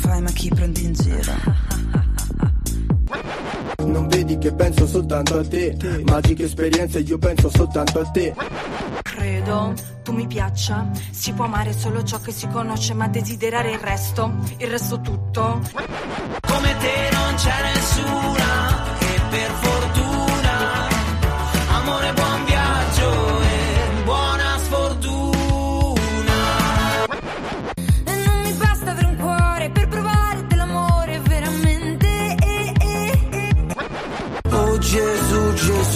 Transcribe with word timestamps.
fai, 0.00 0.20
ma 0.22 0.30
chi 0.30 0.48
prendi 0.48 0.84
in 0.84 0.92
giro? 0.92 1.32
Non 3.84 4.06
vedi 4.08 4.38
che 4.38 4.52
penso 4.52 4.86
soltanto 4.86 5.38
a 5.38 5.46
te. 5.46 5.76
Magiche 6.04 6.44
esperienze, 6.44 7.00
io 7.00 7.18
penso 7.18 7.50
soltanto 7.50 8.00
a 8.00 8.04
te. 8.04 8.34
Credo 9.02 9.74
tu 10.02 10.12
mi 10.12 10.26
piaccia. 10.26 10.88
Si 11.10 11.32
può 11.32 11.46
amare 11.46 11.72
solo 11.72 12.04
ciò 12.04 12.20
che 12.20 12.30
si 12.30 12.46
conosce 12.48 12.94
Ma 12.94 13.08
desiderare 13.08 13.72
il 13.72 13.78
resto, 13.78 14.32
il 14.58 14.68
resto 14.68 15.00
tutto 15.00 15.60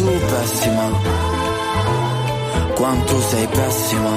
Gesù, 0.05 0.19
pessima. 0.27 0.91
Quanto 2.75 3.21
sei 3.21 3.47
pessima. 3.47 4.11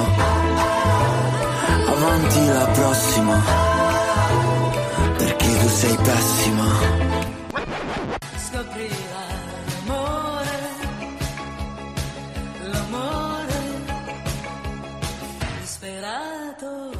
Avanti 1.86 2.46
la 2.46 2.66
prossima. 2.66 3.42
Perché 5.16 5.58
tu 5.58 5.68
sei 5.68 5.96
pessima. 5.96 6.64
Scoprirà 8.36 9.24
l'amore 9.86 10.58
L'amore 12.70 13.60
Disperato 15.60 16.90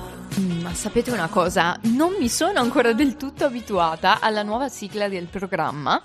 Ma 0.63 0.73
sapete 0.73 1.11
una 1.11 1.29
cosa? 1.29 1.79
Non 1.83 2.15
mi 2.19 2.31
sono 2.31 2.59
ancora 2.61 2.95
del 2.95 3.17
tutto 3.19 3.45
abituata 3.45 4.19
alla 4.21 4.43
nuova 4.43 4.71
sigla 4.71 5.09
del 5.09 5.27
programma. 5.27 6.01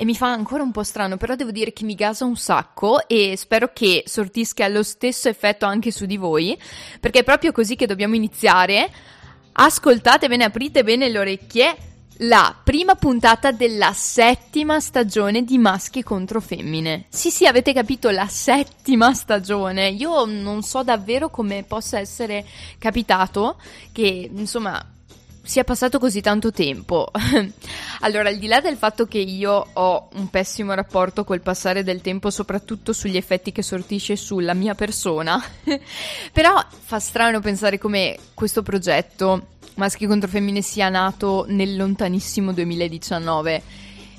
E 0.00 0.04
mi 0.04 0.14
fa 0.14 0.30
ancora 0.30 0.62
un 0.62 0.70
po' 0.70 0.84
strano, 0.84 1.16
però 1.16 1.34
devo 1.34 1.50
dire 1.50 1.72
che 1.72 1.84
mi 1.84 1.96
gasa 1.96 2.24
un 2.24 2.36
sacco 2.36 3.08
e 3.08 3.34
spero 3.36 3.72
che 3.72 4.04
sortisca 4.06 4.68
lo 4.68 4.84
stesso 4.84 5.28
effetto 5.28 5.66
anche 5.66 5.90
su 5.90 6.06
di 6.06 6.16
voi, 6.16 6.56
perché 7.00 7.18
è 7.18 7.24
proprio 7.24 7.50
così 7.50 7.74
che 7.74 7.86
dobbiamo 7.86 8.14
iniziare. 8.14 8.88
Ascoltate 9.54 10.28
bene, 10.28 10.44
aprite 10.44 10.84
bene 10.84 11.08
le 11.08 11.18
orecchie. 11.18 11.76
La 12.18 12.56
prima 12.62 12.94
puntata 12.94 13.50
della 13.50 13.92
settima 13.92 14.78
stagione 14.78 15.42
di 15.42 15.58
Maschi 15.58 16.04
contro 16.04 16.40
Femmine. 16.40 17.06
Sì, 17.08 17.32
sì, 17.32 17.46
avete 17.46 17.72
capito, 17.72 18.10
la 18.10 18.28
settima 18.28 19.12
stagione. 19.14 19.88
Io 19.88 20.24
non 20.26 20.62
so 20.62 20.84
davvero 20.84 21.28
come 21.28 21.64
possa 21.64 21.98
essere 21.98 22.46
capitato 22.78 23.60
che, 23.90 24.30
insomma, 24.32 24.80
sia 25.48 25.64
passato 25.64 25.98
così 25.98 26.20
tanto 26.20 26.50
tempo. 26.50 27.08
allora, 28.00 28.28
al 28.28 28.36
di 28.36 28.46
là 28.46 28.60
del 28.60 28.76
fatto 28.76 29.06
che 29.06 29.16
io 29.16 29.68
ho 29.72 30.08
un 30.12 30.28
pessimo 30.28 30.74
rapporto 30.74 31.24
col 31.24 31.40
passare 31.40 31.82
del 31.82 32.02
tempo, 32.02 32.28
soprattutto 32.28 32.92
sugli 32.92 33.16
effetti 33.16 33.50
che 33.50 33.62
sortisce 33.62 34.14
sulla 34.14 34.52
mia 34.52 34.74
persona, 34.74 35.42
però 36.34 36.62
fa 36.68 36.98
strano 36.98 37.40
pensare 37.40 37.78
come 37.78 38.18
questo 38.34 38.62
progetto 38.62 39.56
Maschi 39.76 40.06
contro 40.06 40.28
Femmine 40.28 40.60
sia 40.60 40.90
nato 40.90 41.46
nel 41.48 41.76
lontanissimo 41.76 42.52
2019. 42.52 43.62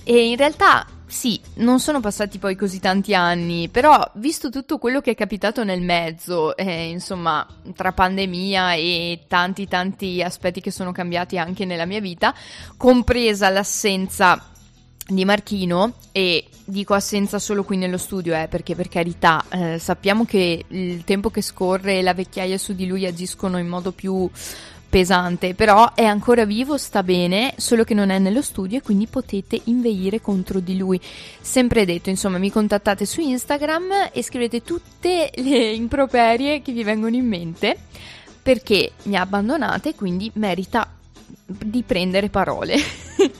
E 0.05 0.29
in 0.29 0.35
realtà 0.35 0.87
sì, 1.09 1.41
non 1.55 1.79
sono 1.79 1.99
passati 2.01 2.37
poi 2.37 2.55
così 2.55 2.79
tanti 2.79 3.15
anni, 3.15 3.67
però 3.67 3.99
visto 4.15 4.49
tutto 4.49 4.77
quello 4.77 5.01
che 5.01 5.11
è 5.11 5.15
capitato 5.15 5.63
nel 5.63 5.81
mezzo, 5.81 6.55
eh, 6.55 6.89
insomma, 6.89 7.45
tra 7.75 7.91
pandemia 7.91 8.75
e 8.75 9.21
tanti 9.27 9.67
tanti 9.67 10.21
aspetti 10.21 10.61
che 10.61 10.69
sono 10.69 10.91
cambiati 10.91 11.39
anche 11.39 11.65
nella 11.65 11.85
mia 11.85 11.99
vita, 11.99 12.33
compresa 12.77 13.49
l'assenza 13.49 14.51
di 15.07 15.25
Marchino 15.25 15.93
e 16.11 16.45
dico 16.63 16.93
assenza 16.93 17.39
solo 17.39 17.63
qui 17.63 17.77
nello 17.77 17.97
studio 17.97 18.35
eh, 18.35 18.47
perché 18.47 18.75
per 18.75 18.89
carità 18.89 19.43
eh, 19.49 19.79
sappiamo 19.79 20.23
che 20.23 20.65
il 20.67 21.03
tempo 21.03 21.31
che 21.31 21.41
scorre 21.41 21.97
e 21.97 22.01
la 22.03 22.13
vecchiaia 22.13 22.59
su 22.59 22.75
di 22.75 22.85
lui 22.85 23.07
agiscono 23.07 23.57
in 23.57 23.67
modo 23.67 23.91
più 23.91 24.29
pesante, 24.89 25.53
però 25.53 25.93
è 25.93 26.03
ancora 26.03 26.45
vivo, 26.45 26.77
sta 26.77 27.03
bene, 27.03 27.53
solo 27.57 27.83
che 27.83 27.93
non 27.93 28.09
è 28.09 28.17
nello 28.17 28.41
studio 28.41 28.79
e 28.79 28.81
quindi 28.81 29.07
potete 29.07 29.61
inveire 29.65 30.19
contro 30.19 30.59
di 30.59 30.75
lui. 30.77 30.99
Sempre 31.39 31.85
detto, 31.85 32.09
insomma, 32.09 32.39
mi 32.39 32.51
contattate 32.51 33.05
su 33.05 33.21
Instagram 33.21 34.09
e 34.11 34.23
scrivete 34.23 34.63
tutte 34.63 35.31
le 35.35 35.71
improperie 35.71 36.61
che 36.61 36.71
vi 36.71 36.83
vengono 36.83 37.15
in 37.15 37.27
mente 37.27 37.77
perché 38.41 38.93
mi 39.03 39.15
ha 39.15 39.21
abbandonate, 39.21 39.93
quindi 39.93 40.31
merita 40.35 40.91
di 41.45 41.83
prendere 41.83 42.29
parole. 42.29 42.75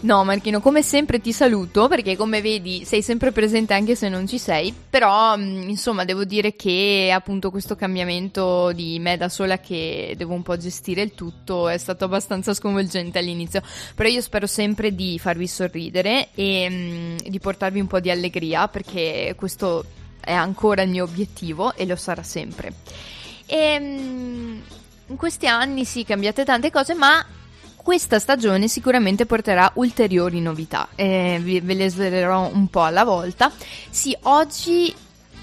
No, 0.00 0.22
Marchino, 0.22 0.60
come 0.60 0.82
sempre 0.82 1.20
ti 1.20 1.32
saluto 1.32 1.88
perché 1.88 2.16
come 2.16 2.40
vedi 2.40 2.84
sei 2.84 3.02
sempre 3.02 3.32
presente 3.32 3.74
anche 3.74 3.96
se 3.96 4.08
non 4.08 4.28
ci 4.28 4.38
sei, 4.38 4.72
però 4.72 5.36
mh, 5.36 5.68
insomma 5.68 6.04
devo 6.04 6.22
dire 6.22 6.54
che 6.54 7.10
appunto 7.12 7.50
questo 7.50 7.74
cambiamento 7.74 8.70
di 8.70 9.00
me 9.00 9.16
da 9.16 9.28
sola 9.28 9.58
che 9.58 10.14
devo 10.16 10.34
un 10.34 10.42
po' 10.42 10.56
gestire 10.56 11.02
il 11.02 11.14
tutto 11.14 11.68
è 11.68 11.76
stato 11.78 12.04
abbastanza 12.04 12.54
sconvolgente 12.54 13.18
all'inizio, 13.18 13.60
però 13.96 14.08
io 14.08 14.20
spero 14.20 14.46
sempre 14.46 14.94
di 14.94 15.18
farvi 15.18 15.48
sorridere 15.48 16.28
e 16.32 16.70
mh, 16.70 17.28
di 17.28 17.40
portarvi 17.40 17.80
un 17.80 17.88
po' 17.88 17.98
di 17.98 18.12
allegria 18.12 18.68
perché 18.68 19.34
questo 19.36 19.84
è 20.20 20.32
ancora 20.32 20.82
il 20.82 20.90
mio 20.90 21.02
obiettivo 21.02 21.74
e 21.74 21.84
lo 21.86 21.96
sarà 21.96 22.22
sempre. 22.22 22.72
E, 23.46 23.78
mh, 23.80 24.62
in 25.08 25.16
questi 25.16 25.48
anni 25.48 25.84
sì, 25.84 26.04
cambiate 26.04 26.44
tante 26.44 26.70
cose, 26.70 26.94
ma 26.94 27.24
questa 27.82 28.18
stagione 28.18 28.68
sicuramente 28.68 29.24
porterà 29.24 29.70
ulteriori 29.74 30.40
novità, 30.40 30.88
eh, 30.94 31.40
ve 31.42 31.74
le 31.74 31.88
svelerò 31.88 32.50
un 32.52 32.68
po' 32.68 32.82
alla 32.82 33.04
volta. 33.04 33.50
Sì, 33.88 34.14
oggi, 34.22 34.94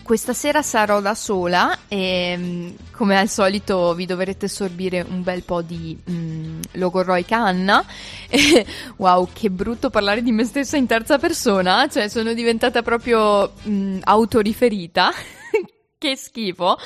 questa 0.06 0.34
sera 0.34 0.62
sarò 0.62 1.02
da 1.02 1.16
sola 1.16 1.80
e 1.88 2.36
mm, 2.38 2.70
come 2.92 3.18
al 3.18 3.28
solito 3.28 3.96
vi 3.96 4.06
dovrete 4.06 4.48
sorbire 4.48 5.04
un 5.10 5.24
bel 5.24 5.42
po' 5.42 5.64
di 5.64 5.98
mm, 6.08 6.60
logorroica 6.74 7.38
Anna. 7.38 7.84
wow, 8.98 9.28
che 9.34 9.50
brutto 9.50 9.90
parlare 9.90 10.22
di 10.22 10.32
me 10.32 10.44
stessa 10.44 10.78
in 10.78 10.86
terza 10.86 11.18
persona, 11.18 11.88
cioè 11.88 12.08
sono 12.08 12.34
diventata 12.34 12.84
proprio 12.84 13.54
mm, 13.68 14.02
autoriferita. 14.04 15.12
che 15.98 16.16
schifo, 16.16 16.78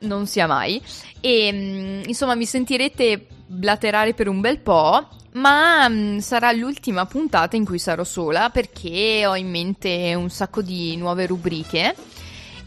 non 0.00 0.26
sia 0.26 0.48
mai. 0.48 0.82
E 1.20 1.52
mm, 1.52 2.02
insomma, 2.06 2.34
mi 2.34 2.46
sentirete 2.46 3.26
blaterare 3.46 4.14
per 4.14 4.28
un 4.28 4.40
bel 4.40 4.58
po', 4.58 5.08
ma 5.32 5.88
mm, 5.88 6.18
sarà 6.18 6.52
l'ultima 6.52 7.06
puntata 7.06 7.56
in 7.56 7.64
cui 7.64 7.78
sarò 7.78 8.04
sola 8.04 8.50
perché 8.50 9.24
ho 9.26 9.36
in 9.36 9.50
mente 9.50 10.14
un 10.14 10.30
sacco 10.30 10.62
di 10.62 10.96
nuove 10.96 11.26
rubriche 11.26 11.94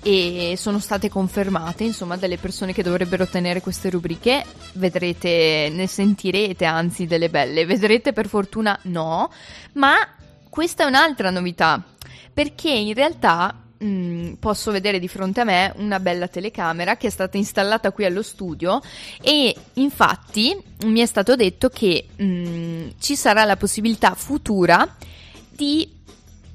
e 0.01 0.53
sono 0.55 0.79
state 0.79 1.09
confermate, 1.09 1.83
insomma, 1.83 2.15
dalle 2.15 2.37
persone 2.37 2.73
che 2.73 2.83
dovrebbero 2.83 3.27
tenere 3.27 3.61
queste 3.61 3.89
rubriche. 3.89 4.45
Vedrete, 4.73 5.69
ne 5.73 5.87
sentirete 5.87 6.63
anzi 6.65 7.05
delle 7.05 7.29
belle. 7.29 7.65
Vedrete 7.65 8.13
per 8.13 8.27
fortuna 8.27 8.79
no, 8.83 9.29
ma 9.73 9.95
questa 10.49 10.83
è 10.83 10.87
un'altra 10.87 11.29
novità 11.29 11.83
perché 12.33 12.69
in 12.69 12.93
realtà 12.93 13.53
mm, 13.83 14.33
posso 14.33 14.71
vedere 14.71 14.99
di 14.99 15.07
fronte 15.07 15.41
a 15.41 15.43
me 15.43 15.73
una 15.77 15.99
bella 15.99 16.27
telecamera 16.27 16.97
che 16.97 17.07
è 17.07 17.09
stata 17.09 17.37
installata 17.37 17.91
qui 17.91 18.05
allo 18.05 18.21
studio 18.21 18.81
e 19.21 19.55
infatti 19.73 20.55
mi 20.85 20.99
è 20.99 21.05
stato 21.05 21.35
detto 21.35 21.69
che 21.69 22.07
mm, 22.21 22.89
ci 22.99 23.15
sarà 23.15 23.43
la 23.43 23.57
possibilità 23.57 24.13
futura 24.13 24.95
di 25.49 25.97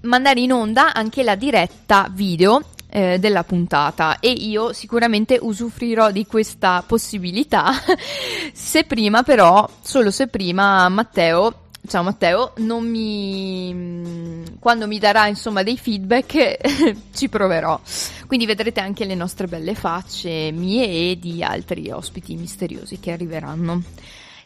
mandare 0.02 0.40
in 0.40 0.52
onda 0.52 0.92
anche 0.92 1.22
la 1.22 1.34
diretta 1.34 2.08
video 2.12 2.62
eh, 2.88 3.18
della 3.18 3.42
puntata 3.42 4.20
e 4.20 4.30
io 4.30 4.72
sicuramente 4.72 5.38
usufruirò 5.40 6.10
di 6.10 6.26
questa 6.26 6.84
possibilità 6.86 7.72
se 8.52 8.84
prima 8.84 9.22
però 9.22 9.68
solo 9.82 10.10
se 10.10 10.28
prima 10.28 10.88
Matteo 10.88 11.63
Ciao 11.86 12.02
Matteo, 12.02 12.54
non 12.56 12.88
mi... 12.88 14.42
quando 14.58 14.86
mi 14.86 14.98
darà 14.98 15.26
insomma 15.26 15.62
dei 15.62 15.76
feedback 15.76 16.56
ci 17.12 17.28
proverò. 17.28 17.78
Quindi 18.26 18.46
vedrete 18.46 18.80
anche 18.80 19.04
le 19.04 19.14
nostre 19.14 19.46
belle 19.46 19.74
facce 19.74 20.50
mie 20.50 20.86
e 20.86 21.18
di 21.20 21.44
altri 21.44 21.90
ospiti 21.90 22.36
misteriosi 22.36 22.98
che 23.00 23.12
arriveranno. 23.12 23.82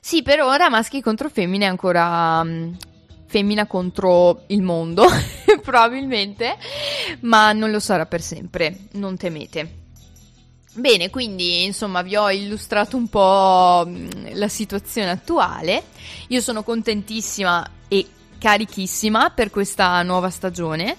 Sì, 0.01 0.23
per 0.23 0.41
ora 0.41 0.69
maschi 0.69 1.01
contro 1.01 1.29
femmine 1.29 1.67
è 1.67 1.69
ancora 1.69 2.43
mm, 2.43 2.73
femmina 3.27 3.67
contro 3.67 4.43
il 4.49 4.63
mondo, 4.63 5.07
probabilmente, 5.63 6.57
ma 7.21 7.53
non 7.53 7.71
lo 7.71 7.79
sarà 7.79 8.07
per 8.07 8.21
sempre, 8.21 8.89
non 8.93 9.17
temete. 9.17 9.78
Bene, 10.75 11.11
quindi 11.11 11.65
insomma 11.65 12.03
vi 12.03 12.17
ho 12.17 12.31
illustrato 12.31 12.97
un 12.97 13.09
po' 13.09 13.85
mh, 13.87 14.37
la 14.37 14.49
situazione 14.49 15.11
attuale. 15.11 15.83
Io 16.29 16.41
sono 16.41 16.63
contentissima 16.63 17.69
e 17.89 18.07
carichissima 18.39 19.31
per 19.31 19.51
questa 19.51 20.01
nuova 20.03 20.31
stagione 20.31 20.97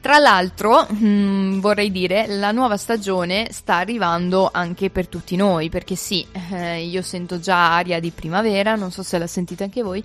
Tra 0.00 0.18
l'altro, 0.18 0.86
mm, 0.92 1.58
vorrei 1.58 1.90
dire, 1.90 2.26
la 2.28 2.52
nuova 2.52 2.76
stagione 2.76 3.48
sta 3.50 3.76
arrivando 3.76 4.48
anche 4.52 4.90
per 4.90 5.08
tutti 5.08 5.34
noi, 5.34 5.68
perché 5.70 5.96
sì, 5.96 6.24
eh, 6.52 6.84
io 6.84 7.02
sento 7.02 7.40
già 7.40 7.74
aria 7.74 7.98
di 7.98 8.10
primavera, 8.12 8.76
non 8.76 8.92
so 8.92 9.02
se 9.02 9.18
la 9.18 9.26
sentite 9.26 9.64
anche 9.64 9.82
voi, 9.82 10.02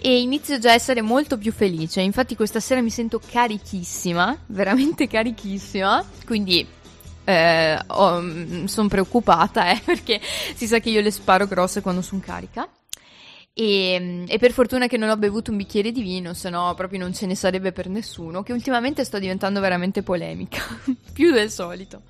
e 0.00 0.20
inizio 0.20 0.58
già 0.58 0.70
a 0.70 0.74
essere 0.74 1.02
molto 1.02 1.38
più 1.38 1.52
felice. 1.52 2.00
Infatti 2.00 2.34
questa 2.34 2.58
sera 2.60 2.82
mi 2.82 2.90
sento 2.90 3.20
carichissima, 3.24 4.36
veramente 4.46 5.06
carichissima, 5.06 6.04
quindi 6.26 6.66
eh, 7.28 7.78
sono 8.64 8.88
preoccupata 8.88 9.68
eh, 9.72 9.80
perché 9.84 10.18
si 10.54 10.66
sa 10.66 10.78
che 10.78 10.88
io 10.88 11.02
le 11.02 11.10
sparo 11.10 11.46
grosse 11.46 11.82
quando 11.82 12.00
sono 12.00 12.22
carica. 12.24 12.66
E, 13.52 14.24
e, 14.28 14.38
per 14.38 14.52
fortuna 14.52 14.86
che 14.86 14.96
non 14.96 15.08
ho 15.08 15.16
bevuto 15.16 15.50
un 15.50 15.56
bicchiere 15.56 15.90
di 15.90 16.00
vino, 16.00 16.32
se 16.32 16.48
no 16.48 16.72
proprio 16.76 17.00
non 17.00 17.12
ce 17.12 17.26
ne 17.26 17.34
sarebbe 17.34 17.72
per 17.72 17.88
nessuno. 17.88 18.42
Che 18.42 18.52
ultimamente 18.52 19.04
sto 19.04 19.18
diventando 19.18 19.60
veramente 19.60 20.02
polemica, 20.02 20.62
più 21.12 21.32
del 21.32 21.50
solito. 21.50 22.02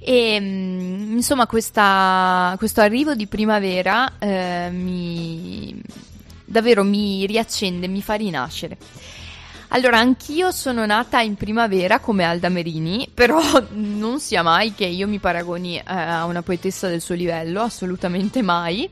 E 0.00 0.34
insomma, 0.36 1.46
questa, 1.46 2.54
questo 2.58 2.80
arrivo 2.80 3.14
di 3.14 3.26
primavera 3.26 4.18
eh, 4.18 4.70
mi, 4.72 5.80
davvero 6.44 6.82
mi 6.82 7.26
riaccende, 7.26 7.86
mi 7.86 8.02
fa 8.02 8.14
rinascere. 8.14 8.78
Allora, 9.72 9.98
anch'io 9.98 10.50
sono 10.50 10.84
nata 10.84 11.20
in 11.20 11.36
primavera 11.36 12.00
come 12.00 12.24
Alda 12.24 12.48
Merini, 12.48 13.08
però 13.14 13.40
non 13.70 14.18
sia 14.18 14.42
mai 14.42 14.74
che 14.74 14.84
io 14.84 15.06
mi 15.06 15.20
paragoni 15.20 15.76
eh, 15.76 15.82
a 15.84 16.24
una 16.24 16.42
poetessa 16.42 16.88
del 16.88 17.00
suo 17.00 17.14
livello, 17.14 17.62
assolutamente 17.62 18.42
mai. 18.42 18.90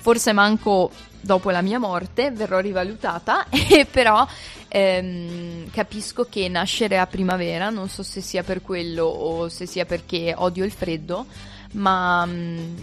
Forse 0.00 0.32
manco 0.32 0.90
dopo 1.20 1.50
la 1.50 1.60
mia 1.60 1.78
morte 1.78 2.32
verrò 2.32 2.58
rivalutata, 2.58 3.46
e 3.50 3.86
però 3.88 4.26
ehm, 4.66 5.70
capisco 5.70 6.26
che 6.28 6.48
nascere 6.48 6.98
a 6.98 7.06
primavera, 7.06 7.70
non 7.70 7.88
so 7.88 8.02
se 8.02 8.20
sia 8.20 8.42
per 8.42 8.62
quello 8.62 9.04
o 9.04 9.48
se 9.48 9.66
sia 9.66 9.84
perché 9.84 10.34
odio 10.36 10.64
il 10.64 10.72
freddo, 10.72 11.26
ma 11.74 12.26
mm, 12.26 12.76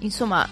insomma 0.00 0.48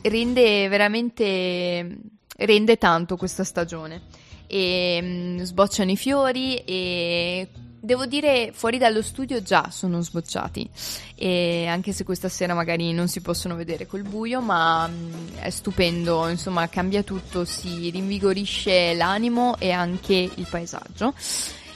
rende 0.00 0.66
veramente 0.68 1.98
rende 2.38 2.78
tanto 2.78 3.16
questa 3.16 3.44
stagione 3.44 4.00
e 4.50 5.00
mm, 5.00 5.40
sbocciano 5.42 5.90
i 5.90 5.96
fiori 5.96 6.56
e 6.64 7.48
Devo 7.82 8.04
dire, 8.04 8.52
fuori 8.52 8.76
dallo 8.76 9.00
studio 9.00 9.40
già 9.40 9.70
sono 9.70 10.02
sbocciati, 10.02 10.68
e 11.14 11.64
anche 11.66 11.92
se 11.92 12.04
questa 12.04 12.28
sera 12.28 12.52
magari 12.52 12.92
non 12.92 13.08
si 13.08 13.22
possono 13.22 13.56
vedere 13.56 13.86
col 13.86 14.02
buio, 14.02 14.42
ma 14.42 14.86
mh, 14.86 15.36
è 15.36 15.48
stupendo, 15.48 16.28
insomma 16.28 16.68
cambia 16.68 17.02
tutto, 17.02 17.46
si 17.46 17.88
rinvigorisce 17.88 18.92
l'animo 18.92 19.56
e 19.58 19.70
anche 19.70 20.12
il 20.14 20.46
paesaggio 20.50 21.14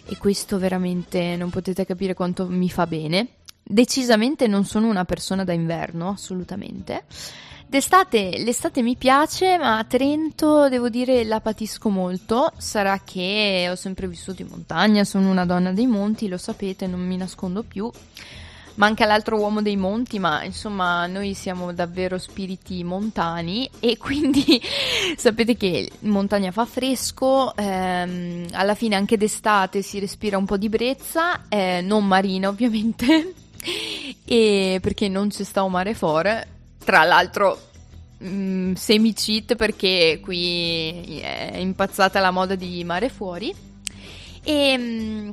e 0.06 0.18
questo 0.18 0.58
veramente 0.58 1.36
non 1.36 1.48
potete 1.48 1.86
capire 1.86 2.12
quanto 2.12 2.46
mi 2.48 2.68
fa 2.68 2.86
bene. 2.86 3.28
Decisamente 3.62 4.46
non 4.46 4.66
sono 4.66 4.88
una 4.88 5.06
persona 5.06 5.42
da 5.42 5.54
inverno, 5.54 6.10
assolutamente. 6.10 7.04
D'estate, 7.66 8.38
l'estate 8.38 8.82
mi 8.82 8.94
piace, 8.94 9.58
ma 9.58 9.78
a 9.78 9.84
Trento 9.84 10.68
devo 10.68 10.88
dire 10.88 11.24
la 11.24 11.40
patisco 11.40 11.88
molto. 11.88 12.52
Sarà 12.56 13.00
che 13.04 13.66
ho 13.68 13.74
sempre 13.74 14.06
vissuto 14.06 14.42
in 14.42 14.48
montagna, 14.48 15.02
sono 15.02 15.30
una 15.30 15.44
donna 15.44 15.72
dei 15.72 15.86
monti, 15.86 16.28
lo 16.28 16.36
sapete, 16.36 16.86
non 16.86 17.00
mi 17.00 17.16
nascondo 17.16 17.64
più. 17.64 17.90
Manca 18.76 19.06
l'altro 19.06 19.38
uomo 19.38 19.62
dei 19.62 19.76
monti, 19.76 20.18
ma 20.18 20.44
insomma 20.44 21.06
noi 21.06 21.34
siamo 21.34 21.72
davvero 21.72 22.18
spiriti 22.18 22.82
montani 22.84 23.68
e 23.80 23.96
quindi 23.98 24.60
sapete 25.16 25.56
che 25.56 25.90
in 25.98 26.10
montagna 26.10 26.50
fa 26.50 26.64
fresco, 26.66 27.56
ehm, 27.56 28.48
alla 28.52 28.74
fine 28.74 28.96
anche 28.96 29.16
d'estate 29.16 29.82
si 29.82 29.98
respira 29.98 30.38
un 30.38 30.44
po' 30.44 30.56
di 30.56 30.68
brezza, 30.68 31.48
eh, 31.48 31.80
non 31.82 32.06
marina 32.06 32.48
ovviamente, 32.48 33.34
e 34.24 34.78
perché 34.82 35.08
non 35.08 35.28
c'è 35.28 35.44
sta 35.44 35.62
un 35.62 35.72
mare 35.72 35.94
fuori 35.94 36.52
tra 36.84 37.04
l'altro 37.04 37.58
mm, 38.22 38.74
semi 38.74 39.12
cheat 39.12 39.56
perché 39.56 40.20
qui 40.22 41.18
è 41.20 41.56
impazzata 41.56 42.20
la 42.20 42.30
moda 42.30 42.54
di 42.54 42.84
mare 42.84 43.08
fuori. 43.08 43.54
E, 44.42 44.76
mm, 44.78 45.30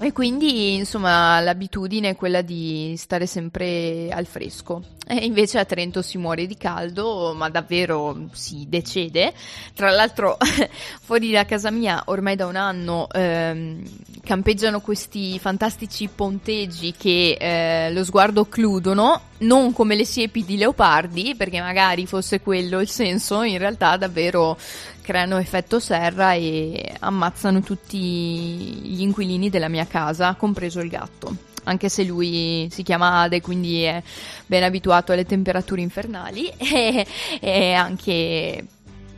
e 0.00 0.12
quindi, 0.12 0.74
insomma, 0.74 1.40
l'abitudine 1.40 2.10
è 2.10 2.16
quella 2.16 2.42
di 2.42 2.94
stare 2.96 3.26
sempre 3.26 4.08
al 4.10 4.26
fresco. 4.26 4.82
E 5.14 5.26
invece 5.26 5.58
a 5.58 5.66
Trento 5.66 6.00
si 6.00 6.16
muore 6.16 6.46
di 6.46 6.56
caldo, 6.56 7.34
ma 7.36 7.50
davvero 7.50 8.30
si 8.32 8.64
decede. 8.66 9.34
Tra 9.74 9.90
l'altro, 9.90 10.38
fuori 11.04 11.30
da 11.32 11.44
casa 11.44 11.70
mia, 11.70 12.04
ormai 12.06 12.34
da 12.34 12.46
un 12.46 12.56
anno, 12.56 13.08
ehm, 13.12 13.82
campeggiano 14.24 14.80
questi 14.80 15.38
fantastici 15.38 16.08
ponteggi 16.08 16.94
che 16.96 17.36
eh, 17.38 17.92
lo 17.92 18.04
sguardo 18.04 18.40
occludono, 18.40 19.20
non 19.40 19.74
come 19.74 19.96
le 19.96 20.06
siepi 20.06 20.46
di 20.46 20.56
leopardi, 20.56 21.34
perché 21.36 21.60
magari 21.60 22.06
fosse 22.06 22.40
quello 22.40 22.80
il 22.80 22.88
senso, 22.88 23.42
in 23.42 23.58
realtà 23.58 23.98
davvero 23.98 24.56
creano 25.02 25.36
effetto 25.36 25.78
serra 25.78 26.32
e 26.32 26.90
ammazzano 27.00 27.60
tutti 27.60 27.98
gli 27.98 29.02
inquilini 29.02 29.50
della 29.50 29.68
mia 29.68 29.86
casa, 29.86 30.34
compreso 30.36 30.80
il 30.80 30.88
gatto 30.88 31.50
anche 31.64 31.88
se 31.88 32.04
lui 32.04 32.68
si 32.70 32.82
chiama 32.82 33.20
Ade, 33.20 33.40
quindi 33.40 33.82
è 33.82 34.02
ben 34.46 34.62
abituato 34.62 35.12
alle 35.12 35.24
temperature 35.24 35.80
infernali 35.80 36.48
e, 36.56 37.06
e 37.40 37.72
anche 37.72 38.66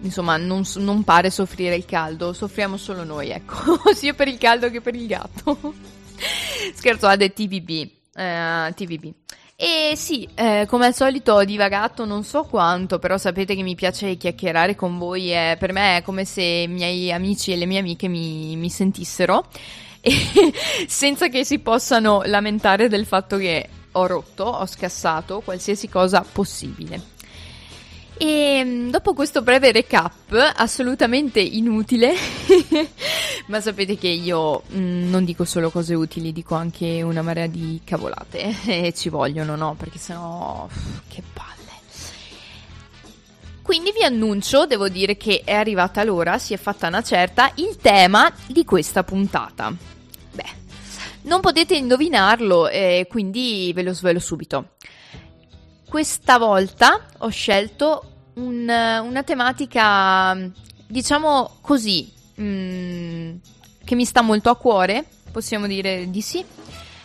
insomma 0.01 0.37
non, 0.37 0.65
non, 0.77 1.03
pare 1.03 1.31
soffrire 1.31 1.75
il 1.75 1.85
caldo, 1.85 2.33
soffriamo 2.33 2.77
solo 2.77 3.05
noi, 3.05 3.31
ecco, 3.31 3.81
sia 3.95 4.15
per 4.15 4.29
il 4.29 4.39
caldo 4.39 4.71
che 4.71 4.81
per 4.81 4.95
il 4.95 5.07
gatto. 5.07 5.75
Scherzo, 6.75 7.07
Ade 7.07 7.33
TVB, 7.33 7.91
eh, 8.15 8.73
TVB. 8.75 9.13
E 9.57 9.93
sì, 9.95 10.29
eh, 10.35 10.67
come 10.69 10.87
al 10.87 10.95
solito 10.95 11.35
ho 11.35 11.45
divagato 11.45 12.05
non 12.05 12.25
so 12.25 12.43
quanto, 12.43 12.99
però 12.99 13.17
sapete 13.17 13.55
che 13.55 13.63
mi 13.63 13.77
piace 13.77 14.17
chiacchierare 14.17 14.75
con 14.75 14.99
voi, 14.99 15.33
eh, 15.33 15.57
per 15.59 15.73
me 15.73 15.99
è 15.99 16.03
come 16.03 16.25
se 16.25 16.43
i 16.43 16.69
miei 16.69 17.13
amici 17.13 17.53
e 17.53 17.57
le 17.57 17.65
mie 17.65 17.79
amiche 17.79 18.09
mi, 18.09 18.57
mi 18.57 18.69
sentissero 18.69 19.47
senza 20.87 21.29
che 21.29 21.45
si 21.45 21.59
possano 21.59 22.23
lamentare 22.25 22.89
del 22.89 23.07
fatto 23.07 23.37
che 23.37 23.69
ho 23.93 24.07
rotto, 24.07 24.45
ho 24.45 24.67
scassato 24.67 25.41
qualsiasi 25.41 25.89
cosa 25.89 26.25
possibile. 26.31 27.13
E 28.17 28.63
mm, 28.65 28.91
dopo 28.91 29.13
questo 29.13 29.43
breve 29.43 29.73
recap, 29.73 30.53
assolutamente 30.57 31.41
inutile, 31.41 32.15
ma 33.47 33.61
sapete 33.61 33.99
che 33.99 34.09
io 34.09 34.63
mh, 34.67 34.79
mm, 34.79 35.11
non 35.11 35.25
dico 35.25 35.45
solo 35.45 35.71
cose 35.71 35.95
utili, 35.95 36.33
dico 36.33 36.55
anche 36.55 37.03
una 37.03 37.23
marea 37.23 37.47
di 37.47 37.81
cavolate 37.85 38.55
e 38.67 38.93
ci 38.95 39.09
vogliono, 39.09 39.57
no? 39.57 39.75
Perché 39.77 39.99
sennò 39.99 40.69
che 41.09 41.23
palle. 41.33 41.53
Quindi 43.63 43.93
vi 43.93 44.05
annuncio, 44.05 44.67
devo 44.67 44.89
dire 44.89 45.17
che 45.17 45.41
è 45.43 45.55
arrivata 45.55 46.05
l'ora, 46.05 46.39
si 46.39 46.53
è 46.53 46.59
fatta 46.59 46.87
una 46.87 47.03
certa, 47.03 47.51
il 47.55 47.79
tema 47.81 48.31
di 48.47 48.63
questa 48.65 49.03
puntata. 49.03 49.94
Non 51.25 51.41
potete 51.41 51.75
indovinarlo, 51.75 52.69
eh, 52.69 53.07
quindi 53.09 53.73
ve 53.75 53.83
lo 53.83 53.95
svelo 53.95 54.19
subito. 54.19 54.77
Questa 55.89 56.39
volta 56.39 57.07
ho 57.19 57.29
scelto 57.29 58.31
un, 58.35 58.69
una 58.69 59.23
tematica, 59.23 60.37
diciamo 60.87 61.59
così, 61.61 62.13
mh, 62.35 62.45
mm, 62.45 63.35
che 63.85 63.95
mi 63.95 64.05
sta 64.05 64.23
molto 64.23 64.51
a 64.51 64.57
cuore, 64.57 65.05
possiamo 65.31 65.67
dire 65.67 66.11
di 66.11 66.21
sì. 66.21 66.45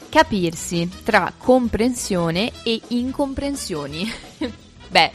Capirsi 0.09 0.89
tra 1.03 1.31
comprensione 1.37 2.51
e 2.63 2.81
incomprensioni. 2.87 4.11
Beh, 4.89 5.11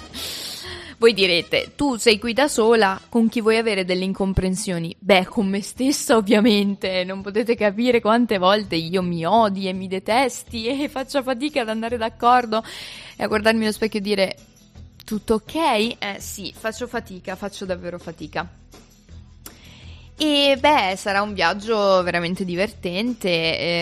voi 0.99 1.13
direte, 1.13 1.73
tu 1.77 1.97
sei 1.97 2.19
qui 2.19 2.33
da 2.33 2.49
sola, 2.49 3.01
con 3.09 3.29
chi 3.29 3.41
vuoi 3.41 3.57
avere 3.57 3.85
delle 3.85 4.05
incomprensioni? 4.05 4.95
Beh, 4.99 5.27
con 5.27 5.49
me 5.49 5.61
stessa 5.61 6.17
ovviamente, 6.17 7.05
non 7.05 7.23
potete 7.23 7.55
capire 7.55 8.01
quante 8.01 8.39
volte 8.39 8.77
io 8.77 9.03
mi 9.03 9.25
odi 9.25 9.69
e 9.69 9.73
mi 9.73 9.89
detesti 9.89 10.67
e 10.67 10.89
faccio 10.91 11.23
fatica 11.23 11.63
ad 11.63 11.69
andare 11.69 11.97
d'accordo 11.97 12.63
e 13.17 13.23
a 13.23 13.27
guardarmi 13.27 13.63
allo 13.63 13.73
specchio 13.73 13.99
e 13.99 14.03
dire 14.03 14.37
tutto 15.05 15.35
ok? 15.35 15.55
Eh 15.55 16.17
sì, 16.19 16.53
faccio 16.57 16.87
fatica, 16.87 17.37
faccio 17.37 17.65
davvero 17.65 17.99
fatica. 17.99 18.63
E 20.16 20.56
beh, 20.61 20.94
sarà 20.97 21.23
un 21.23 21.35
viaggio 21.35 22.00
veramente 22.04 22.44
divertente, 22.44 23.28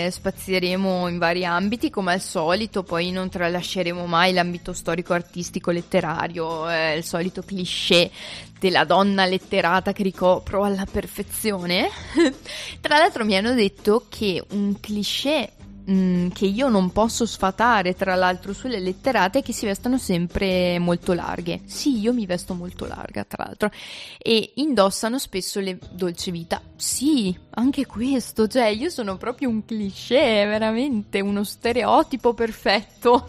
eh, 0.07 0.11
spazieremo 0.11 1.07
in 1.09 1.19
vari 1.19 1.45
ambiti 1.45 1.91
come 1.91 2.15
al 2.15 2.23
solito, 2.23 2.83
poi 2.83 3.11
non 3.11 3.29
tralasceremo 3.29 4.07
mai 4.07 4.33
l'ambito 4.33 4.73
storico-artistico-letterario, 4.73 6.71
eh, 6.71 6.97
il 6.97 7.05
solito 7.05 7.43
cliché 7.43 8.11
della 8.59 8.85
donna 8.85 9.27
letterata 9.27 9.93
che 9.93 10.03
ricopro 10.03 10.65
alla 10.65 10.87
perfezione. 10.91 11.91
Tra 12.81 12.97
l'altro 12.97 13.27
mi 13.27 13.37
hanno 13.37 13.53
detto 13.53 14.07
che 14.09 14.43
un 14.53 14.81
cliché 14.81 15.53
mh, 15.85 16.29
che 16.29 16.47
io 16.47 16.69
non 16.69 16.91
posso 16.93 17.27
sfatare, 17.27 17.95
tra 17.95 18.15
l'altro, 18.15 18.53
sulle 18.53 18.81
letterate 18.81 19.43
che 19.43 19.53
si 19.53 19.67
vestano 19.67 19.99
sempre 19.99 20.79
molto 20.79 21.13
larghe. 21.13 21.61
Sì, 21.67 21.99
io 21.99 22.13
mi 22.13 22.27
vesto 22.27 22.55
molto 22.55 22.87
larga, 22.87 23.25
tra 23.25 23.45
l'altro. 23.45 23.71
E 24.19 24.53
indossano 24.57 25.19
spesso 25.19 25.61
le 25.61 25.79
dolce 25.91 26.31
vita. 26.31 26.61
Sì, 26.77 27.37
anche 27.51 27.87
questo, 27.87 28.47
cioè 28.47 28.67
io 28.67 28.89
sono 28.89 29.17
proprio 29.17 29.49
un 29.49 29.65
cliché, 29.65 30.45
veramente 30.47 31.21
uno 31.21 31.45
stereotipo 31.45 32.35
perfetto. 32.35 33.29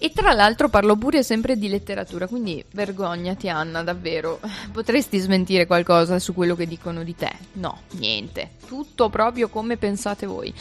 E 0.00 0.12
tra 0.12 0.32
l'altro 0.32 0.68
parlo 0.68 0.94
pure 0.94 1.24
sempre 1.24 1.58
di 1.58 1.68
letteratura, 1.68 2.28
quindi 2.28 2.64
vergognati 2.70 3.48
Anna, 3.48 3.82
davvero. 3.82 4.38
Potresti 4.70 5.18
smentire 5.18 5.66
qualcosa 5.66 6.20
su 6.20 6.34
quello 6.34 6.54
che 6.54 6.68
dicono 6.68 7.02
di 7.02 7.16
te? 7.16 7.32
No, 7.54 7.80
niente. 7.98 8.50
Tutto 8.64 9.08
proprio 9.08 9.48
come 9.48 9.76
pensate 9.76 10.24
voi. 10.26 10.54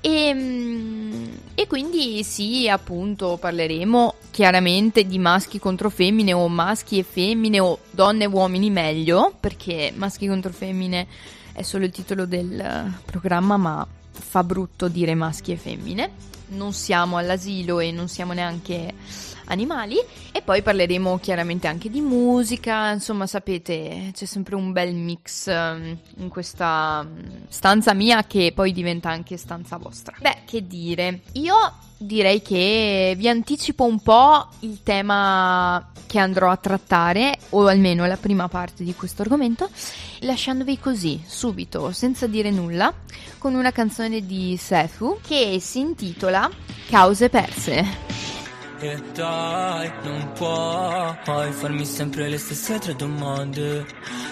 E, 0.00 0.32
mm, 0.32 1.24
e 1.56 1.66
quindi 1.66 2.22
sì, 2.22 2.68
appunto, 2.68 3.36
parleremo 3.40 4.14
chiaramente 4.30 5.04
di 5.04 5.18
maschi 5.18 5.58
contro 5.58 5.90
femmine 5.90 6.32
o 6.32 6.46
maschi 6.46 7.00
e 7.00 7.02
femmine 7.02 7.58
o 7.58 7.80
donne 7.90 8.24
e 8.24 8.28
uomini 8.28 8.70
meglio, 8.70 9.34
perché 9.40 9.92
maschi 9.96 10.28
contro 10.28 10.52
femmine 10.52 11.08
è 11.52 11.62
solo 11.62 11.86
il 11.86 11.90
titolo 11.90 12.24
del 12.24 12.60
eh, 12.60 12.92
programma, 13.04 13.56
ma 13.56 13.84
fa 14.12 14.44
brutto 14.44 14.86
dire 14.86 15.16
maschi 15.16 15.50
e 15.50 15.56
femmine 15.56 16.34
non 16.48 16.72
siamo 16.72 17.16
all'asilo 17.16 17.80
e 17.80 17.92
non 17.92 18.08
siamo 18.08 18.32
neanche 18.32 18.94
animali. 19.46 19.96
E 20.32 20.42
poi 20.42 20.62
parleremo 20.62 21.18
chiaramente 21.18 21.66
anche 21.66 21.88
di 21.88 22.00
musica, 22.00 22.90
insomma 22.92 23.26
sapete 23.26 24.10
c'è 24.12 24.24
sempre 24.24 24.54
un 24.54 24.72
bel 24.72 24.94
mix 24.94 25.46
um, 25.46 25.96
in 26.18 26.28
questa 26.28 27.06
um, 27.06 27.46
stanza 27.48 27.94
mia 27.94 28.24
che 28.24 28.52
poi 28.54 28.72
diventa 28.72 29.08
anche 29.10 29.36
stanza 29.36 29.76
vostra. 29.76 30.16
Beh, 30.20 30.38
che 30.44 30.66
dire, 30.66 31.22
io 31.32 31.54
direi 31.96 32.42
che 32.42 33.14
vi 33.16 33.28
anticipo 33.28 33.84
un 33.84 34.00
po' 34.00 34.48
il 34.60 34.82
tema 34.82 35.90
che 36.06 36.18
andrò 36.18 36.50
a 36.50 36.56
trattare 36.56 37.36
o 37.50 37.66
almeno 37.66 38.06
la 38.06 38.16
prima 38.16 38.48
parte 38.48 38.84
di 38.84 38.94
questo 38.94 39.22
argomento 39.22 39.68
lasciandovi 40.20 40.78
così, 40.78 41.22
subito, 41.26 41.92
senza 41.92 42.26
dire 42.26 42.50
nulla, 42.50 42.92
con 43.38 43.54
una 43.54 43.72
canzone 43.72 44.24
di 44.24 44.56
Sethu 44.56 45.18
che 45.26 45.58
si 45.60 45.80
intitola 45.80 46.48
Cause 46.88 47.28
perse. 47.28 47.84
E 48.78 49.02
dai, 49.14 49.90
non 50.02 50.32
puoi 50.34 51.50
farmi 51.52 51.84
sempre 51.86 52.28
le 52.28 52.36
stesse 52.36 52.78
tre 52.78 52.94
domande. 52.94 53.86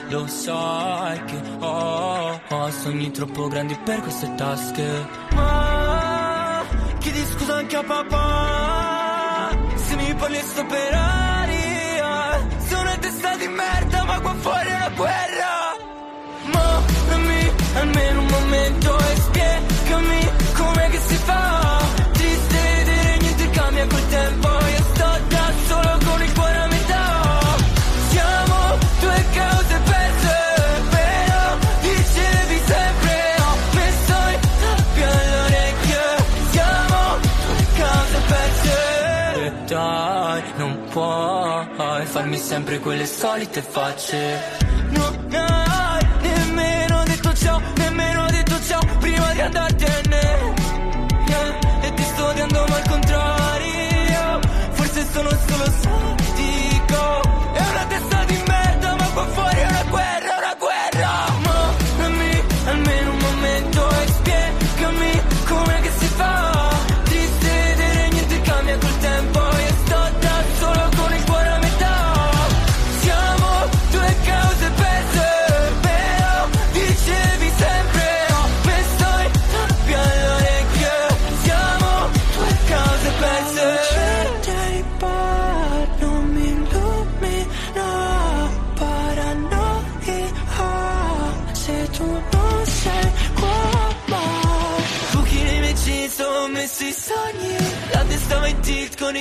Lo 0.08 0.26
sai 0.26 1.24
che 1.24 1.40
ho, 1.60 2.40
ho 2.50 2.70
sogni 2.70 3.10
troppo 3.10 3.48
grandi 3.48 3.74
per 3.82 4.02
queste 4.02 4.34
tasche. 4.34 5.08
Ma 5.32 6.13
chiedi 7.04 7.24
scusa 7.26 7.56
anche 7.56 7.76
a 7.76 7.82
papà. 7.82 9.50
Se 9.74 9.94
mi 9.96 10.14
parli 10.14 10.40
sto 10.50 10.64
per 10.64 10.92
aria. 10.94 12.48
Sono 12.68 12.80
una 12.80 12.96
testa 12.96 13.36
di 13.36 13.48
merda, 13.48 14.04
ma 14.04 14.20
qua 14.20 14.34
fuori 14.44 14.68
è 14.68 14.74
una 14.74 14.92
guerra. 15.00 15.52
Ma 16.52 16.82
dammi 17.08 17.52
almeno 17.74 18.20
un 18.20 18.26
momento 18.26 18.98
e 18.98 19.16
spiegami 19.26 20.20
com'è 20.54 20.88
che 20.88 21.00
si 21.08 21.16
fa. 21.16 21.78
Triste 22.12 22.58
vedere 22.76 23.16
niente 23.18 23.50
cambia 23.50 23.86
col 23.86 24.08
tempo. 24.08 24.73
Sempre 42.54 42.78
quelle 42.78 43.04
solite 43.04 43.62
facce. 43.62 44.40
Non 44.90 45.34
hai 45.34 46.06
nemmeno 46.22 47.02
detto 47.02 47.34
ciao, 47.34 47.60
nemmeno 47.74 48.26
detto 48.30 48.60
ciao 48.62 48.80
prima 49.00 49.32
di 49.32 49.40
andartene. 49.40 49.83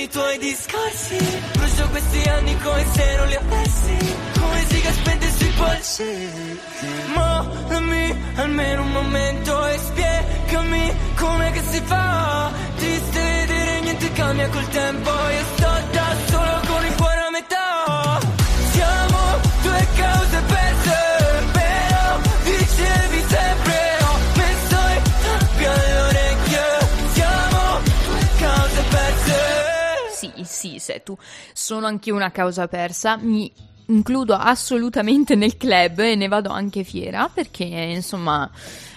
I 0.04 0.08
tuoi 0.08 0.38
discorsi. 0.38 1.16
Brucio 1.52 1.88
questi 1.88 2.28
anni 2.28 2.56
come 2.58 2.84
se 2.92 3.16
non 3.16 3.28
li 3.28 3.34
avessi. 3.36 3.96
Come 4.38 4.64
siga 4.68 4.92
spente 4.92 5.30
sui 5.30 5.52
polsi. 5.56 6.28
Ma 7.14 7.46
dammi 7.68 8.14
almeno 8.34 8.82
un 8.82 8.90
momento 8.90 9.66
e 9.66 9.78
spiegami 9.78 10.92
com'è 11.14 11.50
che 11.52 11.62
si 11.70 11.80
fa. 11.84 12.52
Triste 12.76 13.20
vedere 13.20 13.80
niente 13.80 14.12
cambia 14.12 14.48
col 14.48 14.68
tempo. 14.68 15.10
Io 15.10 15.44
sto 15.54 15.72
da 15.92 16.16
solo 16.26 16.63
sì, 30.84 30.92
sei 30.92 31.02
tu. 31.02 31.16
Sono 31.52 31.86
anche 31.86 32.10
una 32.10 32.30
causa 32.30 32.68
persa. 32.68 33.16
Mi 33.16 33.50
includo 33.86 34.34
assolutamente 34.34 35.34
nel 35.34 35.56
club 35.56 35.98
e 36.00 36.14
ne 36.14 36.28
vado 36.28 36.50
anche 36.50 36.84
fiera 36.84 37.30
perché, 37.32 37.64
insomma, 37.64 38.50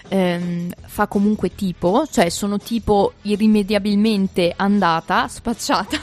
ehm, 0.07 0.71
fa 0.85 1.07
comunque 1.07 1.55
tipo, 1.55 2.05
cioè 2.09 2.29
sono 2.29 2.57
tipo 2.57 3.13
irrimediabilmente 3.23 4.53
andata, 4.55 5.27
spacciata. 5.29 5.99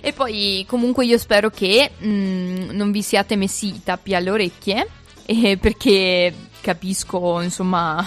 e 0.00 0.12
poi 0.12 0.64
comunque 0.66 1.04
io 1.06 1.18
spero 1.18 1.50
che 1.50 1.92
mm, 2.02 2.70
non 2.70 2.90
vi 2.90 3.02
siate 3.02 3.36
messi 3.36 3.66
i 3.68 3.82
tappi 3.82 4.14
alle 4.14 4.30
orecchie 4.30 4.88
eh, 5.26 5.56
perché 5.56 6.34
capisco, 6.60 7.40
insomma, 7.40 8.02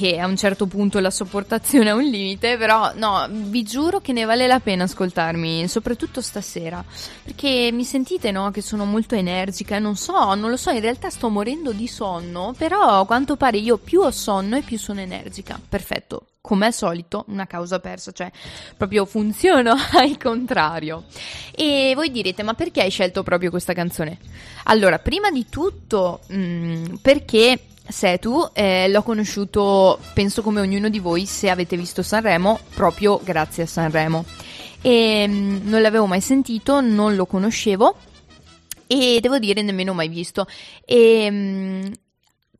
che 0.00 0.18
a 0.18 0.26
un 0.26 0.36
certo 0.36 0.64
punto 0.64 0.98
la 0.98 1.10
sopportazione 1.10 1.90
ha 1.90 1.94
un 1.94 2.04
limite, 2.04 2.56
però 2.56 2.92
no, 2.94 3.26
vi 3.28 3.62
giuro 3.62 4.00
che 4.00 4.14
ne 4.14 4.24
vale 4.24 4.46
la 4.46 4.58
pena 4.58 4.84
ascoltarmi, 4.84 5.68
soprattutto 5.68 6.22
stasera, 6.22 6.82
perché 7.22 7.68
mi 7.70 7.84
sentite, 7.84 8.30
no, 8.30 8.50
che 8.50 8.62
sono 8.62 8.86
molto 8.86 9.14
energica, 9.14 9.78
non 9.78 9.96
so, 9.96 10.32
non 10.32 10.48
lo 10.48 10.56
so, 10.56 10.70
in 10.70 10.80
realtà 10.80 11.10
sto 11.10 11.28
morendo 11.28 11.72
di 11.72 11.86
sonno, 11.86 12.54
però 12.56 13.00
a 13.00 13.04
quanto 13.04 13.36
pare 13.36 13.58
io 13.58 13.76
più 13.76 14.00
ho 14.00 14.10
sonno 14.10 14.56
e 14.56 14.62
più 14.62 14.78
sono 14.78 15.00
energica. 15.00 15.60
Perfetto. 15.68 16.24
Come 16.42 16.64
al 16.64 16.72
solito, 16.72 17.26
una 17.28 17.46
causa 17.46 17.80
persa, 17.80 18.12
cioè 18.12 18.32
proprio 18.74 19.04
funziono 19.04 19.74
al 19.92 20.16
contrario. 20.16 21.04
E 21.54 21.92
voi 21.94 22.10
direte, 22.10 22.42
ma 22.42 22.54
perché 22.54 22.80
hai 22.80 22.88
scelto 22.88 23.22
proprio 23.22 23.50
questa 23.50 23.74
canzone? 23.74 24.16
Allora, 24.64 24.98
prima 24.98 25.30
di 25.30 25.46
tutto, 25.50 26.20
mm, 26.32 26.94
perché 27.02 27.58
Setu 27.90 28.48
eh, 28.52 28.88
l'ho 28.88 29.02
conosciuto, 29.02 29.98
penso 30.14 30.42
come 30.42 30.60
ognuno 30.60 30.88
di 30.88 30.98
voi, 30.98 31.26
se 31.26 31.50
avete 31.50 31.76
visto 31.76 32.02
Sanremo, 32.02 32.60
proprio 32.74 33.20
grazie 33.22 33.64
a 33.64 33.66
Sanremo. 33.66 34.24
E, 34.80 35.26
mm, 35.28 35.68
non 35.68 35.82
l'avevo 35.82 36.06
mai 36.06 36.20
sentito, 36.20 36.80
non 36.80 37.14
lo 37.16 37.26
conoscevo 37.26 37.96
e 38.86 39.18
devo 39.20 39.38
dire 39.38 39.62
nemmeno 39.62 39.94
mai 39.94 40.08
visto. 40.08 40.46
E 40.84 41.28
mm, 41.30 41.86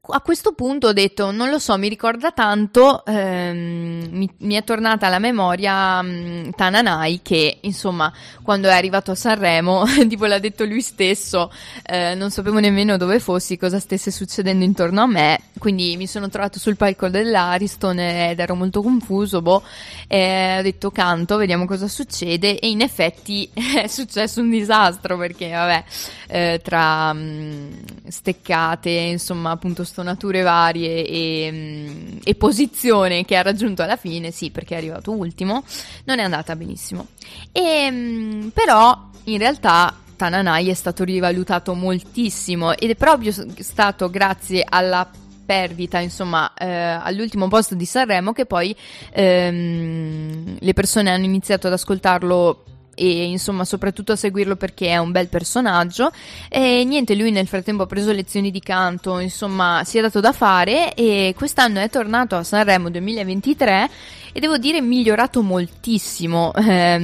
a 0.02 0.20
questo 0.22 0.52
punto 0.52 0.88
ho 0.88 0.92
detto, 0.92 1.30
non 1.30 1.50
lo 1.50 1.58
so, 1.58 1.76
mi 1.76 1.88
ricorda 1.88 2.32
tanto, 2.32 3.04
ehm, 3.04 4.08
mi, 4.10 4.28
mi, 4.38 4.54
è 4.54 4.64
tornata 4.64 5.06
alla 5.06 5.18
memoria 5.18 6.00
um, 6.00 6.50
Tananai 6.50 7.20
che, 7.22 7.58
insomma, 7.60 8.10
quando 8.42 8.68
è 8.68 8.72
arrivato 8.72 9.10
a 9.10 9.14
Sanremo, 9.14 9.84
tipo 10.08 10.24
l'ha 10.24 10.38
detto 10.38 10.64
lui 10.64 10.80
stesso, 10.80 11.52
eh, 11.84 12.14
non 12.14 12.30
sapevo 12.30 12.58
nemmeno 12.60 12.96
dove 12.96 13.20
fossi, 13.20 13.58
cosa 13.58 13.78
stesse 13.78 14.10
succedendo 14.10 14.64
intorno 14.64 15.02
a 15.02 15.06
me, 15.06 15.40
quindi 15.58 15.96
mi 15.98 16.06
sono 16.06 16.30
trovato 16.30 16.58
sul 16.58 16.76
palco 16.76 17.08
dell'Ariston 17.08 17.98
ed 17.98 18.40
ero 18.40 18.54
molto 18.54 18.82
confuso, 18.82 19.42
boh, 19.42 19.62
eh, 20.08 20.56
ho 20.58 20.62
detto 20.62 20.90
canto, 20.90 21.36
vediamo 21.36 21.66
cosa 21.66 21.86
succede. 21.88 22.58
E 22.58 22.70
in 22.70 22.80
effetti 22.80 23.48
è 23.52 23.86
successo 23.86 24.40
un 24.40 24.48
disastro 24.48 25.18
perché, 25.18 25.50
vabbè, 25.50 25.84
eh, 26.28 26.60
tra 26.64 27.10
um, 27.12 27.70
steccate, 28.08 28.90
insomma, 28.90 29.50
appunto 29.50 29.84
stonature 29.90 30.42
varie 30.42 31.04
e, 31.04 31.50
mm, 31.52 32.18
e, 32.22 32.34
posizione 32.36 33.24
che 33.24 33.36
ha 33.36 33.42
raggiunto 33.42 33.82
alla 33.82 33.96
fine, 33.96 34.30
sì, 34.30 34.50
perché 34.50 34.74
è 34.74 34.78
arrivato 34.78 35.10
ultimo, 35.10 35.64
non 36.04 36.20
è 36.20 36.22
andata 36.22 36.54
benissimo. 36.54 37.08
E, 37.52 37.90
mm, 37.90 38.48
però 38.48 39.08
in 39.24 39.38
realtà 39.38 39.94
Tananai 40.16 40.68
è 40.68 40.74
stato 40.74 41.02
rivalutato 41.02 41.74
moltissimo 41.74 42.76
ed 42.76 42.90
è 42.90 42.94
proprio 42.94 43.32
stato 43.58 44.08
grazie 44.08 44.64
alla 44.66 45.10
perdita, 45.44 45.98
insomma, 45.98 46.54
eh, 46.54 46.68
all'ultimo 46.68 47.48
posto 47.48 47.74
di 47.74 47.84
Sanremo 47.84 48.32
che 48.32 48.46
poi 48.46 48.74
ehm, 49.10 50.58
le 50.60 50.72
persone 50.74 51.10
hanno 51.10 51.24
iniziato 51.24 51.66
ad 51.66 51.72
ascoltarlo 51.72 52.64
e 53.00 53.24
insomma 53.24 53.64
soprattutto 53.64 54.12
a 54.12 54.16
seguirlo 54.16 54.56
perché 54.56 54.88
è 54.88 54.98
un 54.98 55.10
bel 55.10 55.28
personaggio. 55.28 56.12
E 56.48 56.84
niente 56.84 57.14
lui 57.14 57.30
nel 57.30 57.46
frattempo 57.46 57.84
ha 57.84 57.86
preso 57.86 58.12
lezioni 58.12 58.50
di 58.50 58.60
canto 58.60 59.18
insomma 59.18 59.82
si 59.84 59.96
è 59.96 60.02
dato 60.02 60.20
da 60.20 60.32
fare 60.32 60.92
e 60.94 61.34
quest'anno 61.36 61.80
è 61.80 61.88
tornato 61.88 62.36
a 62.36 62.44
Sanremo 62.44 62.90
2023 62.90 63.90
e 64.32 64.40
devo 64.40 64.58
dire 64.58 64.80
migliorato 64.80 65.42
moltissimo. 65.42 66.52
Eh, 66.54 66.96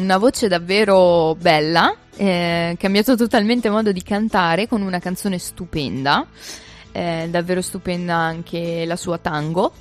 una 0.00 0.18
voce 0.18 0.48
davvero 0.48 1.36
bella 1.36 1.94
eh, 2.16 2.76
cambiato 2.78 3.14
totalmente 3.14 3.70
modo 3.70 3.92
di 3.92 4.02
cantare 4.02 4.66
con 4.66 4.82
una 4.82 4.98
canzone 4.98 5.38
stupenda 5.38 6.26
eh, 6.96 7.28
davvero 7.30 7.60
stupenda 7.60 8.16
anche 8.16 8.86
la 8.86 8.96
sua 8.96 9.18
tango. 9.18 9.74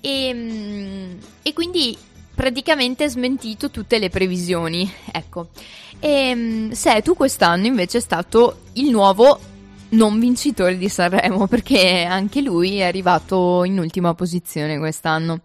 E, 0.00 1.16
e 1.42 1.52
quindi 1.52 1.96
praticamente 2.34 3.08
smentito 3.08 3.70
tutte 3.70 3.98
le 3.98 4.10
previsioni. 4.10 4.90
Ecco. 5.10 5.48
E 6.00 6.32
um, 6.34 6.70
Setu 6.72 7.14
quest'anno 7.14 7.66
invece 7.66 7.98
è 7.98 8.00
stato 8.00 8.58
il 8.74 8.90
nuovo 8.90 9.38
non 9.90 10.18
vincitore 10.18 10.76
di 10.76 10.88
Sanremo 10.88 11.46
perché 11.48 12.02
anche 12.02 12.40
lui 12.40 12.78
è 12.78 12.84
arrivato 12.84 13.64
in 13.64 13.78
ultima 13.78 14.14
posizione 14.14 14.78
quest'anno. 14.78 15.40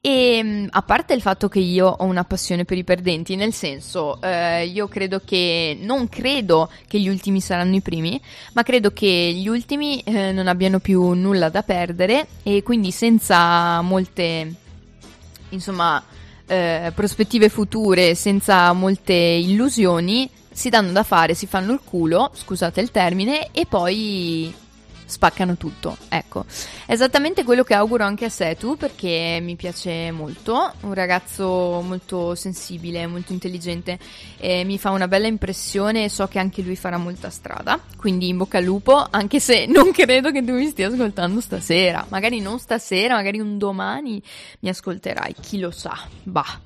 E 0.00 0.40
um, 0.42 0.66
a 0.70 0.82
parte 0.82 1.14
il 1.14 1.22
fatto 1.22 1.48
che 1.48 1.60
io 1.60 1.86
ho 1.86 2.04
una 2.04 2.24
passione 2.24 2.66
per 2.66 2.76
i 2.76 2.84
perdenti, 2.84 3.36
nel 3.36 3.54
senso, 3.54 4.20
eh, 4.20 4.66
io 4.66 4.86
credo 4.86 5.22
che 5.24 5.78
non 5.80 6.10
credo 6.10 6.70
che 6.86 7.00
gli 7.00 7.08
ultimi 7.08 7.40
saranno 7.40 7.76
i 7.76 7.80
primi, 7.80 8.20
ma 8.52 8.62
credo 8.62 8.90
che 8.90 9.32
gli 9.34 9.48
ultimi 9.48 10.00
eh, 10.00 10.32
non 10.32 10.48
abbiano 10.48 10.78
più 10.80 11.12
nulla 11.12 11.48
da 11.48 11.62
perdere 11.62 12.26
e 12.42 12.62
quindi 12.62 12.90
senza 12.90 13.80
molte 13.80 14.54
insomma 15.48 16.02
eh, 16.46 16.92
prospettive 16.94 17.48
future 17.48 18.14
senza 18.14 18.72
molte 18.72 19.12
illusioni, 19.12 20.28
si 20.50 20.68
danno 20.68 20.92
da 20.92 21.02
fare, 21.02 21.34
si 21.34 21.46
fanno 21.46 21.72
il 21.72 21.80
culo, 21.82 22.30
scusate 22.32 22.80
il 22.80 22.90
termine, 22.90 23.48
e 23.52 23.66
poi 23.66 24.52
spaccano 25.14 25.56
tutto. 25.56 25.96
Ecco, 26.08 26.44
esattamente 26.86 27.44
quello 27.44 27.62
che 27.62 27.74
auguro 27.74 28.02
anche 28.02 28.24
a 28.24 28.28
Setu 28.28 28.76
perché 28.76 29.38
mi 29.40 29.54
piace 29.54 30.10
molto, 30.10 30.72
un 30.80 30.92
ragazzo 30.92 31.80
molto 31.82 32.34
sensibile, 32.34 33.06
molto 33.06 33.32
intelligente 33.32 33.96
e 34.38 34.64
mi 34.64 34.76
fa 34.76 34.90
una 34.90 35.06
bella 35.06 35.28
impressione 35.28 36.04
e 36.04 36.08
so 36.08 36.26
che 36.26 36.40
anche 36.40 36.62
lui 36.62 36.74
farà 36.74 36.96
molta 36.96 37.30
strada, 37.30 37.78
quindi 37.96 38.28
in 38.28 38.38
bocca 38.38 38.58
al 38.58 38.64
lupo, 38.64 39.06
anche 39.08 39.38
se 39.38 39.66
non 39.70 39.92
credo 39.92 40.32
che 40.32 40.44
tu 40.44 40.52
mi 40.52 40.66
stia 40.66 40.88
ascoltando 40.88 41.40
stasera, 41.40 42.04
magari 42.08 42.40
non 42.40 42.58
stasera, 42.58 43.14
magari 43.14 43.38
un 43.38 43.56
domani 43.56 44.20
mi 44.60 44.68
ascolterai, 44.68 45.34
chi 45.40 45.60
lo 45.60 45.70
sa. 45.70 45.96
Bah. 46.24 46.60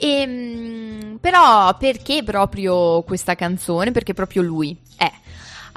E, 0.00 0.06
ehm, 0.08 1.18
però 1.20 1.76
perché 1.76 2.22
proprio 2.24 3.02
questa 3.02 3.34
canzone? 3.34 3.90
Perché 3.92 4.14
proprio 4.14 4.42
lui. 4.42 4.76
Eh, 4.96 5.12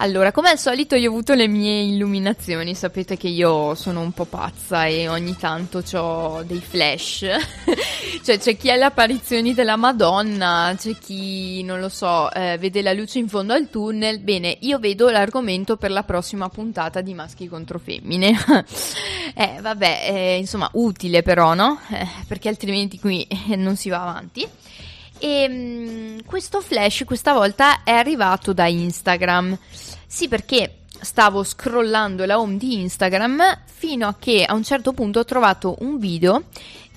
allora, 0.01 0.31
come 0.31 0.49
al 0.49 0.57
solito 0.57 0.95
io 0.95 1.09
ho 1.09 1.13
avuto 1.13 1.35
le 1.35 1.47
mie 1.47 1.81
illuminazioni, 1.81 2.73
sapete 2.73 3.17
che 3.17 3.27
io 3.27 3.75
sono 3.75 4.01
un 4.01 4.11
po' 4.13 4.25
pazza 4.25 4.85
e 4.85 5.07
ogni 5.07 5.37
tanto 5.37 5.83
ho 5.93 6.41
dei 6.41 6.59
flash, 6.59 7.19
cioè 8.23 8.39
c'è 8.39 8.57
chi 8.57 8.71
ha 8.71 8.75
le 8.75 8.85
apparizioni 8.85 9.53
della 9.53 9.75
Madonna, 9.75 10.73
c'è 10.75 10.95
chi, 10.97 11.61
non 11.61 11.79
lo 11.79 11.87
so, 11.87 12.31
eh, 12.31 12.57
vede 12.57 12.81
la 12.81 12.93
luce 12.93 13.19
in 13.19 13.27
fondo 13.27 13.53
al 13.53 13.69
tunnel, 13.69 14.19
bene, 14.21 14.57
io 14.61 14.79
vedo 14.79 15.07
l'argomento 15.11 15.77
per 15.77 15.91
la 15.91 16.01
prossima 16.01 16.49
puntata 16.49 17.01
di 17.01 17.13
Maschi 17.13 17.47
contro 17.47 17.77
Femmine, 17.77 18.35
eh, 19.35 19.59
vabbè, 19.61 20.07
eh, 20.09 20.37
insomma, 20.39 20.67
utile 20.73 21.21
però, 21.21 21.53
no? 21.53 21.79
Eh, 21.91 22.07
perché 22.27 22.49
altrimenti 22.49 22.97
qui 22.97 23.27
non 23.55 23.75
si 23.75 23.89
va 23.89 24.01
avanti. 24.01 24.49
E 25.23 25.45
um, 25.47 26.23
questo 26.25 26.61
flash 26.61 27.03
questa 27.05 27.33
volta 27.33 27.83
è 27.83 27.91
arrivato 27.91 28.53
da 28.53 28.65
Instagram. 28.65 29.55
Sì, 30.07 30.27
perché 30.27 30.77
stavo 30.99 31.43
scrollando 31.43 32.25
la 32.25 32.39
home 32.39 32.57
di 32.57 32.79
Instagram 32.79 33.59
fino 33.65 34.07
a 34.07 34.15
che 34.17 34.43
a 34.43 34.55
un 34.55 34.63
certo 34.63 34.93
punto 34.93 35.19
ho 35.19 35.25
trovato 35.25 35.75
un 35.81 35.99
video. 35.99 36.45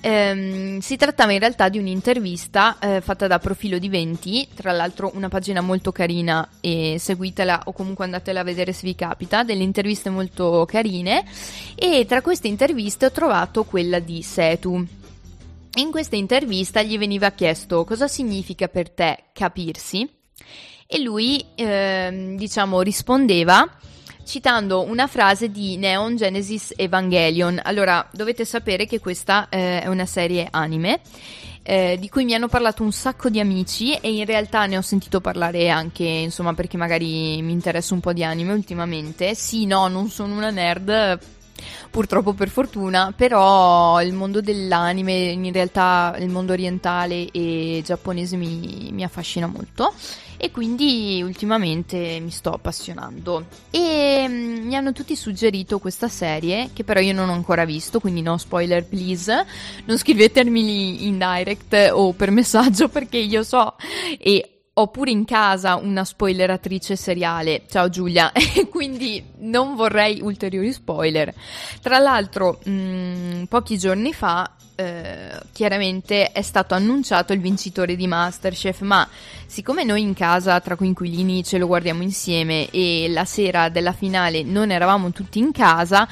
Ehm, 0.01 0.79
si 0.79 0.95
trattava 0.97 1.33
in 1.33 1.39
realtà 1.39 1.69
di 1.69 1.77
un'intervista 1.77 2.77
eh, 2.79 3.01
fatta 3.01 3.27
da 3.27 3.37
Profilo 3.37 3.77
di 3.77 3.89
20, 3.89 4.49
tra 4.55 4.71
l'altro 4.71 5.11
una 5.13 5.29
pagina 5.29 5.61
molto 5.61 5.91
carina 5.91 6.47
e 6.61 6.97
seguitela 6.99 7.61
o 7.65 7.73
comunque 7.73 8.05
andatela 8.05 8.39
a 8.39 8.43
vedere 8.43 8.73
se 8.73 8.87
vi 8.87 8.95
capita, 8.95 9.43
delle 9.43 9.63
interviste 9.63 10.09
molto 10.09 10.65
carine 10.67 11.25
e 11.75 12.05
tra 12.07 12.21
queste 12.21 12.47
interviste 12.47 13.05
ho 13.05 13.11
trovato 13.11 13.63
quella 13.65 13.99
di 13.99 14.21
Setu. 14.23 15.04
In 15.77 15.91
questa 15.91 16.15
intervista 16.15 16.81
gli 16.81 16.97
veniva 16.97 17.31
chiesto 17.31 17.83
cosa 17.83 18.07
significa 18.07 18.69
per 18.69 18.89
te 18.89 19.25
capirsi 19.33 20.09
e 20.87 21.01
lui, 21.01 21.43
eh, 21.53 22.33
diciamo, 22.37 22.79
rispondeva 22.79 23.69
citando 24.23 24.83
una 24.83 25.05
frase 25.07 25.51
di 25.51 25.75
Neon 25.75 26.15
Genesis 26.15 26.71
Evangelion. 26.77 27.59
Allora, 27.61 28.07
dovete 28.13 28.45
sapere 28.45 28.85
che 28.85 29.01
questa 29.01 29.49
eh, 29.49 29.81
è 29.81 29.87
una 29.87 30.05
serie 30.05 30.47
anime 30.49 31.01
eh, 31.61 31.97
di 31.99 32.07
cui 32.07 32.23
mi 32.23 32.35
hanno 32.35 32.47
parlato 32.47 32.81
un 32.81 32.93
sacco 32.93 33.29
di 33.29 33.41
amici 33.41 33.95
e 33.95 34.13
in 34.13 34.25
realtà 34.25 34.67
ne 34.67 34.77
ho 34.77 34.81
sentito 34.81 35.19
parlare 35.19 35.67
anche, 35.67 36.05
insomma, 36.05 36.53
perché 36.53 36.77
magari 36.77 37.41
mi 37.41 37.51
interessa 37.51 37.93
un 37.93 37.99
po' 37.99 38.13
di 38.13 38.23
anime 38.23 38.53
ultimamente. 38.53 39.35
Sì, 39.35 39.65
no, 39.65 39.87
non 39.87 40.09
sono 40.09 40.35
una 40.35 40.51
nerd, 40.51 41.19
purtroppo 41.89 42.33
per 42.33 42.49
fortuna, 42.49 43.13
però 43.15 44.01
il 44.01 44.13
mondo 44.13 44.41
dell'anime, 44.41 45.13
in 45.13 45.51
realtà 45.51 46.15
il 46.19 46.29
mondo 46.29 46.53
orientale 46.53 47.29
e 47.31 47.81
giapponese 47.83 48.35
mi, 48.35 48.89
mi 48.91 49.03
affascina 49.03 49.47
molto 49.47 49.93
e 50.37 50.51
quindi 50.51 51.21
ultimamente 51.23 52.19
mi 52.19 52.31
sto 52.31 52.51
appassionando. 52.51 53.45
E 53.71 54.25
mm, 54.27 54.65
mi 54.65 54.75
hanno 54.75 54.91
tutti 54.91 55.15
suggerito 55.15 55.79
questa 55.79 56.07
serie 56.07 56.69
che 56.73 56.83
però 56.83 56.99
io 56.99 57.13
non 57.13 57.29
ho 57.29 57.33
ancora 57.33 57.65
visto 57.65 57.99
quindi 57.99 58.21
no 58.21 58.37
spoiler 58.37 58.85
please. 58.85 59.45
Non 59.85 59.97
scrivetemi 59.97 61.07
in 61.07 61.17
direct 61.17 61.89
o 61.91 62.13
per 62.13 62.31
messaggio 62.31 62.87
perché 62.89 63.17
io 63.17 63.43
so 63.43 63.75
e 64.19 64.54
ho 64.77 64.87
pure 64.87 65.09
in 65.09 65.23
casa 65.23 65.75
una 65.75 66.03
spoileratrice 66.03 66.97
seriale, 66.97 67.63
ciao 67.69 67.87
Giulia, 67.87 68.31
e 68.35 68.67
quindi 68.67 69.23
non 69.37 69.75
vorrei 69.75 70.19
ulteriori 70.21 70.73
spoiler. 70.73 71.33
Tra 71.81 71.97
l'altro, 71.99 72.59
mh, 72.61 72.71
mm, 72.71 73.43
pochi 73.43 73.77
giorni 73.77 74.11
fa, 74.11 74.51
eh, 74.75 75.39
chiaramente 75.53 76.33
è 76.33 76.41
stato 76.41 76.73
annunciato 76.73 77.31
il 77.31 77.39
vincitore 77.39 77.95
di 77.95 78.05
Masterchef, 78.05 78.81
ma 78.81 79.07
siccome 79.45 79.85
noi 79.85 80.01
in 80.01 80.13
casa 80.13 80.59
tra 80.59 80.75
coinquilini 80.75 81.45
ce 81.45 81.57
lo 81.57 81.67
guardiamo 81.67 82.03
insieme 82.03 82.69
e 82.69 83.07
la 83.07 83.23
sera 83.23 83.69
della 83.69 83.93
finale 83.93 84.43
non 84.43 84.71
eravamo 84.71 85.11
tutti 85.11 85.39
in 85.39 85.53
casa, 85.53 86.05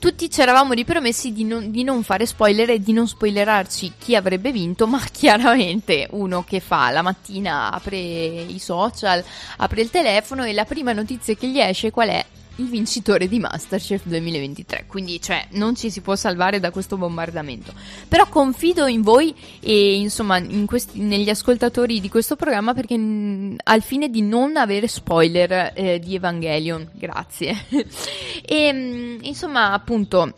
tutti 0.00 0.30
ci 0.30 0.40
eravamo 0.40 0.72
ripromessi 0.72 1.30
di 1.30 1.44
non, 1.44 1.70
di 1.70 1.84
non, 1.84 2.02
fare 2.02 2.24
spoiler 2.24 2.70
e 2.70 2.80
di 2.80 2.92
non 2.92 3.06
spoilerarci 3.06 3.92
chi 3.98 4.16
avrebbe 4.16 4.50
vinto, 4.50 4.88
ma 4.88 4.98
chiaramente 5.12 6.08
uno 6.12 6.42
che 6.42 6.58
fa 6.58 6.90
la 6.90 7.02
mattina 7.02 7.70
apre 7.70 7.98
i 7.98 8.58
social, 8.58 9.22
apre 9.58 9.82
il 9.82 9.90
telefono 9.90 10.44
e 10.44 10.52
la 10.54 10.64
prima 10.64 10.92
notizia 10.92 11.34
che 11.34 11.46
gli 11.46 11.60
esce 11.60 11.90
qual 11.90 12.08
è? 12.08 12.24
Il 12.60 12.68
vincitore 12.68 13.26
di 13.26 13.38
Masterchef 13.38 14.02
2023. 14.04 14.84
Quindi, 14.86 15.20
cioè, 15.20 15.46
non 15.52 15.74
ci 15.74 15.90
si 15.90 16.00
può 16.00 16.14
salvare 16.14 16.60
da 16.60 16.70
questo 16.70 16.96
bombardamento. 16.96 17.72
Però 18.06 18.28
confido 18.28 18.86
in 18.86 19.02
voi 19.02 19.34
e, 19.60 19.94
insomma, 19.94 20.38
in 20.38 20.66
questi, 20.66 21.00
negli 21.00 21.30
ascoltatori 21.30 22.00
di 22.00 22.08
questo 22.08 22.36
programma 22.36 22.74
perché 22.74 22.96
mh, 22.96 23.56
al 23.64 23.82
fine 23.82 24.08
di 24.08 24.22
non 24.22 24.56
avere 24.56 24.86
spoiler 24.86 25.72
eh, 25.74 25.98
di 25.98 26.14
Evangelion. 26.14 26.88
Grazie. 26.92 27.56
e, 28.44 28.72
mh, 28.72 29.18
insomma, 29.22 29.72
appunto, 29.72 30.34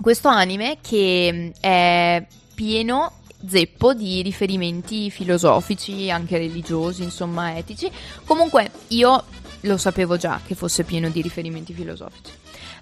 questo 0.00 0.28
anime 0.28 0.78
che 0.80 1.52
è 1.60 2.26
pieno 2.54 3.12
zeppo 3.46 3.92
di 3.94 4.22
riferimenti 4.22 5.10
filosofici, 5.10 6.10
anche 6.10 6.38
religiosi, 6.38 7.02
insomma 7.02 7.56
etici. 7.56 7.90
Comunque 8.24 8.70
io 8.88 9.24
lo 9.64 9.76
sapevo 9.76 10.16
già 10.16 10.40
che 10.44 10.54
fosse 10.54 10.84
pieno 10.84 11.08
di 11.08 11.20
riferimenti 11.20 11.72
filosofici. 11.72 12.32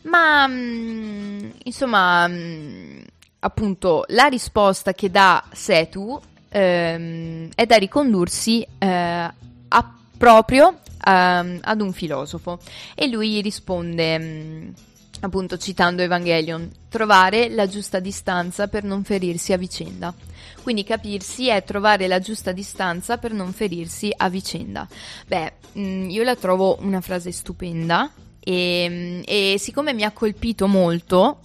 Ma 0.03 0.47
mm, 0.47 1.51
insomma, 1.65 2.27
mm, 2.29 3.01
appunto, 3.41 4.05
la 4.09 4.27
risposta 4.27 4.93
che 4.93 5.11
dà 5.11 5.45
Setu 5.53 6.21
ehm, 6.49 7.51
è 7.55 7.67
da 7.67 7.77
ricondursi 7.77 8.67
eh, 8.79 8.87
a, 8.89 9.95
proprio 10.17 10.79
ehm, 11.05 11.59
ad 11.63 11.81
un 11.81 11.93
filosofo 11.93 12.59
e 12.95 13.09
lui 13.09 13.41
risponde 13.41 14.19
mm, 14.19 14.69
appunto 15.21 15.57
citando 15.57 16.03
Evangelion, 16.03 16.69
trovare 16.89 17.49
la 17.49 17.67
giusta 17.67 18.01
distanza 18.01 18.67
per 18.67 18.83
non 18.85 19.05
ferirsi 19.05 19.53
a 19.53 19.57
vicenda. 19.57 20.13
Quindi 20.63 20.85
capirsi 20.85 21.49
è 21.49 21.65
trovare 21.65 22.07
la 22.07 22.21
giusta 22.21 22.53
distanza 22.53 23.19
per 23.19 23.33
non 23.33 23.53
ferirsi 23.53 24.13
a 24.17 24.29
vicenda. 24.29 24.87
Beh, 25.27 25.53
mm, 25.79 26.09
io 26.09 26.23
la 26.23 26.37
trovo 26.37 26.79
una 26.81 27.01
frase 27.01 27.33
stupenda 27.33 28.11
e, 28.39 29.23
e 29.25 29.57
siccome 29.59 29.93
mi 29.93 30.05
ha 30.05 30.13
colpito 30.13 30.67
molto, 30.67 31.41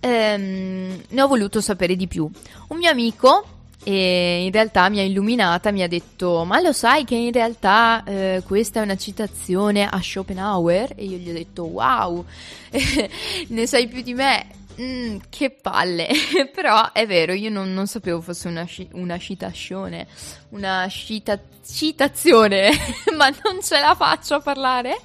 ehm, 0.00 1.02
ne 1.08 1.22
ho 1.22 1.26
voluto 1.26 1.60
sapere 1.60 1.96
di 1.96 2.06
più. 2.06 2.28
Un 2.68 2.76
mio 2.76 2.90
amico 2.90 3.46
e 3.84 4.44
in 4.44 4.52
realtà 4.52 4.88
mi 4.88 5.00
ha 5.00 5.02
illuminata, 5.02 5.72
mi 5.72 5.82
ha 5.82 5.88
detto 5.88 6.44
ma 6.44 6.60
lo 6.60 6.72
sai 6.72 7.04
che 7.04 7.16
in 7.16 7.32
realtà 7.32 8.04
eh, 8.04 8.42
questa 8.46 8.78
è 8.78 8.82
una 8.82 8.96
citazione 8.96 9.88
a 9.88 10.00
Schopenhauer? 10.00 10.92
E 10.94 11.04
io 11.04 11.16
gli 11.16 11.30
ho 11.30 11.32
detto 11.32 11.64
wow, 11.64 12.24
ne 13.48 13.66
sai 13.66 13.88
più 13.88 14.02
di 14.02 14.14
me, 14.14 14.46
mm, 14.80 15.18
che 15.28 15.50
palle, 15.50 16.08
però 16.54 16.92
è 16.92 17.06
vero, 17.06 17.32
io 17.32 17.50
non, 17.50 17.72
non 17.72 17.86
sapevo 17.86 18.20
fosse 18.20 18.48
una, 18.48 18.66
una 18.92 19.18
citazione, 19.18 20.06
una 20.50 20.86
cita- 20.88 21.40
citazione, 21.64 22.70
ma 23.16 23.28
non 23.42 23.62
ce 23.62 23.80
la 23.80 23.94
faccio 23.94 24.34
a 24.34 24.40
parlare, 24.40 24.98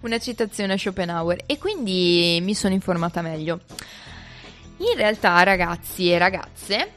una 0.00 0.18
citazione 0.18 0.74
a 0.74 0.78
Schopenhauer 0.78 1.42
e 1.46 1.58
quindi 1.58 2.38
mi 2.42 2.54
sono 2.54 2.74
informata 2.74 3.22
meglio. 3.22 3.60
In 4.78 4.94
realtà 4.96 5.42
ragazzi 5.42 6.10
e 6.10 6.18
ragazze, 6.18 6.92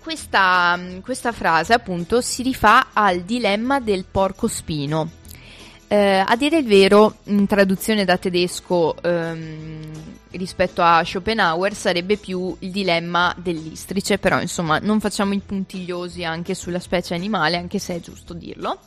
questa, 0.00 0.78
questa 1.02 1.30
frase 1.30 1.72
appunto 1.72 2.20
si 2.20 2.42
rifà 2.42 2.88
al 2.92 3.20
dilemma 3.20 3.78
del 3.78 4.04
porco 4.04 4.48
spino. 4.48 5.19
Eh, 5.92 6.22
a 6.24 6.36
dire 6.36 6.58
il 6.58 6.66
vero, 6.66 7.16
in 7.24 7.48
traduzione 7.48 8.04
da 8.04 8.16
tedesco 8.16 8.94
ehm, 9.02 9.90
rispetto 10.30 10.82
a 10.82 11.02
Schopenhauer 11.02 11.74
sarebbe 11.74 12.16
più 12.16 12.54
il 12.60 12.70
dilemma 12.70 13.34
dell'istrice, 13.36 14.18
però 14.18 14.40
insomma 14.40 14.78
non 14.78 15.00
facciamo 15.00 15.34
i 15.34 15.42
puntigliosi 15.44 16.22
anche 16.22 16.54
sulla 16.54 16.78
specie 16.78 17.14
animale, 17.14 17.56
anche 17.56 17.80
se 17.80 17.96
è 17.96 18.00
giusto 18.00 18.34
dirlo. 18.34 18.78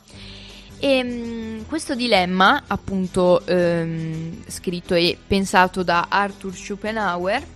E 0.78 0.88
ehm, 0.96 1.66
questo 1.66 1.94
dilemma, 1.94 2.62
appunto 2.68 3.44
ehm, 3.44 4.42
scritto 4.46 4.94
e 4.94 5.18
pensato 5.26 5.82
da 5.82 6.06
Arthur 6.08 6.54
Schopenhauer, 6.54 7.46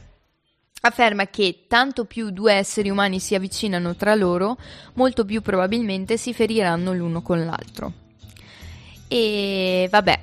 afferma 0.83 1.27
che 1.29 1.65
tanto 1.67 2.05
più 2.05 2.29
due 2.29 2.53
esseri 2.53 2.91
umani 2.91 3.19
si 3.19 3.35
avvicinano 3.35 3.97
tra 3.97 4.15
loro, 4.15 4.59
molto 4.93 5.25
più 5.25 5.41
probabilmente 5.41 6.19
si 6.19 6.35
feriranno 6.35 6.93
l'uno 6.93 7.23
con 7.23 7.43
l'altro. 7.47 8.08
E 9.09 9.89
vabbè, 9.91 10.21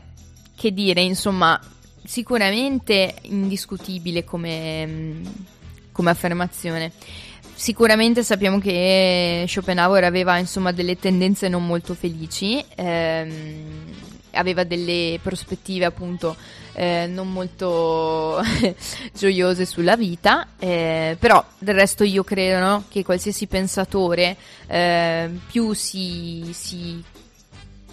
che 0.56 0.72
dire, 0.72 1.02
insomma, 1.02 1.60
sicuramente 2.04 3.16
indiscutibile 3.24 4.24
come, 4.24 5.22
come 5.92 6.10
affermazione. 6.10 6.92
Sicuramente 7.54 8.22
sappiamo 8.24 8.60
che 8.60 9.46
Schopenhauer 9.48 10.04
aveva 10.04 10.38
insomma 10.38 10.72
delle 10.72 11.00
tendenze 11.00 11.48
non 11.48 11.66
molto 11.66 11.94
felici, 11.94 12.64
ehm, 12.76 13.72
aveva 14.32 14.66
delle 14.66 15.20
prospettive 15.22 15.86
appunto 15.86 16.36
eh, 16.74 17.08
non 17.08 17.32
molto 17.32 18.42
gioiose 19.18 19.66
sulla 19.66 19.96
vita, 19.96 20.50
eh, 20.60 21.16
però 21.18 21.44
del 21.58 21.76
resto 21.76 22.04
io 22.04 22.26
credo 22.26 22.60
no, 22.60 22.84
che 22.90 23.06
qualsiasi 23.06 23.48
pensatore 23.48 24.36
eh, 24.68 25.30
più 25.48 25.72
si, 25.74 26.50
si 26.52 27.02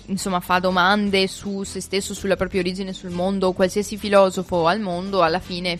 insomma 0.07 0.41
fa 0.41 0.59
domande 0.59 1.27
su 1.29 1.62
se 1.62 1.81
stesso, 1.81 2.15
sulla 2.15 2.37
propria 2.37 2.61
origine, 2.61 2.93
sul 2.93 3.11
mondo, 3.11 3.53
qualsiasi 3.53 3.97
filosofo 3.97 4.67
al 4.67 4.81
mondo, 4.81 5.23
alla 5.23 5.38
fine, 5.38 5.79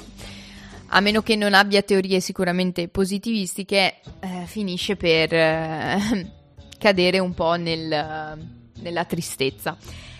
a 0.89 1.01
meno 1.01 1.23
che 1.23 1.37
non 1.37 1.55
abbia 1.55 1.83
teorie 1.83 2.21
sicuramente 2.21 2.89
positivistiche, 2.89 4.01
eh, 4.21 4.45
finisce 4.47 4.97
per 4.97 5.33
eh, 5.33 6.33
cadere 6.79 7.19
un 7.19 7.35
po' 7.35 7.55
nel, 7.55 8.39
nella 8.81 9.05
tristezza. 9.05 9.77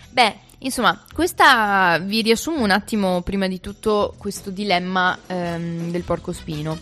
Beh, 0.09 0.35
insomma, 0.59 1.03
questa 1.13 1.99
vi 1.99 2.21
riassumo 2.21 2.61
un 2.61 2.71
attimo 2.71 3.21
prima 3.21 3.47
di 3.47 3.59
tutto 3.59 4.13
questo 4.17 4.49
dilemma 4.49 5.17
ehm, 5.27 5.91
del 5.91 6.03
porco 6.03 6.31
spino. 6.31 6.77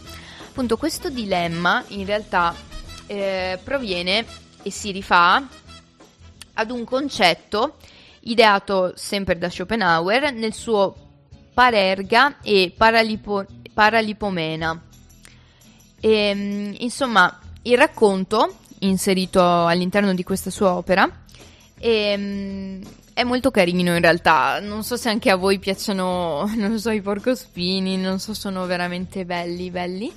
Appunto, 0.47 0.77
questo 0.77 1.09
dilemma 1.09 1.83
in 1.89 2.05
realtà 2.05 2.53
eh, 3.07 3.57
proviene 3.63 4.25
e 4.63 4.69
si 4.69 4.91
rifà 4.91 5.47
ad 6.61 6.71
un 6.71 6.83
concetto 6.83 7.75
ideato 8.21 8.93
sempre 8.95 9.37
da 9.37 9.49
Schopenhauer 9.49 10.31
nel 10.33 10.53
suo 10.53 10.95
Parerga 11.53 12.37
e 12.41 12.73
Paralipo- 12.75 13.45
Paralipomena. 13.73 14.81
E, 15.99 16.09
ehm, 16.09 16.75
insomma, 16.79 17.39
il 17.63 17.77
racconto 17.77 18.57
inserito 18.79 19.65
all'interno 19.65 20.13
di 20.13 20.23
questa 20.23 20.49
sua 20.49 20.73
opera 20.73 21.09
e, 21.77 21.89
ehm, 21.89 22.81
è 23.13 23.23
molto 23.23 23.51
carino 23.51 23.93
in 23.93 24.01
realtà, 24.01 24.59
non 24.59 24.83
so 24.83 24.95
se 24.95 25.09
anche 25.09 25.29
a 25.29 25.35
voi 25.35 25.59
piacciono, 25.59 26.49
non 26.55 26.79
so, 26.79 26.91
i 26.91 27.01
porcospini, 27.01 27.97
non 27.97 28.19
so, 28.19 28.33
sono 28.33 28.65
veramente 28.65 29.25
belli, 29.25 29.69
belli 29.69 30.11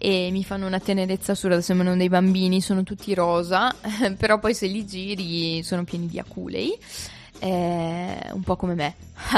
e 0.00 0.30
mi 0.30 0.44
fanno 0.44 0.66
una 0.66 0.80
tenerezza 0.80 1.32
assurda, 1.32 1.60
sembrano 1.60 1.96
dei 1.96 2.08
bambini, 2.08 2.60
sono 2.60 2.82
tutti 2.82 3.12
rosa, 3.14 3.74
però 4.16 4.38
poi 4.38 4.54
se 4.54 4.66
li 4.66 4.86
giri 4.86 5.62
sono 5.62 5.84
pieni 5.84 6.06
di 6.06 6.18
aculei. 6.18 6.76
Eh, 7.40 8.30
un 8.32 8.42
po' 8.42 8.56
come 8.56 8.74
me. 8.74 8.94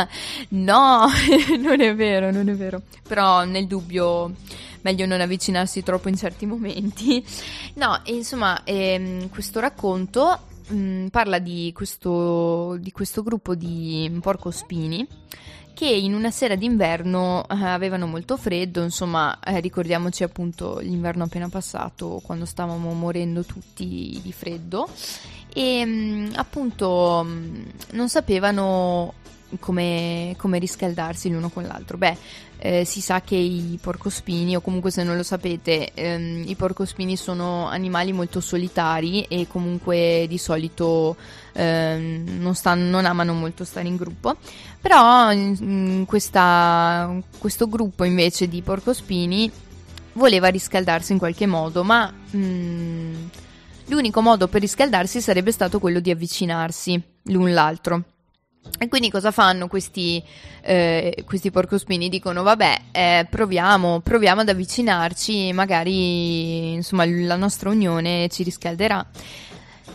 no, 0.50 1.06
non 1.60 1.80
è 1.80 1.94
vero, 1.94 2.30
non 2.30 2.48
è 2.48 2.54
vero. 2.54 2.82
Però 3.06 3.44
nel 3.44 3.66
dubbio 3.66 4.34
meglio 4.82 5.06
non 5.06 5.20
avvicinarsi 5.20 5.82
troppo 5.82 6.08
in 6.08 6.16
certi 6.16 6.46
momenti. 6.46 7.24
No, 7.74 8.00
insomma, 8.04 8.62
ehm, 8.64 9.28
questo 9.28 9.60
racconto 9.60 10.38
mh, 10.68 10.74
mm, 10.74 11.06
parla 11.08 11.38
di 11.38 11.72
questo, 11.74 12.76
di 12.78 12.90
questo 12.90 13.22
gruppo 13.22 13.54
di 13.54 14.10
porcospini 14.20 15.06
che 15.80 15.86
in 15.86 16.12
una 16.12 16.30
sera 16.30 16.56
d'inverno 16.56 17.46
eh, 17.48 17.54
avevano 17.54 18.06
molto 18.06 18.36
freddo, 18.36 18.82
insomma 18.82 19.40
eh, 19.40 19.60
ricordiamoci 19.60 20.22
appunto 20.22 20.78
l'inverno 20.80 21.24
appena 21.24 21.48
passato 21.48 22.20
quando 22.22 22.44
stavamo 22.44 22.92
morendo 22.92 23.44
tutti 23.44 24.20
di 24.22 24.30
freddo. 24.30 24.86
E 25.50 25.82
mm, 25.82 26.32
appunto 26.34 27.22
mm, 27.24 27.62
non 27.92 28.10
sapevano 28.10 29.14
come, 29.58 30.34
come 30.36 30.58
riscaldarsi 30.58 31.30
l'uno 31.30 31.48
con 31.48 31.64
l'altro. 31.64 31.96
Beh, 31.96 32.16
eh, 32.58 32.84
si 32.84 33.00
sa 33.00 33.22
che 33.22 33.36
i 33.36 33.78
porcospini, 33.80 34.54
o 34.54 34.60
comunque 34.60 34.90
se 34.90 35.02
non 35.02 35.16
lo 35.16 35.22
sapete, 35.22 35.92
ehm, 35.94 36.44
i 36.46 36.54
porcospini 36.54 37.16
sono 37.16 37.66
animali 37.66 38.12
molto 38.12 38.40
solitari 38.40 39.22
e 39.22 39.46
comunque 39.48 40.26
di 40.28 40.38
solito 40.38 41.16
ehm, 41.52 42.38
non, 42.38 42.54
stanno, 42.54 42.88
non, 42.90 43.06
amano 43.06 43.32
molto 43.32 43.64
stare 43.64 43.88
in 43.88 43.96
gruppo. 43.96 44.36
Però 44.80 45.32
in 45.32 46.04
questa, 46.06 47.10
questo 47.38 47.68
gruppo 47.68 48.04
invece 48.04 48.48
di 48.48 48.62
porcospini 48.62 49.50
voleva 50.14 50.48
riscaldarsi 50.48 51.12
in 51.12 51.18
qualche 51.18 51.46
modo, 51.46 51.82
ma 51.82 52.12
mh, 52.30 52.38
mm, 52.38 53.14
l'unico 53.86 54.20
modo 54.20 54.48
per 54.48 54.60
riscaldarsi 54.60 55.20
sarebbe 55.20 55.52
stato 55.52 55.78
quello 55.78 56.00
di 56.00 56.10
avvicinarsi 56.10 57.02
l'un 57.24 57.52
l'altro. 57.52 58.04
E 58.78 58.88
quindi 58.88 59.10
cosa 59.10 59.30
fanno 59.30 59.68
questi, 59.68 60.22
eh, 60.62 61.24
questi 61.26 61.50
porcospini? 61.50 62.08
Dicono 62.08 62.42
vabbè, 62.42 62.80
eh, 62.92 63.26
proviamo, 63.28 64.00
proviamo 64.00 64.40
ad 64.42 64.48
avvicinarci, 64.48 65.52
magari 65.52 66.72
insomma 66.72 67.04
la 67.06 67.36
nostra 67.36 67.70
unione 67.70 68.28
ci 68.28 68.42
riscalderà. 68.42 69.04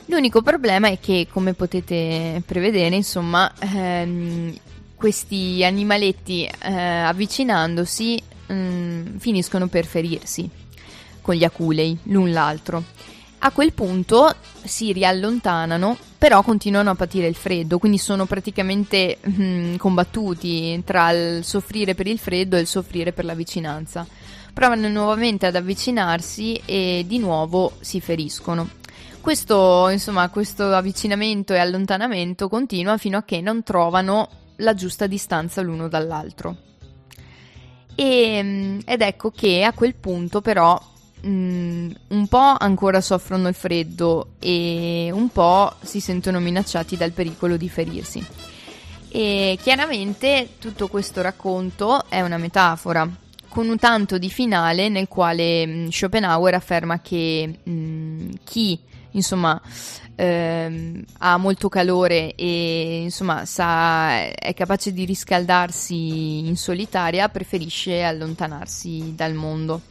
L'unico 0.08 0.42
problema 0.44 0.88
è 0.88 1.00
che, 1.00 1.28
come 1.32 1.54
potete 1.54 2.42
prevedere, 2.46 2.96
insomma, 2.96 3.52
ehm, 3.60 4.56
questi 4.96 5.64
animaletti 5.64 6.46
eh, 6.46 6.72
avvicinandosi 6.72 8.22
mm, 8.52 9.18
finiscono 9.18 9.68
per 9.68 9.86
ferirsi 9.86 10.48
con 11.22 11.34
gli 11.34 11.44
aculei 11.44 11.98
l'un 12.04 12.32
l'altro. 12.32 12.84
A 13.46 13.52
quel 13.52 13.74
punto 13.74 14.36
si 14.64 14.92
riallontanano, 14.92 15.96
però 16.18 16.42
continuano 16.42 16.90
a 16.90 16.96
patire 16.96 17.28
il 17.28 17.36
freddo, 17.36 17.78
quindi 17.78 18.00
sono 18.00 18.26
praticamente 18.26 19.20
mm, 19.30 19.76
combattuti 19.76 20.82
tra 20.84 21.12
il 21.12 21.44
soffrire 21.44 21.94
per 21.94 22.08
il 22.08 22.18
freddo 22.18 22.56
e 22.56 22.62
il 22.62 22.66
soffrire 22.66 23.14
per 23.14 23.24
la 23.24 23.36
vicinanza. 23.36 24.08
Provano 24.52 24.88
nuovamente 24.88 25.46
ad 25.46 25.56
avvicinarsi 25.56 26.60
e 26.66 27.04
di 27.06 27.20
nuovo 27.20 27.74
si 27.82 28.02
feriscono. 28.02 28.68
Questo, 29.22 29.90
insomma, 29.90 30.28
questo 30.30 30.74
avvicinamento 30.74 31.54
e 31.54 31.60
allontanamento 31.60 32.50
continua 32.50 32.98
fino 32.98 33.20
a 33.20 33.24
che 33.24 33.42
non 33.42 33.62
trovano 33.62 34.28
la 34.56 34.74
giusta 34.74 35.06
distanza 35.06 35.62
l'uno 35.62 35.88
dall'altro. 35.88 36.58
E, 37.94 38.42
mm, 38.42 38.80
ed 38.86 39.02
ecco 39.02 39.30
che 39.30 39.64
a 39.64 39.72
quel 39.72 39.94
punto 39.94 40.42
però 40.42 40.94
mm, 41.26 41.92
un 42.10 42.28
po' 42.28 42.56
ancora 42.58 43.02
soffrono 43.02 43.48
il 43.48 43.56
freddo 43.56 44.34
e 44.40 45.10
un 45.12 45.30
po' 45.30 45.74
si 45.82 46.00
sentono 46.00 46.40
minacciati 46.40 46.98
dal 46.98 47.12
pericolo 47.12 47.58
di 47.58 47.70
ferirsi. 47.70 48.26
E 49.10 49.58
chiaramente 49.62 50.50
tutto 50.60 50.88
questo 50.88 51.22
racconto 51.22 52.04
è 52.10 52.22
una 52.22 52.38
metafora, 52.38 53.10
con 53.48 53.70
un 53.70 53.78
tanto 53.78 54.18
di 54.18 54.30
finale 54.30 54.90
nel 54.90 55.08
quale 55.08 55.66
mm, 55.66 55.88
Schopenhauer 55.88 56.54
afferma 56.54 57.00
che 57.00 57.60
mh, 57.64 58.30
chi 58.44 58.78
insomma 59.12 59.60
ehm, 60.16 61.04
ha 61.20 61.38
molto 61.38 61.70
calore 61.70 62.36
e 62.36 63.02
insomma 63.04 63.46
sa, 63.46 64.28
è 64.28 64.54
capace 64.54 64.94
di 64.94 65.06
riscaldarsi 65.06 66.48
in 66.48 66.56
solitaria, 66.58 67.30
preferisce 67.30 68.04
allontanarsi 68.04 69.14
dal 69.16 69.34
mondo. 69.34 69.82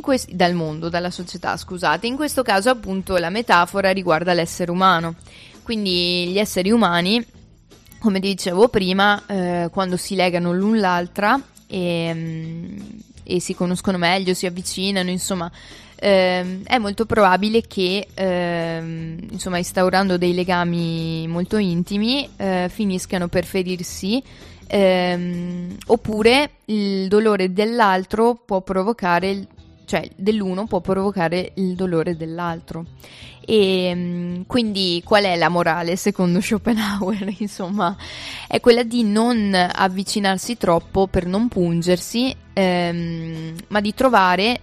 Quest- 0.00 0.30
dal 0.30 0.54
mondo, 0.54 0.88
dalla 0.88 1.10
società, 1.10 1.56
scusate. 1.56 2.06
In 2.06 2.16
questo 2.16 2.42
caso, 2.42 2.70
appunto, 2.70 3.16
la 3.16 3.30
metafora 3.30 3.90
riguarda 3.90 4.32
l'essere 4.32 4.70
umano. 4.70 5.14
Quindi 5.62 6.28
gli 6.28 6.38
esseri 6.38 6.70
umani, 6.70 7.24
come 7.98 8.20
dicevo 8.20 8.68
prima, 8.68 9.22
eh, 9.26 9.68
quando 9.70 9.96
si 9.96 10.14
legano 10.14 10.52
l'un 10.52 10.78
l'altra 10.78 11.40
e, 11.66 12.12
mm, 12.14 12.78
e 13.24 13.40
si 13.40 13.54
conoscono 13.54 13.96
meglio, 13.96 14.34
si 14.34 14.46
avvicinano, 14.46 15.08
insomma, 15.10 15.50
ehm, 15.96 16.64
è 16.64 16.78
molto 16.78 17.06
probabile 17.06 17.62
che, 17.62 18.06
ehm, 18.12 19.28
insomma, 19.30 19.58
instaurando 19.58 20.18
dei 20.18 20.34
legami 20.34 21.26
molto 21.28 21.56
intimi, 21.56 22.28
eh, 22.36 22.68
finiscano 22.70 23.28
per 23.28 23.44
ferirsi. 23.44 24.22
Ehm, 24.66 25.76
oppure 25.86 26.50
il 26.66 27.06
dolore 27.08 27.52
dell'altro 27.52 28.34
può 28.34 28.62
provocare 28.62 29.30
il, 29.30 29.46
cioè 29.84 30.08
dell'uno 30.16 30.66
può 30.66 30.80
provocare 30.80 31.52
il 31.54 31.74
dolore 31.74 32.16
dell'altro. 32.16 32.86
E 33.46 33.84
ehm, 33.86 34.46
quindi 34.46 35.02
qual 35.04 35.24
è 35.24 35.36
la 35.36 35.48
morale 35.48 35.96
secondo 35.96 36.40
Schopenhauer? 36.40 37.34
Insomma, 37.38 37.96
è 38.48 38.60
quella 38.60 38.82
di 38.82 39.04
non 39.04 39.54
avvicinarsi 39.54 40.56
troppo 40.56 41.06
per 41.06 41.26
non 41.26 41.48
pungersi, 41.48 42.34
ehm, 42.52 43.54
ma 43.68 43.80
di 43.80 43.94
trovare 43.94 44.60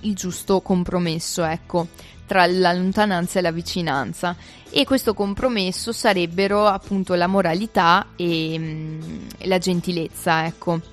il 0.00 0.14
giusto 0.14 0.60
compromesso, 0.60 1.44
ecco, 1.44 1.88
tra 2.26 2.46
la 2.46 2.72
lontananza 2.72 3.38
e 3.38 3.42
la 3.42 3.52
vicinanza. 3.52 4.36
E 4.70 4.84
questo 4.84 5.14
compromesso 5.14 5.92
sarebbero 5.92 6.66
appunto 6.66 7.14
la 7.14 7.26
moralità 7.26 8.08
e, 8.16 8.56
mm, 8.58 9.00
e 9.38 9.46
la 9.46 9.58
gentilezza, 9.58 10.46
ecco. 10.46 10.92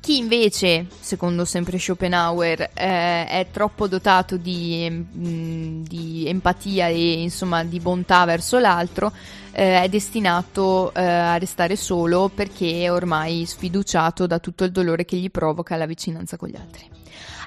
Chi 0.00 0.16
invece, 0.16 0.86
secondo 0.98 1.44
sempre 1.44 1.78
Schopenhauer, 1.78 2.70
eh, 2.72 3.26
è 3.26 3.46
troppo 3.52 3.86
dotato 3.86 4.38
di, 4.38 4.88
mm, 4.90 5.82
di, 5.82 6.24
empatia 6.26 6.86
e 6.86 7.20
insomma 7.20 7.62
di 7.64 7.78
bontà 7.80 8.24
verso 8.24 8.58
l'altro, 8.58 9.12
eh, 9.52 9.82
è 9.82 9.88
destinato 9.90 10.94
eh, 10.94 11.04
a 11.04 11.36
restare 11.36 11.76
solo 11.76 12.30
perché 12.34 12.84
è 12.84 12.90
ormai 12.90 13.44
sfiduciato 13.44 14.26
da 14.26 14.38
tutto 14.38 14.64
il 14.64 14.72
dolore 14.72 15.04
che 15.04 15.16
gli 15.16 15.30
provoca 15.30 15.76
la 15.76 15.86
vicinanza 15.86 16.38
con 16.38 16.48
gli 16.48 16.56
altri. 16.56 16.88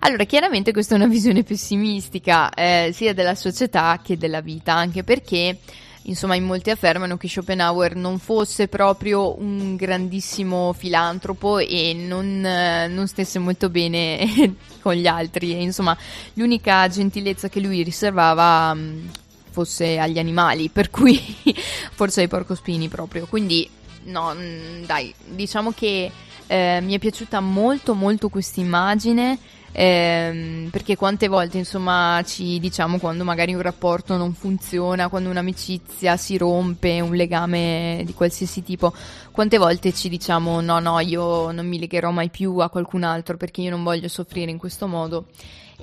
Allora, 0.02 0.26
chiaramente 0.26 0.72
questa 0.72 0.94
è 0.94 0.98
una 0.98 1.08
visione 1.12 1.42
pessimistica 1.42 2.54
eh, 2.54 2.92
sia 2.94 3.16
della 3.16 3.36
società 3.36 4.00
che 4.04 4.16
della 4.16 4.42
vita, 4.42 4.76
anche 4.76 5.04
perché 5.04 5.58
insomma 6.04 6.36
in 6.36 6.44
molti 6.44 6.70
affermano 6.70 7.18
che 7.18 7.28
Schopenhauer 7.28 7.96
non 7.96 8.20
fosse 8.20 8.68
proprio 8.68 9.40
un 9.40 9.76
grandissimo 9.76 10.74
filantropo 10.74 11.60
e 11.60 11.94
non, 11.94 12.46
eh, 12.46 12.88
non 12.88 13.08
stesse 13.08 13.40
molto 13.40 13.70
bene 13.70 14.56
con 14.82 14.94
gli 14.94 15.08
altri. 15.08 15.54
E 15.54 15.62
insomma 15.62 15.98
l'unica 16.34 16.88
gentilezza 16.88 17.50
che 17.50 17.60
lui 17.60 17.84
riservava 17.84 18.74
mh, 18.74 19.10
fosse 19.52 20.00
agli 20.00 20.20
animali 20.20 20.70
per 20.70 20.90
cui 20.90 21.20
forse 21.94 22.22
ai 22.22 22.28
porcospini 22.28 22.88
proprio. 22.88 23.26
Quindi 23.28 23.70
no 24.06 24.34
mh, 24.34 24.86
dai 24.86 25.14
diciamo 25.26 25.72
che 25.72 26.12
eh, 26.48 26.80
mi 26.82 26.94
è 26.94 27.00
piaciuta 27.00 27.40
molto 27.40 27.94
molto 27.94 28.28
questa 28.30 28.60
immagine 28.60 29.40
ehm, 29.74 30.70
perché 30.70 30.96
quante 30.96 31.28
volte 31.28 31.58
insomma 31.58 32.22
ci 32.26 32.60
diciamo 32.60 32.98
quando 33.00 33.26
magari 33.26 33.54
un 33.54 33.62
rapporto 33.62 34.16
non 34.16 34.34
funziona, 34.34 35.10
quando 35.10 35.30
un'amicizia 35.30 36.16
si 36.16 36.38
rompe, 36.38 37.02
un 37.02 37.14
legame 37.14 38.04
di 38.06 38.14
qualsiasi 38.14 38.64
tipo, 38.64 38.94
quante 39.32 39.58
volte 39.58 39.94
ci 39.94 40.08
diciamo 40.08 40.62
no 40.62 40.80
no 40.80 41.00
io 41.00 41.52
non 41.52 41.68
mi 41.68 41.80
legherò 41.80 42.12
mai 42.12 42.30
più 42.30 42.58
a 42.60 42.70
qualcun 42.70 43.04
altro 43.04 43.36
perché 43.36 43.62
io 43.62 43.72
non 43.72 43.84
voglio 43.84 44.08
soffrire 44.08 44.52
in 44.52 44.58
questo 44.58 44.88
modo 44.88 45.26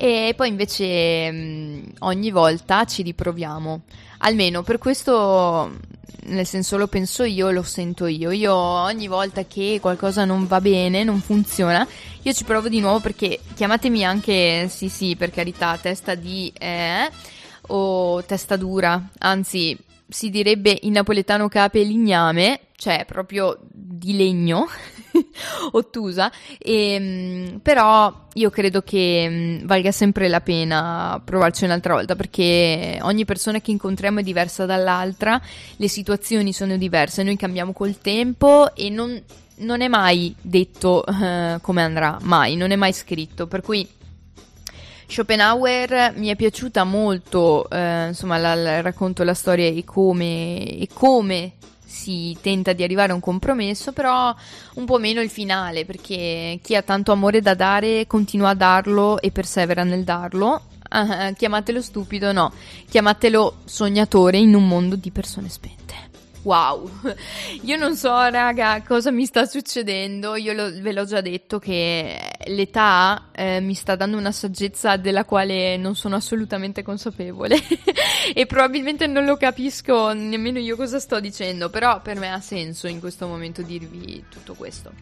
e 0.03 0.33
poi 0.35 0.49
invece 0.49 1.31
mh, 1.31 1.93
ogni 1.99 2.31
volta 2.31 2.87
ci 2.87 3.03
riproviamo. 3.03 3.83
Almeno 4.21 4.63
per 4.63 4.79
questo, 4.79 5.73
nel 6.25 6.47
senso 6.47 6.79
lo 6.79 6.87
penso 6.87 7.23
io, 7.23 7.51
lo 7.51 7.63
sento 7.63 8.07
io. 8.07 8.31
Io 8.31 8.55
ogni 8.55 9.09
volta 9.09 9.45
che 9.45 9.77
qualcosa 9.79 10.25
non 10.25 10.47
va 10.47 10.59
bene, 10.63 11.05
non 11.05 11.21
funziona, 11.21 11.87
io 12.23 12.33
ci 12.33 12.45
provo 12.45 12.71
di 12.71 12.81
nuovo 12.81 13.01
perché 13.01 13.41
chiamatemi 13.55 14.03
anche, 14.03 14.69
sì 14.71 14.89
sì, 14.89 15.17
per 15.17 15.31
carità, 15.31 15.77
testa 15.77 16.15
di 16.15 16.51
eh, 16.59 17.11
o 17.67 18.25
testa 18.25 18.57
dura, 18.57 19.07
anzi 19.19 19.77
si 20.09 20.31
direbbe 20.31 20.79
in 20.81 20.93
napoletano 20.93 21.49
cape 21.49 21.83
ligname, 21.83 22.61
cioè 22.77 23.05
proprio 23.07 23.59
di 23.61 24.17
legno, 24.17 24.67
ottusa, 25.73 26.31
e, 26.59 26.93
ehm, 26.93 27.61
però 27.63 28.29
io 28.35 28.51
credo 28.51 28.83
che 28.83 29.27
mm, 29.29 29.67
valga 29.67 29.93
sempre 29.93 30.29
la 30.29 30.41
pena 30.41 31.21
provarci 31.25 31.65
un'altra 31.65 31.95
volta 31.95 32.17
perché 32.17 32.99
ogni 33.03 33.25
persona 33.25 33.61
che 33.61 33.71
incontriamo 33.71 34.21
è 34.21 34.23
diversa 34.23 34.67
dall'altra, 34.67 35.41
le 35.77 35.89
situazioni 35.89 36.53
sono 36.53 36.77
diverse, 36.77 37.23
noi 37.23 37.37
cambiamo 37.37 37.73
col 37.73 37.99
tempo 37.99 38.75
e 38.75 38.91
non, 38.91 39.21
non 39.57 39.81
è 39.81 39.89
mai 39.89 40.35
detto 40.41 41.05
uh, 41.07 41.61
come 41.61 41.83
andrà, 41.83 42.19
mai, 42.23 42.57
non 42.57 42.71
è 42.71 42.77
mai 42.77 42.93
scritto, 42.93 43.47
per 43.47 43.63
cui 43.63 43.89
Schopenhauer 45.11 46.13
mi 46.17 46.29
è 46.29 46.37
piaciuta 46.37 46.85
molto, 46.85 47.69
eh, 47.69 48.07
insomma, 48.09 48.39
la, 48.39 48.55
la, 48.55 48.81
racconto 48.81 49.25
la 49.25 49.35
storia 49.35 49.67
e 49.67 49.83
come, 49.85 50.79
e 50.79 50.89
come 50.93 51.55
si 51.91 52.37
tenta 52.41 52.73
di 52.73 52.85
arrivare 52.85 53.11
a 53.11 53.15
un 53.17 53.21
compromesso, 53.21 53.93
però 53.93 54.35
un 54.75 54.85
po' 54.85 54.99
meno 54.99 55.21
il 55.21 55.29
finale, 55.29 55.85
perché 55.85 56.61
chi 56.63 56.77
ha 56.77 56.83
tanto 56.83 57.11
amore 57.11 57.41
da 57.41 57.55
dare 57.55 58.07
continua 58.07 58.51
a 58.51 58.55
darlo 58.55 59.21
e 59.21 59.33
persevera 59.33 59.83
nel 59.83 60.05
darlo. 60.05 60.63
Ah, 60.93 61.33
chiamatelo 61.33 61.83
stupido, 61.83 62.33
no, 62.33 62.53
chiamatelo 62.89 63.59
sognatore 63.65 64.39
in 64.39 64.55
un 64.55 64.67
mondo 64.67 64.97
di 64.97 65.11
persone 65.11 65.49
spente. 65.49 66.10
Wow, 66.43 66.91
io 67.63 67.77
non 67.77 67.97
so 67.97 68.09
raga 68.29 68.83
cosa 68.83 69.11
mi 69.11 69.27
sta 69.27 69.45
succedendo, 69.45 70.37
io 70.37 70.55
lo, 70.55 70.71
ve 70.81 70.93
l'ho 70.93 71.05
già 71.05 71.21
detto 71.21 71.59
che 71.59 72.19
l'età 72.47 73.29
eh, 73.33 73.61
mi 73.61 73.75
sta 73.75 73.95
dando 73.95 74.17
una 74.17 74.33
saggezza 74.33 74.97
della 74.97 75.27
quale 75.27 75.77
non 75.77 75.95
sono 75.95 76.17
assolutamente 76.17 76.83
consapevole. 76.83 77.57
E 78.33 78.47
probabilmente 78.47 79.09
non 79.09 79.25
lo 79.25 79.37
capisco 79.37 80.13
nemmeno 80.13 80.59
io 80.59 80.77
cosa 80.77 81.01
sto 81.01 81.19
dicendo, 81.19 81.69
però 81.69 82.01
per 82.01 82.17
me 82.19 82.31
ha 82.31 82.39
senso 82.39 82.87
in 82.87 83.01
questo 83.01 83.27
momento 83.27 83.63
dirvi 83.63 84.25
tutto 84.29 84.55
questo. 84.55 84.93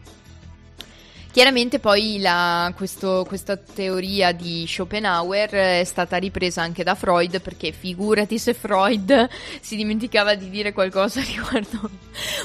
Chiaramente 1.38 1.78
poi 1.78 2.18
la, 2.18 2.72
questo, 2.74 3.24
questa 3.24 3.56
teoria 3.56 4.32
di 4.32 4.64
Schopenhauer 4.66 5.50
è 5.50 5.84
stata 5.84 6.16
ripresa 6.16 6.62
anche 6.62 6.82
da 6.82 6.96
Freud 6.96 7.40
perché 7.40 7.70
figurati 7.70 8.40
se 8.40 8.54
Freud 8.54 9.28
si 9.62 9.76
dimenticava 9.76 10.34
di 10.34 10.50
dire 10.50 10.72
qualcosa 10.72 11.20
riguardo 11.22 11.90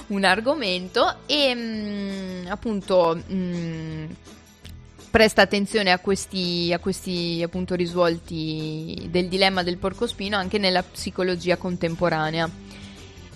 un 0.09 0.23
argomento 0.23 1.21
e 1.25 1.55
mh, 1.55 1.59
mm, 1.59 2.45
appunto 2.49 3.19
mh, 3.25 3.35
mm, 3.35 4.05
presta 5.09 5.41
attenzione 5.41 5.91
a 5.91 5.97
questi, 5.97 6.71
a 6.71 6.77
questi 6.77 7.41
appunto 7.43 7.73
risvolti 7.73 9.07
del 9.09 9.27
dilemma 9.27 9.63
del 9.63 9.77
porcospino 9.79 10.37
anche 10.37 10.59
nella 10.59 10.83
psicologia 10.83 11.57
contemporanea. 11.57 12.47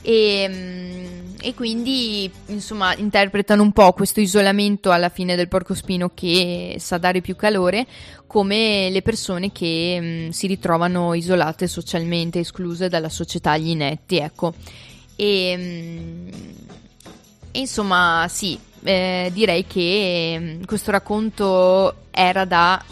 E, 0.01 0.47
mm, 0.49 1.35
e 1.41 1.53
quindi 1.53 2.31
insomma 2.47 2.95
interpretano 2.95 3.61
un 3.61 3.71
po' 3.71 3.93
questo 3.93 4.19
isolamento 4.19 4.91
alla 4.91 5.09
fine 5.09 5.35
del 5.35 5.47
porcospino 5.47 6.11
che 6.13 6.75
sa 6.79 6.97
dare 6.97 7.21
più 7.21 7.35
calore 7.35 7.85
come 8.25 8.89
le 8.89 9.01
persone 9.01 9.51
che 9.51 10.27
mh, 10.27 10.29
si 10.31 10.47
ritrovano 10.47 11.13
isolate 11.13 11.67
socialmente, 11.67 12.39
escluse 12.39 12.89
dalla 12.89 13.09
società 13.09 13.51
agli 13.51 13.69
inetti, 13.69 14.17
ecco. 14.17 14.53
E, 15.15 15.57
mh, 15.57 16.29
e 17.51 17.59
insomma, 17.59 18.27
sì, 18.29 18.59
eh, 18.83 19.31
direi 19.33 19.65
che 19.65 20.59
mh, 20.61 20.65
questo 20.65 20.91
racconto 20.91 21.95
era 22.11 22.45
da 22.45 22.83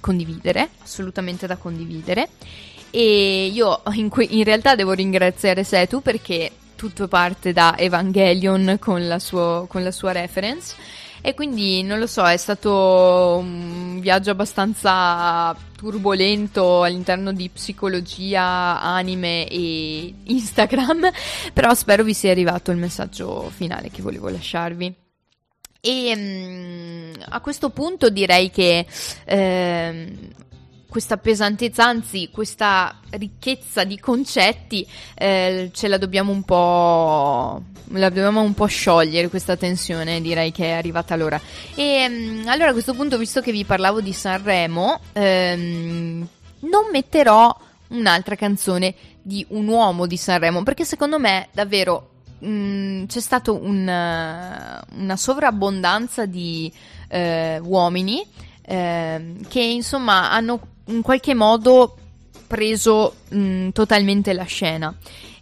condividere, 0.00 0.68
assolutamente 0.82 1.46
da 1.46 1.56
condividere. 1.56 2.28
E 2.90 3.46
io 3.46 3.82
in, 3.92 4.08
que- 4.08 4.26
in 4.28 4.44
realtà 4.44 4.74
devo 4.74 4.92
ringraziare 4.92 5.64
Setu 5.64 6.00
perché 6.00 6.50
tutto 6.76 7.08
parte 7.08 7.52
da 7.52 7.76
Evangelion 7.76 8.76
con 8.78 9.06
la, 9.06 9.18
suo, 9.18 9.66
con 9.68 9.82
la 9.82 9.90
sua 9.90 10.12
reference. 10.12 10.74
E 11.20 11.34
quindi 11.34 11.82
non 11.82 11.98
lo 11.98 12.06
so, 12.06 12.24
è 12.24 12.36
stato 12.36 13.38
un 13.40 13.98
viaggio 14.00 14.30
abbastanza 14.30 15.54
turbolento 15.76 16.84
all'interno 16.84 17.32
di 17.32 17.48
psicologia, 17.48 18.80
anime 18.80 19.48
e 19.48 20.14
Instagram, 20.24 21.10
però 21.52 21.74
spero 21.74 22.04
vi 22.04 22.14
sia 22.14 22.30
arrivato 22.30 22.70
il 22.70 22.76
messaggio 22.76 23.50
finale 23.52 23.90
che 23.90 24.00
volevo 24.00 24.28
lasciarvi. 24.28 24.94
E 25.80 26.12
um, 26.16 27.12
a 27.28 27.40
questo 27.40 27.70
punto 27.70 28.10
direi 28.10 28.50
che 28.50 28.86
eh, 29.24 30.12
questa 30.88 31.18
pesantezza, 31.18 31.84
anzi 31.84 32.30
questa 32.32 32.98
ricchezza 33.10 33.84
di 33.84 33.98
concetti, 33.98 34.86
eh, 35.14 35.70
ce 35.72 35.88
la 35.88 35.98
dobbiamo 35.98 36.32
un 36.32 36.42
po'. 36.42 37.62
La 37.92 38.08
dobbiamo 38.08 38.42
un 38.42 38.54
po' 38.54 38.66
sciogliere 38.66 39.28
questa 39.28 39.56
tensione, 39.56 40.20
direi 40.20 40.52
che 40.52 40.66
è 40.66 40.70
arrivata 40.72 41.16
l'ora. 41.16 41.40
E 41.74 42.06
um, 42.08 42.48
allora 42.48 42.70
a 42.70 42.72
questo 42.72 42.94
punto, 42.94 43.16
visto 43.16 43.40
che 43.40 43.52
vi 43.52 43.64
parlavo 43.64 44.00
di 44.00 44.12
Sanremo, 44.12 45.00
ehm, 45.12 46.28
non 46.60 46.88
metterò 46.90 47.56
un'altra 47.88 48.34
canzone 48.34 48.94
di 49.22 49.44
un 49.50 49.68
uomo 49.68 50.06
di 50.06 50.16
Sanremo, 50.16 50.62
perché 50.62 50.84
secondo 50.84 51.18
me 51.18 51.48
davvero 51.52 52.10
mh, 52.38 52.48
mm, 52.48 53.04
c'è 53.06 53.20
stata 53.20 53.52
un, 53.52 53.80
una 53.82 55.16
sovrabbondanza 55.16 56.26
di 56.26 56.70
eh, 57.08 57.58
uomini 57.62 58.26
eh, 58.62 59.34
che 59.48 59.62
insomma 59.62 60.30
hanno 60.30 60.60
in 60.88 61.02
qualche 61.02 61.34
modo 61.34 61.96
preso 62.46 63.14
mh, 63.28 63.70
totalmente 63.70 64.32
la 64.32 64.44
scena 64.44 64.94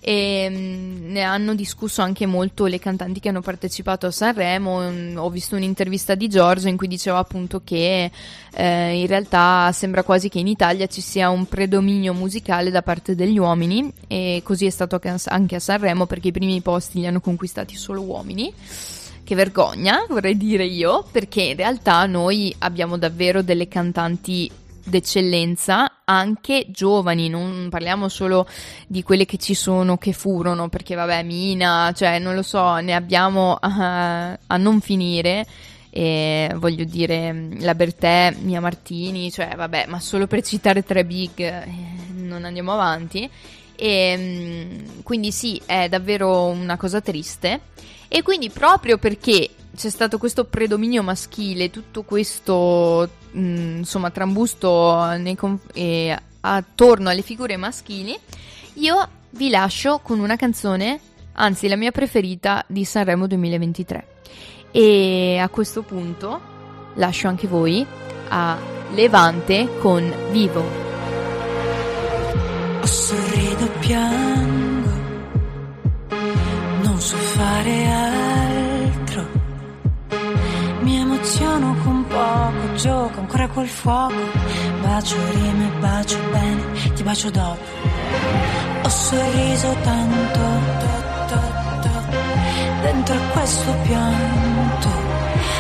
e 0.09 0.49
mh, 0.49 1.11
ne 1.11 1.23
hanno 1.23 1.57
discusso 1.57 2.01
anche 2.01 2.27
molto 2.27 2.67
le 2.67 2.79
cantanti 2.79 3.19
che 3.19 3.29
hanno 3.29 3.41
partecipato 3.41 4.07
a 4.07 4.13
Sanremo. 4.13 4.89
Mh, 4.89 5.15
ho 5.17 5.29
visto 5.31 5.57
un'intervista 5.57 6.15
di 6.15 6.29
Giorgio 6.29 6.69
in 6.69 6.77
cui 6.77 6.87
diceva 6.87 7.19
appunto 7.19 7.63
che 7.65 8.11
eh, 8.55 9.01
in 9.01 9.07
realtà 9.09 9.73
sembra 9.73 10.05
quasi 10.05 10.29
che 10.29 10.39
in 10.39 10.47
Italia 10.47 10.87
ci 10.87 11.01
sia 11.01 11.29
un 11.29 11.47
predominio 11.47 12.15
musicale 12.15 12.71
da 12.71 12.83
parte 12.83 13.17
degli 13.17 13.37
uomini 13.37 13.93
e 14.07 14.43
così 14.45 14.67
è 14.67 14.71
stato 14.71 15.01
anche 15.25 15.57
a 15.57 15.59
Sanremo 15.59 16.07
perché 16.07 16.29
i 16.29 16.33
primi 16.33 16.61
posti 16.61 17.01
li 17.01 17.07
hanno 17.09 17.21
conquistati 17.21 17.75
solo 17.75 18.03
uomini. 18.03 18.53
Che 19.25 19.35
vergogna, 19.35 20.07
vorrei 20.09 20.37
dire 20.37 20.65
io, 20.65 21.05
perché 21.11 21.43
in 21.43 21.57
realtà 21.57 22.07
noi 22.07 22.55
abbiamo 22.59 22.97
davvero 22.97 23.43
delle 23.43 23.67
cantanti 23.67 24.49
d'eccellenza 24.87 26.03
anche 26.05 26.67
giovani, 26.69 27.29
non 27.29 27.69
parliamo 27.71 28.09
solo 28.09 28.47
di 28.87 29.03
quelle 29.03 29.25
che 29.27 29.37
ci 29.37 29.55
sono, 29.55 29.99
che 29.99 30.13
furono, 30.13 30.69
perché 30.69 30.95
vabbè, 30.95 31.23
Mina, 31.23 31.93
cioè 31.95 32.19
non 32.19 32.35
lo 32.35 32.43
so, 32.43 32.77
ne 32.77 32.95
abbiamo 32.95 33.57
a, 33.61 34.39
a 34.47 34.57
non 34.57 34.81
finire. 34.81 35.47
E 35.91 36.53
voglio 36.57 36.85
dire, 36.85 37.49
la 37.61 37.75
Bertè, 37.75 38.37
Mia 38.41 38.61
Martini, 38.61 39.33
cioè 39.33 39.55
vabbè, 39.57 39.87
ma 39.89 39.99
solo 39.99 40.27
per 40.27 40.43
citare 40.43 40.85
tre 40.85 41.07
big 41.07 41.41
eh, 41.41 41.67
non 42.17 42.45
andiamo 42.45 42.73
avanti. 42.73 43.29
E 43.75 44.17
mm, 44.17 45.03
quindi 45.03 45.33
sì, 45.33 45.61
è 45.65 45.89
davvero 45.89 46.47
una 46.47 46.77
cosa 46.77 47.01
triste. 47.01 47.61
E 48.09 48.23
quindi 48.23 48.51
proprio 48.51 48.99
perché 48.99 49.51
c'è 49.77 49.91
stato 49.91 50.19
questo 50.19 50.45
predominio 50.45 51.03
maschile, 51.03 51.71
tutto 51.71 52.03
questo 52.03 53.09
mm, 53.37 53.79
insomma 53.79 54.11
trambusto 54.11 55.05
conf- 55.37 55.71
eh, 55.75 56.17
attorno 56.41 57.09
alle 57.09 57.23
figure 57.23 57.57
maschili, 57.57 58.19
io 58.75 59.09
vi 59.31 59.51
lascio 59.51 60.01
con 60.03 60.21
una 60.21 60.37
canzone, 60.37 60.99
anzi 61.33 61.69
la 61.69 61.77
mia 61.77 61.93
preferita 61.93 62.65
di 62.67 62.85
Sanremo 62.85 63.27
2023. 63.27 64.07
E 64.71 65.39
a 65.39 65.49
questo 65.49 65.83
punto 65.83 66.41
lascio 66.95 67.29
anche 67.29 67.47
voi 67.47 67.85
a 68.29 68.59
Levante 68.93 69.79
con 69.81 70.13
Vivo. 70.31 70.85
Sorrido, 72.83 73.69
piango, 73.81 74.91
non 76.83 77.01
so 77.01 77.17
fare 77.17 77.87
altro 77.87 78.27
mi 80.87 80.99
emoziono 80.99 81.77
con 81.83 81.96
poco, 82.17 82.75
gioco 82.75 83.21
ancora 83.21 83.49
col 83.49 83.67
fuoco. 83.67 84.23
Bacio 84.81 85.17
rime, 85.33 85.67
bacio 85.81 86.19
bene, 86.31 86.93
ti 86.95 87.03
bacio 87.03 87.31
dopo. 87.31 87.65
Ho 88.83 88.89
sorriso 88.89 89.77
tanto, 89.83 90.41
to, 90.81 90.89
to, 91.31 91.41
to, 91.83 91.91
dentro 92.83 93.17
questo 93.33 93.71
pianto. 93.83 94.89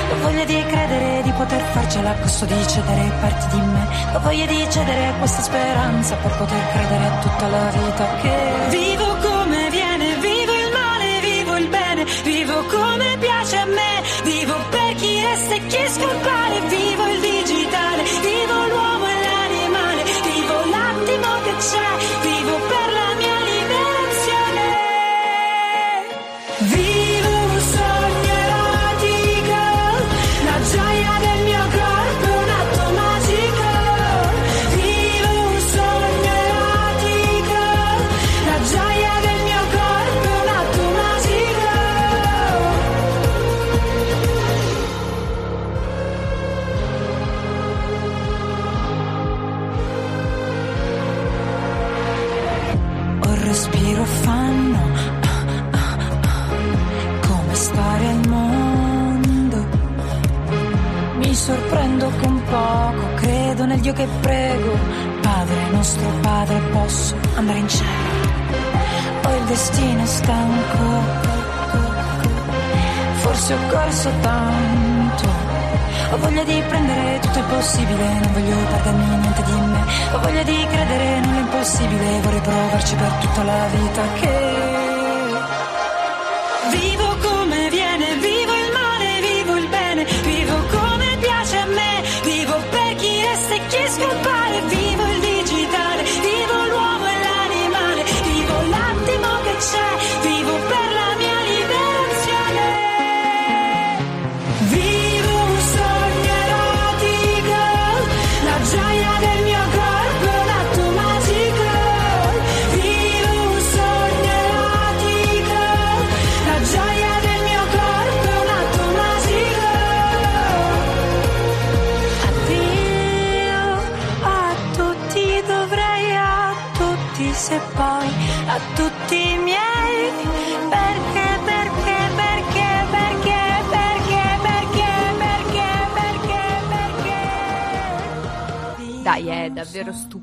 Ho 0.09 0.16
voglia 0.23 0.45
di 0.45 0.64
credere 0.66 1.23
di 1.23 1.31
poter 1.33 1.62
farcela 1.73 2.11
a 2.11 2.14
costo 2.14 2.45
di 2.45 2.66
cedere 2.66 3.11
parti 3.21 3.47
di 3.57 3.61
me. 3.61 3.88
Ho 4.14 4.21
voglia 4.21 4.47
di 4.47 4.66
cedere 4.71 5.14
questa 5.19 5.42
speranza 5.42 6.14
per 6.16 6.33
poter 6.37 6.69
credere 6.73 7.05
a 7.05 7.19
tutta 7.19 7.47
la 7.49 7.71
vita 7.71 8.07
che 8.23 8.69
vivo 8.71 9.07
come 9.29 9.71
viene, 9.71 10.14
vivo 10.16 10.53
il 10.53 10.71
male, 10.73 11.21
vivo 11.21 11.57
il 11.57 11.69
bene, 11.69 12.05
vivo 12.25 12.64
come 12.66 13.16
piace 13.19 13.57
a 13.57 13.66
me, 13.66 14.03
vivo 14.23 14.55
per 14.71 14.87
resta 15.37 15.55
e 15.55 15.66
chi 15.66 15.88
scompare, 15.88 16.45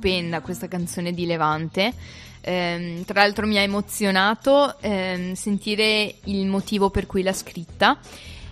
stupenda 0.04 0.41
questa 0.41 0.68
canzone 0.68 1.14
di 1.14 1.26
Levante. 1.26 1.93
Ehm, 2.41 3.06
tra 3.06 3.22
l'altro 3.22 3.47
mi 3.47 3.58
ha 3.58 3.62
emozionato 3.62 4.78
ehm, 4.82 5.32
sentire 5.32 6.16
il 6.26 6.45
motivo 6.45 6.89
per 6.89 7.06
cui 7.06 7.24
l'ha 7.24 7.32
scritta. 7.32 7.97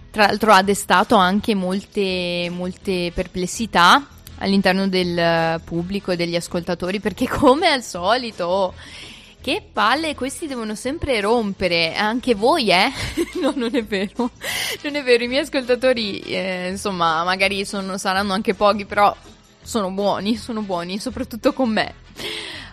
Tra 0.10 0.28
l'altro 0.28 0.54
ha 0.54 0.62
destato 0.62 1.16
anche 1.16 1.54
molte, 1.54 2.50
molte 2.50 3.12
perplessità 3.14 4.08
all'interno 4.38 4.88
del 4.88 5.62
pubblico 5.66 6.12
e 6.12 6.16
degli 6.16 6.36
ascoltatori 6.36 7.02
perché 7.02 7.28
come 7.30 7.68
al 7.68 7.84
solito 7.84 8.74
che 9.42 9.62
palle, 9.74 10.16
questi 10.16 10.48
devono 10.48 10.76
sempre 10.76 11.20
rompere, 11.20 11.96
anche 11.96 12.36
voi, 12.36 12.70
eh? 12.70 12.92
no, 13.42 13.52
non 13.56 13.76
è 13.76 13.84
vero, 13.84 14.30
non 14.84 14.96
è 14.96 15.04
vero, 15.04 15.24
i 15.24 15.28
miei 15.28 15.42
ascoltatori, 15.42 16.20
eh, 16.20 16.70
insomma, 16.70 17.24
magari 17.24 17.66
sono, 17.66 17.98
saranno 17.98 18.34
anche 18.34 18.54
pochi, 18.54 18.86
però 18.86 19.14
sono 19.62 19.92
buoni, 19.92 20.36
sono 20.36 20.62
buoni, 20.62 21.00
soprattutto 21.00 21.54
con 21.54 21.70
me. 21.70 21.94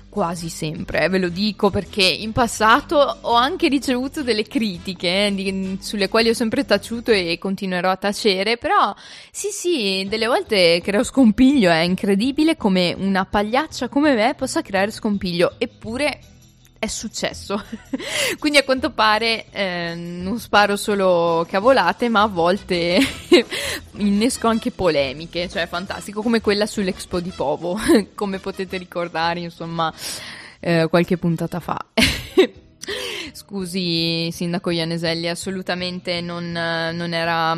Quasi 0.08 0.48
sempre, 0.48 1.04
eh, 1.04 1.08
ve 1.08 1.18
lo 1.18 1.28
dico 1.28 1.70
perché 1.70 2.02
in 2.02 2.32
passato 2.32 2.96
ho 3.20 3.34
anche 3.34 3.68
ricevuto 3.68 4.22
delle 4.22 4.42
critiche 4.42 5.26
eh, 5.26 5.34
di, 5.34 5.78
sulle 5.80 6.08
quali 6.08 6.30
ho 6.30 6.34
sempre 6.34 6.64
taciuto 6.64 7.12
e 7.12 7.36
continuerò 7.38 7.90
a 7.90 7.96
tacere, 7.96 8.56
però 8.56 8.92
sì 9.30 9.48
sì, 9.50 10.06
delle 10.08 10.26
volte 10.26 10.80
creo 10.82 11.04
scompiglio, 11.04 11.70
è 11.70 11.80
incredibile 11.80 12.56
come 12.56 12.94
una 12.98 13.26
pagliaccia 13.26 13.88
come 13.88 14.14
me 14.14 14.34
possa 14.34 14.62
creare 14.62 14.90
scompiglio, 14.90 15.54
eppure 15.58 16.20
è 16.78 16.86
successo. 16.86 17.62
Quindi 18.38 18.58
a 18.58 18.62
quanto 18.64 18.90
pare 18.90 19.46
eh, 19.50 19.94
non 19.94 20.38
sparo 20.38 20.76
solo 20.76 21.46
cavolate, 21.48 22.08
ma 22.08 22.22
a 22.22 22.26
volte 22.26 22.98
innesco 23.96 24.46
anche 24.48 24.70
polemiche, 24.70 25.48
cioè 25.48 25.66
fantastico, 25.66 26.22
come 26.22 26.40
quella 26.40 26.66
sull'Expo 26.66 27.20
di 27.20 27.32
Povo, 27.34 27.78
come 28.14 28.38
potete 28.38 28.76
ricordare, 28.76 29.40
insomma, 29.40 29.92
eh, 30.60 30.86
qualche 30.88 31.16
puntata 31.16 31.60
fa. 31.60 31.78
Scusi, 33.32 34.30
Sindaco 34.32 34.70
Ianeselli, 34.70 35.28
assolutamente 35.28 36.20
non, 36.20 36.50
non 36.50 37.12
era 37.12 37.56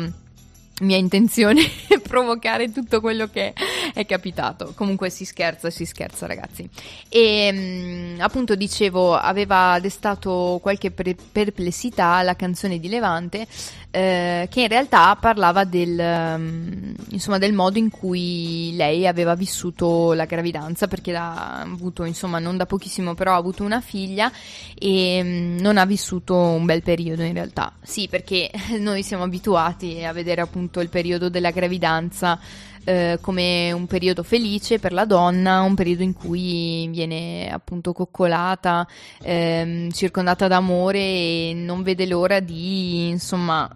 mia 0.81 0.97
intenzione 0.97 1.63
provocare 2.03 2.71
tutto 2.71 2.99
quello 2.99 3.27
che 3.27 3.53
è 3.93 4.05
capitato. 4.05 4.73
Comunque 4.75 5.09
si 5.09 5.25
scherza, 5.25 5.69
si 5.69 5.85
scherza, 5.85 6.27
ragazzi. 6.27 6.67
E 7.09 7.51
mh, 7.51 8.21
appunto 8.21 8.55
dicevo, 8.55 9.15
aveva 9.15 9.79
destato 9.81 10.59
qualche 10.61 10.91
perplessità 10.91 12.21
la 12.21 12.35
canzone 12.35 12.79
di 12.79 12.89
Levante, 12.89 13.47
eh, 13.91 14.47
che 14.49 14.61
in 14.61 14.67
realtà 14.69 15.15
parlava 15.19 15.65
del, 15.65 15.99
um, 15.99 16.93
insomma, 17.09 17.37
del 17.37 17.53
modo 17.53 17.77
in 17.77 17.89
cui 17.89 18.73
lei 18.75 19.05
aveva 19.05 19.35
vissuto 19.35 20.13
la 20.13 20.25
gravidanza, 20.25 20.87
perché 20.87 21.15
ha 21.15 21.59
avuto, 21.59 22.05
insomma, 22.05 22.39
non 22.39 22.57
da 22.57 22.65
pochissimo, 22.65 23.15
però 23.15 23.33
ha 23.33 23.37
avuto 23.37 23.63
una 23.63 23.81
figlia 23.81 24.31
e 24.77 25.21
mh, 25.21 25.61
non 25.61 25.77
ha 25.77 25.85
vissuto 25.85 26.35
un 26.35 26.65
bel 26.65 26.81
periodo 26.83 27.23
in 27.23 27.33
realtà. 27.33 27.73
Sì, 27.81 28.07
perché 28.07 28.49
noi 28.79 29.03
siamo 29.03 29.23
abituati 29.23 30.03
a 30.03 30.13
vedere 30.13 30.41
appunto 30.41 30.70
il 30.79 30.89
periodo 30.89 31.29
della 31.29 31.51
gravidanza 31.51 32.39
eh, 32.83 33.19
come 33.21 33.71
un 33.71 33.85
periodo 33.85 34.23
felice 34.23 34.79
per 34.79 34.91
la 34.91 35.05
donna, 35.05 35.61
un 35.61 35.75
periodo 35.75 36.03
in 36.03 36.13
cui 36.13 36.87
viene 36.89 37.49
appunto 37.51 37.93
coccolata, 37.93 38.87
ehm, 39.21 39.91
circondata 39.91 40.47
d'amore 40.47 40.99
e 40.99 41.53
non 41.55 41.83
vede 41.83 42.07
l'ora 42.07 42.39
di 42.39 43.09
insomma 43.09 43.69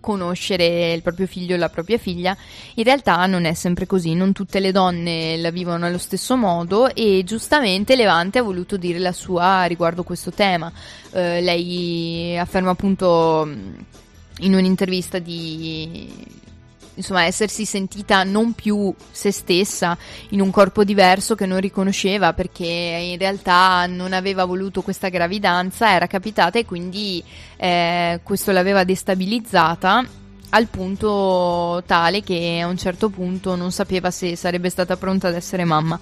conoscere 0.00 0.92
il 0.92 1.02
proprio 1.02 1.26
figlio 1.26 1.54
o 1.54 1.58
la 1.58 1.68
propria 1.68 1.96
figlia, 1.96 2.36
in 2.74 2.84
realtà 2.84 3.24
non 3.26 3.44
è 3.44 3.54
sempre 3.54 3.86
così, 3.86 4.14
non 4.14 4.32
tutte 4.32 4.58
le 4.60 4.72
donne 4.72 5.36
la 5.36 5.50
vivono 5.50 5.86
allo 5.86 5.98
stesso 5.98 6.36
modo 6.36 6.92
e 6.92 7.22
giustamente 7.24 7.94
Levante 7.94 8.38
ha 8.38 8.42
voluto 8.42 8.76
dire 8.76 8.98
la 8.98 9.12
sua 9.12 9.64
riguardo 9.64 10.02
questo 10.02 10.32
tema. 10.32 10.72
Eh, 11.12 11.40
lei 11.40 12.36
afferma 12.36 12.70
appunto 12.70 13.48
in 14.40 14.54
un'intervista 14.54 15.18
di 15.18 16.40
insomma 16.94 17.24
essersi 17.24 17.64
sentita 17.64 18.22
non 18.24 18.52
più 18.52 18.94
se 19.10 19.30
stessa 19.30 19.96
in 20.30 20.40
un 20.40 20.50
corpo 20.50 20.84
diverso 20.84 21.34
che 21.34 21.46
non 21.46 21.60
riconosceva 21.60 22.32
perché 22.32 22.66
in 22.66 23.18
realtà 23.18 23.86
non 23.86 24.12
aveva 24.12 24.44
voluto 24.44 24.82
questa 24.82 25.08
gravidanza, 25.08 25.92
era 25.92 26.06
capitata 26.06 26.58
e 26.58 26.64
quindi 26.64 27.22
eh, 27.56 28.20
questo 28.22 28.52
l'aveva 28.52 28.84
destabilizzata 28.84 30.04
al 30.54 30.66
punto 30.66 31.82
tale 31.86 32.22
che 32.22 32.60
a 32.62 32.66
un 32.66 32.76
certo 32.76 33.08
punto 33.08 33.56
non 33.56 33.72
sapeva 33.72 34.10
se 34.10 34.36
sarebbe 34.36 34.68
stata 34.68 34.96
pronta 34.96 35.28
ad 35.28 35.34
essere 35.34 35.64
mamma. 35.64 35.98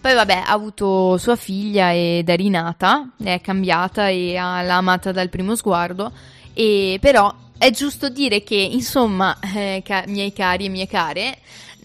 Poi 0.00 0.14
vabbè, 0.14 0.44
ha 0.46 0.52
avuto 0.52 1.18
sua 1.18 1.36
figlia 1.36 1.92
ed 1.92 2.26
è 2.26 2.36
rinata, 2.36 3.10
è 3.22 3.38
cambiata 3.42 4.08
e 4.08 4.32
l'ha 4.32 4.76
amata 4.76 5.12
dal 5.12 5.28
primo 5.28 5.54
sguardo, 5.54 6.10
e 6.54 6.96
però 6.98 7.30
è 7.60 7.70
giusto 7.72 8.08
dire 8.08 8.42
che, 8.42 8.54
insomma, 8.54 9.38
eh, 9.54 9.82
ca- 9.84 10.04
miei 10.06 10.32
cari 10.32 10.64
e 10.64 10.68
mie 10.70 10.86
care, 10.86 11.36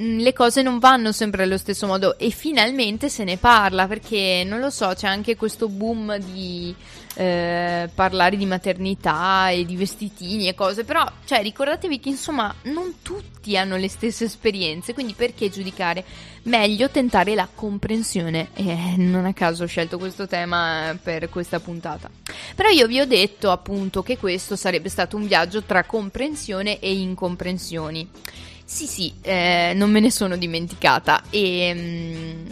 mm, 0.02 0.20
le 0.20 0.34
cose 0.34 0.62
non 0.62 0.80
vanno 0.80 1.12
sempre 1.12 1.44
allo 1.44 1.58
stesso 1.58 1.88
modo 1.88 2.18
e 2.18 2.30
finalmente 2.30 3.10
se 3.10 3.24
ne 3.24 3.38
parla 3.38 3.88
perché, 3.88 4.44
non 4.46 4.60
lo 4.60 4.70
so, 4.70 4.94
c'è 4.96 5.08
anche 5.08 5.36
questo 5.36 5.68
boom 5.68 6.18
di 6.18 6.76
eh, 7.16 7.90
parlare 7.94 8.36
di 8.36 8.46
maternità 8.46 9.50
e 9.50 9.66
di 9.66 9.76
vestitini 9.76 10.48
e 10.48 10.56
cose, 10.56 10.84
però, 10.84 11.10
cioè, 11.26 11.42
ricordatevi 11.42 12.00
che, 12.00 12.10
insomma, 12.10 12.54
non 12.64 12.96
tutti 13.02 13.58
hanno 13.58 13.78
le 13.78 13.88
stesse 13.88 14.26
esperienze, 14.26 14.94
quindi 14.94 15.14
perché 15.14 15.50
giudicare? 15.50 16.04
Meglio 16.44 16.90
tentare 16.90 17.34
la 17.34 17.48
comprensione 17.54 18.50
e 18.54 18.96
non 18.98 19.26
a 19.26 19.34
caso 19.34 19.64
ho 19.64 19.68
scelto 19.68 19.98
questo 19.98 20.28
tema 20.28 20.92
eh, 20.92 20.96
per 20.96 21.30
questa 21.30 21.60
puntata. 21.60 22.10
Però 22.54 22.70
io 22.70 22.86
vi 22.88 23.00
ho 23.00 23.06
detto 23.06 23.50
appunto 23.50 24.04
che 24.04 24.18
questo 24.18 24.56
sarebbe 24.56 24.90
stato 24.90 25.16
un 25.16 25.26
viaggio 25.26 25.64
tra 25.64 25.86
comprensione 25.86 26.80
e 26.80 26.94
incomprensioni. 26.94 28.08
Sì, 28.66 28.88
sì, 28.88 29.14
eh, 29.22 29.74
non 29.76 29.92
me 29.92 30.00
ne 30.00 30.10
sono 30.10 30.36
dimenticata. 30.36 31.24
E 31.30 31.74
mh, 31.74 31.80
mm, 31.80 32.46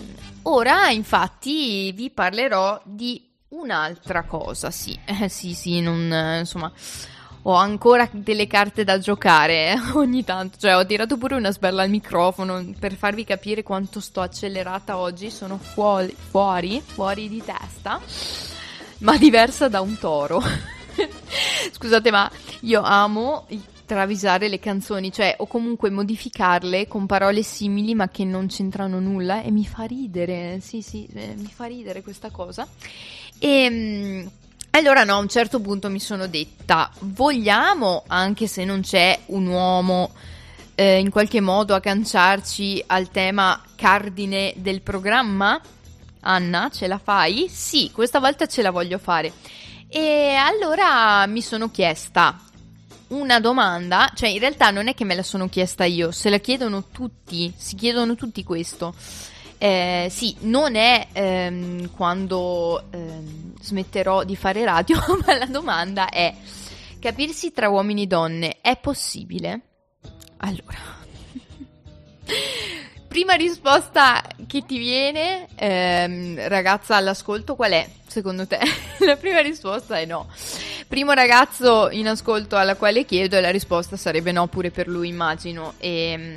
ora, 0.44 0.90
infatti, 0.92 1.92
vi 1.92 2.12
parlerò 2.12 2.80
di 2.86 3.22
un'altra 3.50 4.24
cosa. 4.24 4.70
Sì, 4.70 4.98
eh, 5.06 5.28
sì, 5.28 5.54
sì, 5.56 5.82
non, 5.82 6.38
insomma, 6.40 6.72
ho 7.44 7.54
ancora 7.56 8.08
delle 8.12 8.46
carte 8.46 8.84
da 8.84 9.00
giocare 9.00 9.72
eh, 9.72 9.80
ogni 9.98 10.24
tanto. 10.24 10.58
Cioè, 10.60 10.78
ho 10.78 10.86
tirato 10.86 11.18
pure 11.18 11.34
una 11.34 11.52
sberla 11.52 11.82
al 11.82 11.90
microfono 11.90 12.64
per 12.80 12.94
farvi 12.94 13.26
capire 13.26 13.64
quanto 13.64 14.00
sto 14.00 14.22
accelerata 14.22 14.98
oggi. 14.98 15.32
Sono 15.32 15.58
fuori, 15.58 16.16
fuori, 16.16 16.80
fuori 16.86 17.28
di 17.28 17.42
testa, 17.44 18.00
ma 19.00 19.18
diversa 19.18 19.68
da 19.68 19.82
un 19.82 19.98
toro. 19.98 20.42
Scusate, 21.74 22.12
ma 22.12 22.30
io 22.62 22.82
amo 22.84 23.48
travisare 23.94 24.48
le 24.48 24.58
canzoni, 24.58 25.12
cioè 25.12 25.36
o 25.38 25.46
comunque 25.46 25.92
modificarle 25.92 26.88
con 26.88 27.06
parole 27.06 27.44
simili 27.44 27.94
ma 27.94 28.10
che 28.10 28.26
non 28.26 28.48
c'entrano 28.48 29.00
nulla 29.00 29.44
e 29.44 29.52
mi 29.52 29.66
fa 29.66 29.84
ridere, 29.84 30.60
sì 30.62 30.82
sì, 30.82 31.08
eh, 31.14 31.36
mi 31.38 31.52
fa 31.54 31.66
ridere 31.66 32.02
questa 32.02 32.32
cosa. 32.32 32.68
E 33.38 33.48
ehm, 33.48 34.32
allora 34.72 35.04
no, 35.04 35.14
a 35.14 35.20
un 35.20 35.28
certo 35.28 35.60
punto 35.60 35.92
mi 35.92 36.00
sono 36.00 36.26
detta, 36.26 36.90
vogliamo, 37.02 38.04
anche 38.08 38.48
se 38.48 38.66
non 38.66 38.82
c'è 38.82 39.20
un 39.28 39.46
uomo 39.46 40.12
eh, 40.74 40.98
in 40.98 41.12
qualche 41.12 41.40
modo 41.40 41.76
agganciarci 41.76 42.84
al 42.88 43.12
tema 43.12 43.62
cardine 43.76 44.54
del 44.58 44.82
programma? 44.82 45.62
Anna, 46.22 46.72
ce 46.74 46.88
la 46.88 46.98
fai? 46.98 47.48
Sì, 47.48 47.92
questa 47.92 48.20
volta 48.20 48.48
ce 48.48 48.64
la 48.64 48.72
voglio 48.72 48.98
fare. 48.98 49.32
E 49.88 50.34
allora 50.34 51.28
mi 51.28 51.44
sono 51.44 51.70
chiesta, 51.70 52.36
una 53.14 53.40
domanda, 53.40 54.12
cioè 54.16 54.30
in 54.30 54.40
realtà 54.40 54.72
non 54.72 54.88
è 54.88 54.94
che 54.94 55.06
me 55.06 55.16
la 55.16 55.24
sono 55.24 55.48
chiesta 55.48 55.86
io, 55.86 56.12
se 56.12 56.30
la 56.30 56.40
chiedono 56.40 56.86
tutti, 56.92 57.54
si 57.56 57.76
chiedono 57.76 58.16
tutti 58.16 58.44
questo. 58.44 58.94
Eh, 59.58 60.08
sì, 60.10 60.36
non 60.42 60.76
è 60.76 61.08
ehm, 61.14 61.92
quando 61.92 62.84
ehm, 62.92 63.54
smetterò 63.62 64.24
di 64.24 64.36
fare 64.36 64.66
radio, 64.66 65.00
ma 65.26 65.38
la 65.38 65.46
domanda 65.46 66.10
è: 66.10 66.34
capirsi 67.00 67.52
tra 67.52 67.70
uomini 67.70 68.04
e 68.04 68.08
donne 68.08 68.58
è 68.62 68.78
possibile? 68.78 69.62
Allora. 70.38 71.02
Prima 73.14 73.34
risposta 73.36 74.24
che 74.48 74.66
ti 74.66 74.80
viene, 74.80 75.46
ehm, 75.54 76.48
ragazza 76.48 76.96
all'ascolto, 76.96 77.54
qual 77.54 77.74
è 77.74 77.88
secondo 78.08 78.48
te? 78.48 78.58
la 79.06 79.18
prima 79.18 79.40
risposta 79.40 80.00
è 80.00 80.06
no. 80.06 80.28
Primo 80.88 81.12
ragazzo 81.12 81.92
in 81.92 82.08
ascolto 82.08 82.56
alla 82.56 82.76
quale 82.76 83.06
chiedo 83.06 83.38
e 83.38 83.42
la 83.42 83.52
risposta 83.52 83.98
sarebbe 83.98 84.32
no 84.32 84.48
pure 84.48 84.72
per 84.72 84.88
lui, 84.88 85.10
immagino. 85.10 85.76
E, 85.78 85.90
ehm, 85.90 86.36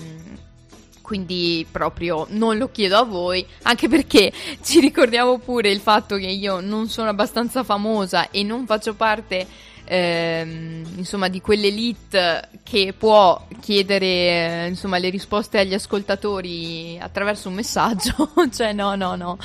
quindi 1.01 1.67
proprio 1.71 2.27
non 2.29 2.59
lo 2.59 2.71
chiedo 2.71 2.99
a 2.99 3.05
voi, 3.05 3.47
anche 3.63 3.89
perché 3.89 4.31
ci 4.63 4.79
ricordiamo 4.79 5.39
pure 5.39 5.71
il 5.71 5.81
fatto 5.81 6.17
che 6.17 6.27
io 6.27 6.61
non 6.61 6.91
sono 6.91 7.09
abbastanza 7.09 7.65
famosa 7.65 8.29
e 8.29 8.43
non 8.43 8.67
faccio 8.67 8.93
parte 8.93 9.47
ehm, 9.87 10.85
insomma 10.97 11.29
di 11.29 11.41
quell'elite 11.41 12.51
che 12.63 12.95
può 12.97 13.47
chiedere 13.61 14.07
eh, 14.07 14.67
insomma 14.69 14.99
le 14.99 15.11
risposte 15.11 15.59
agli 15.59 15.75
ascoltatori 15.75 16.99
attraverso 17.01 17.49
un 17.49 17.55
messaggio, 17.55 18.33
cioè 18.53 18.73
no 18.73 18.95
no 18.95 19.17
no. 19.17 19.39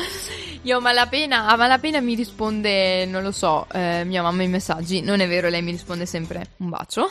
Io 0.64 0.78
a 0.78 0.82
malapena, 0.82 1.48
a 1.48 1.56
malapena 1.56 2.00
mi 2.02 2.16
risponde, 2.16 3.06
non 3.06 3.24
lo 3.24 3.32
so, 3.32 3.68
eh, 3.72 4.04
mia 4.06 4.22
mamma 4.22 4.44
i 4.44 4.48
messaggi, 4.48 5.02
non 5.02 5.20
è 5.20 5.28
vero, 5.28 5.50
lei 5.50 5.62
mi 5.62 5.72
risponde 5.72 6.06
sempre 6.06 6.52
un 6.58 6.70
bacio. 6.70 7.10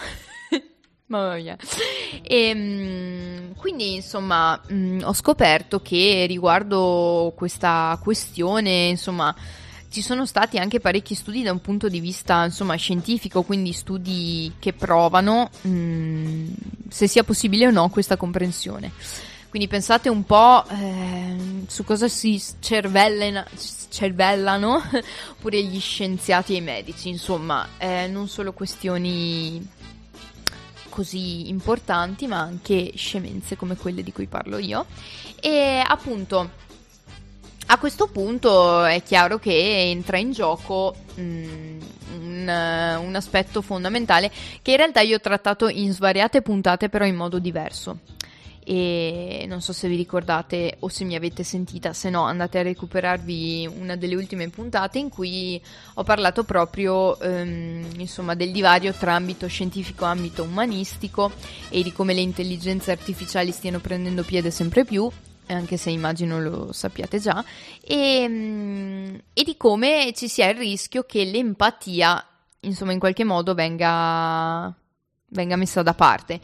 Mamma 1.11 1.35
mia. 1.35 1.57
E, 2.22 2.55
mm, 2.55 3.53
quindi, 3.57 3.97
insomma, 3.97 4.61
mh, 4.68 4.74
mm, 4.74 5.01
ho 5.03 5.12
scoperto 5.12 5.81
che 5.81 6.24
riguardo 6.28 7.33
questa 7.37 7.99
questione, 8.01 8.87
insomma, 8.87 9.35
ci 9.91 10.03
sono 10.03 10.24
stati 10.24 10.57
anche 10.57 10.78
parecchi 10.78 11.14
studi 11.14 11.43
da 11.43 11.51
un 11.51 11.61
punto 11.61 11.88
di 11.88 11.99
vista, 12.01 12.45
insomma, 12.45 12.76
scientifico, 12.76 13.43
quindi 13.43 13.72
studi 13.72 14.53
che 14.59 14.72
provano 14.72 15.51
mh, 15.62 15.68
mm, 15.68 16.49
se 16.88 17.09
sia 17.09 17.24
possibile 17.24 17.66
o 17.66 17.70
no 17.70 17.88
questa 17.88 18.16
comprensione. 18.16 18.93
Quindi 19.49 19.66
pensate 19.66 20.09
un 20.09 20.24
po' 20.24 20.64
eh, 20.68 21.64
su 21.66 21.82
cosa 21.82 22.07
si 22.07 22.41
cervellano, 22.61 23.45
pure 25.41 25.61
gli 25.61 25.80
scienziati 25.80 26.55
e 26.55 26.59
i 26.59 26.61
medici, 26.61 27.09
insomma, 27.09 27.66
eh, 27.76 28.07
non 28.07 28.28
solo 28.28 28.53
questioni 28.53 29.78
così 30.88 31.49
importanti, 31.49 32.28
ma 32.28 32.38
anche 32.38 32.93
scemenze 32.95 33.57
come 33.57 33.76
quelle 33.76 34.05
di 34.05 34.12
cui 34.12 34.26
parlo 34.26 34.59
io. 34.59 34.86
E 35.41 35.82
appunto, 35.84 36.51
a 37.73 37.79
questo 37.79 38.09
punto 38.09 38.85
è 38.85 39.01
chiaro 39.01 39.39
che 39.39 39.91
entra 39.91 40.18
in 40.18 40.33
gioco 40.33 40.93
mm, 41.18 41.81
un, 42.21 42.99
un 43.05 43.14
aspetto 43.14 43.62
fondamentale 43.62 44.31
che 44.61 44.73
in 44.73 44.77
realtà 44.77 45.01
io 45.03 45.16
ho 45.16 45.21
trattato 45.21 45.68
in 45.68 45.93
svariate 45.93 46.43
puntate, 46.43 46.89
però 46.89 47.05
in 47.05 47.14
modo 47.14 47.39
diverso. 47.39 48.01
E 48.62 49.47
non 49.49 49.62
so 49.62 49.73
se 49.73 49.89
vi 49.89 49.97
ricordate 49.97 50.77
o 50.81 50.89
se 50.89 51.05
mi 51.05 51.14
avete 51.14 51.45
sentita, 51.45 51.93
se 51.93 52.11
no 52.11 52.25
andate 52.25 52.59
a 52.59 52.62
recuperarvi 52.62 53.71
una 53.79 53.95
delle 53.95 54.16
ultime 54.16 54.49
puntate 54.49 54.99
in 54.99 55.09
cui 55.09 55.61
ho 55.95 56.03
parlato 56.03 56.43
proprio 56.43 57.18
ehm, 57.21 57.87
insomma, 57.99 58.35
del 58.35 58.51
divario 58.51 58.93
tra 58.93 59.14
ambito 59.14 59.47
scientifico 59.47 60.05
e 60.05 60.09
ambito 60.09 60.43
umanistico 60.43 61.31
e 61.68 61.85
di 61.85 61.93
come 61.93 62.14
le 62.14 62.21
intelligenze 62.21 62.91
artificiali 62.91 63.53
stiano 63.53 63.79
prendendo 63.79 64.25
piede 64.25 64.51
sempre 64.51 64.85
più 64.85 65.11
anche 65.53 65.76
se 65.76 65.90
immagino 65.90 66.40
lo 66.40 66.72
sappiate 66.72 67.18
già, 67.18 67.44
e, 67.82 68.26
mm, 68.28 69.14
e, 69.32 69.42
di 69.44 69.57
come 69.57 70.12
ci 70.14 70.28
sia 70.28 70.48
il 70.48 70.57
rischio 70.57 71.05
che 71.05 71.24
l'empatia, 71.24 72.24
insomma, 72.61 72.92
in 72.92 72.98
qualche 72.98 73.24
modo 73.24 73.55
venga, 73.55 74.72
venga 75.28 75.57
messa 75.57 75.82
da 75.82 75.94
parte. 75.94 76.40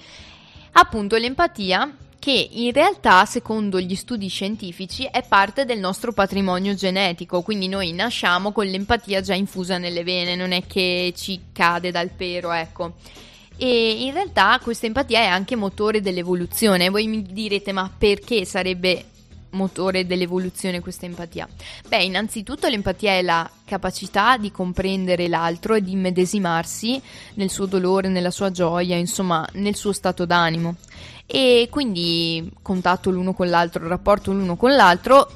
Appunto, 0.73 1.17
l'empatia 1.17 1.97
che 2.19 2.49
in 2.51 2.73
realtà, 2.73 3.25
secondo 3.25 3.79
gli 3.79 3.95
studi 3.95 4.29
scientifici, 4.29 5.05
è 5.05 5.23
parte 5.23 5.65
del 5.65 5.79
nostro 5.79 6.13
patrimonio 6.13 6.75
genetico, 6.75 7.43
quindi 7.43 7.69
noi 7.69 7.93
nasciamo 7.93 8.51
con 8.51 8.67
l'empatia 8.67 9.21
già 9.21 9.35
infusa 9.35 9.79
nelle 9.79 10.03
vene, 10.03 10.35
non 10.35 10.51
è 10.51 10.67
che 10.67 11.13
ci 11.17 11.41
cade 11.53 11.93
dal 11.93 12.11
pero, 12.11 12.51
ecco. 12.51 12.95
E 13.59 14.05
in 14.05 14.13
realtà 14.13 14.59
questa 14.63 14.87
empatia 14.87 15.21
è 15.21 15.27
anche 15.27 15.57
motore 15.57 16.01
dell'evoluzione. 16.01 16.91
Voi 16.91 17.07
mi 17.07 17.23
direte, 17.23 17.73
ma 17.73 17.91
perché 17.97 18.45
sarebbe 18.45 19.05
motore 19.51 20.07
dell'evoluzione 20.07 20.81
questa 20.81 21.07
empatia? 21.07 21.49
Beh, 21.89 22.05
innanzitutto 22.05 22.69
l'empatia 22.69 23.13
è 23.13 23.23
la 23.23 23.49
capacità 23.65 24.37
di 24.37 24.51
comprendere 24.51 25.29
l'altro 25.29 25.75
e 25.75 25.83
di 25.83 25.93
immedesimarsi 25.93 27.01
nel 27.35 27.49
suo 27.49 27.67
dolore, 27.67 28.09
nella 28.09 28.31
sua 28.31 28.51
gioia, 28.51 28.97
insomma, 28.97 29.47
nel 29.53 29.75
suo 29.75 29.93
stato 29.93 30.27
d'animo 30.27 30.77
e 31.27 31.67
quindi 31.71 32.49
contatto 32.63 33.11
l'uno 33.11 33.35
con 33.35 33.49
l'altro, 33.49 33.89
rapporto 33.89 34.33
l'uno 34.33 34.57
con 34.57 34.75
l'altro, 34.75 35.29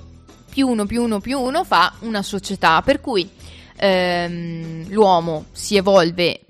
più 0.49 0.69
uno 0.69 0.87
più 0.87 1.03
uno 1.03 1.21
più 1.21 1.41
uno 1.41 1.65
fa 1.65 1.95
una 2.01 2.23
società, 2.23 2.81
per 2.83 3.01
cui 3.01 3.29
ehm, 3.77 4.89
l'uomo 4.91 5.47
si 5.53 5.77
evolve 5.77 6.43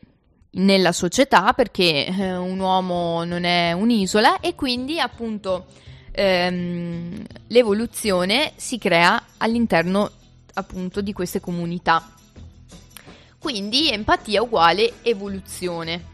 nella 0.53 0.93
società 0.93 1.53
perché 1.53 2.07
eh, 2.07 2.37
un 2.37 2.59
uomo 2.59 3.25
non 3.25 3.45
è 3.45 3.73
un'isola 3.73 4.41
e 4.41 4.55
quindi 4.55 4.99
appunto 4.99 5.67
ehm, 6.11 7.25
l'evoluzione 7.49 8.53
si 8.57 8.79
crea 8.79 9.23
all'interno 9.37 10.11
appunto 10.55 11.01
di 11.01 11.13
queste 11.13 11.41
comunità. 11.41 12.15
Quindi 13.39 13.91
empatia 13.91 14.43
uguale 14.43 14.95
evoluzione. 15.03 16.05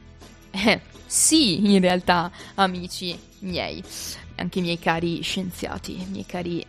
Eh, 0.51 0.81
sì, 1.07 1.75
in 1.75 1.81
realtà, 1.81 2.31
amici 2.55 3.19
miei, 3.41 3.83
anche 4.37 4.59
i 4.61 4.63
miei 4.63 4.79
cari 4.79 5.23
scienziati, 5.23 6.01
i 6.01 6.07
miei 6.09 6.27
cari 6.27 6.61
eh, 6.61 6.67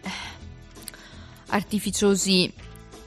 artificiosi 1.47 2.51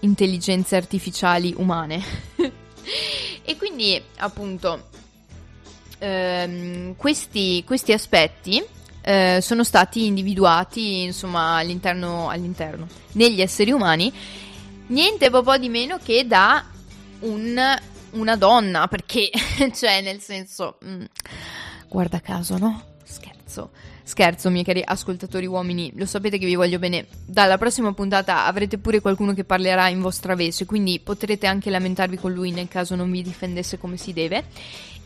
intelligenze 0.01 0.77
artificiali 0.77 1.55
umane. 1.57 2.03
e 3.45 3.57
quindi, 3.57 4.01
appunto, 4.17 4.89
ehm, 5.99 6.97
questi, 6.97 7.63
questi, 7.65 7.93
aspetti 7.93 8.63
eh, 9.03 9.39
sono 9.41 9.65
stati 9.65 10.07
individuati, 10.07 11.03
insomma, 11.03 11.57
all'interno, 11.57 12.29
all'interno, 12.29 12.87
negli 13.13 13.41
esseri 13.41 13.71
umani, 13.71 14.13
niente 14.89 15.31
po' 15.31 15.57
di 15.57 15.69
meno 15.69 15.99
che 16.03 16.27
da 16.27 16.65
un 17.21 17.79
una 18.11 18.37
donna, 18.37 18.89
perché, 18.89 19.31
cioè, 19.75 20.01
nel 20.01 20.21
senso, 20.21 20.79
mh, 20.81 20.91
mm, 20.91 21.05
guarda 21.89 22.21
caso, 22.21 22.57
no? 22.57 22.83
Scherzo. 23.05 23.71
Scherzo, 24.11 24.51
miei 24.51 24.65
cari 24.65 24.83
ascoltatori 24.85 25.47
uomini, 25.47 25.93
lo 25.95 26.05
sapete 26.05 26.37
che 26.37 26.45
vi 26.45 26.57
voglio 26.57 26.81
bene. 26.81 27.07
Dalla 27.25 27.59
prossima 27.59 27.93
puntata 27.93 28.45
avrete 28.45 28.77
pure 28.77 28.99
qualcuno 29.01 29.35
che 29.35 29.45
parlerà 29.45 29.87
in 29.87 30.01
vostra 30.01 30.35
vece, 30.35 30.67
quindi 30.67 30.99
potrete 30.99 31.47
anche 31.47 31.71
lamentarvi 31.71 32.17
con 32.17 32.33
lui 32.33 32.51
nel 32.51 32.67
caso 32.67 32.97
non 32.97 33.09
vi 33.09 33.23
difendesse 33.23 33.79
come 33.79 33.97
si 33.97 34.13
deve. 34.13 34.47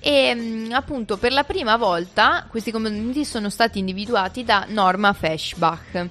E 0.00 0.34
mm, 0.34 0.72
appunto, 0.72 1.18
per 1.18 1.32
la 1.32 1.44
prima 1.44 1.76
volta 1.76 2.46
questi 2.48 2.70
componenti 2.70 3.26
sono 3.26 3.50
stati 3.50 3.78
individuati 3.78 4.42
da 4.42 4.64
Norma 4.70 5.12
Feschbach. 5.12 6.08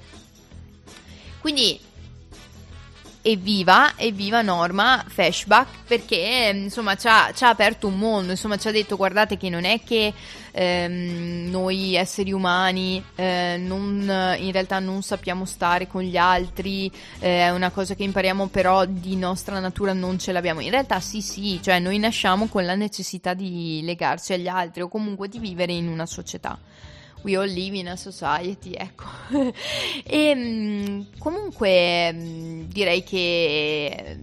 Quindi 1.42 1.80
evviva, 3.24 3.94
evviva 3.96 4.42
Norma 4.42 5.04
Fashback 5.08 5.86
perché 5.88 6.52
insomma 6.54 6.96
ci 6.96 7.08
ha, 7.08 7.32
ci 7.34 7.44
ha, 7.44 7.50
aperto 7.50 7.88
un 7.88 7.98
mondo, 7.98 8.32
insomma 8.32 8.58
ci 8.58 8.68
ha 8.68 8.72
detto 8.72 8.98
guardate 8.98 9.38
che 9.38 9.50
non 9.50 9.64
è 9.64 9.82
che 9.84 10.14
ehm, 10.54 11.50
noi 11.50 11.96
esseri 11.96 12.32
umani 12.32 13.04
eh, 13.16 13.58
non, 13.60 14.36
in 14.38 14.52
realtà 14.52 14.80
non 14.80 15.02
sappiamo 15.02 15.46
stare 15.46 15.88
con 15.88 16.04
gli 16.04 16.16
altri, 16.16 16.92
eh, 17.20 17.42
è 17.42 17.52
una 17.52 17.72
cosa 17.72 17.96
che 17.96 18.04
impariamo 18.04 18.48
però 18.48 18.86
di 18.86 19.16
nostra 19.16 19.60
natura 19.60 19.94
non 19.94 20.20
ce 20.20 20.32
l'abbiamo, 20.32 20.62
in 20.62 20.70
realtà 20.70 21.00
sì 21.00 21.22
sì, 21.22 21.60
cioè 21.62 21.80
noi 21.80 21.98
nasciamo 21.98 22.48
con 22.48 22.66
la 22.66 22.76
necessità 22.76 23.34
di 23.34 23.82
legarci 23.84 24.34
agli 24.34 24.48
altri 24.48 24.84
o 24.84 24.88
comunque 24.88 25.28
di 25.28 25.40
vivere 25.40 25.74
in 25.74 25.88
una 25.88 26.06
società. 26.06 26.58
We 27.24 27.38
all 27.38 27.48
live 27.48 27.78
in 27.78 27.88
a 27.88 27.96
society, 27.96 28.74
ecco. 28.74 29.06
e 30.04 30.36
mm, 30.36 31.02
comunque 31.18 32.12
mm, 32.12 32.62
direi 32.64 33.02
che 33.04 34.18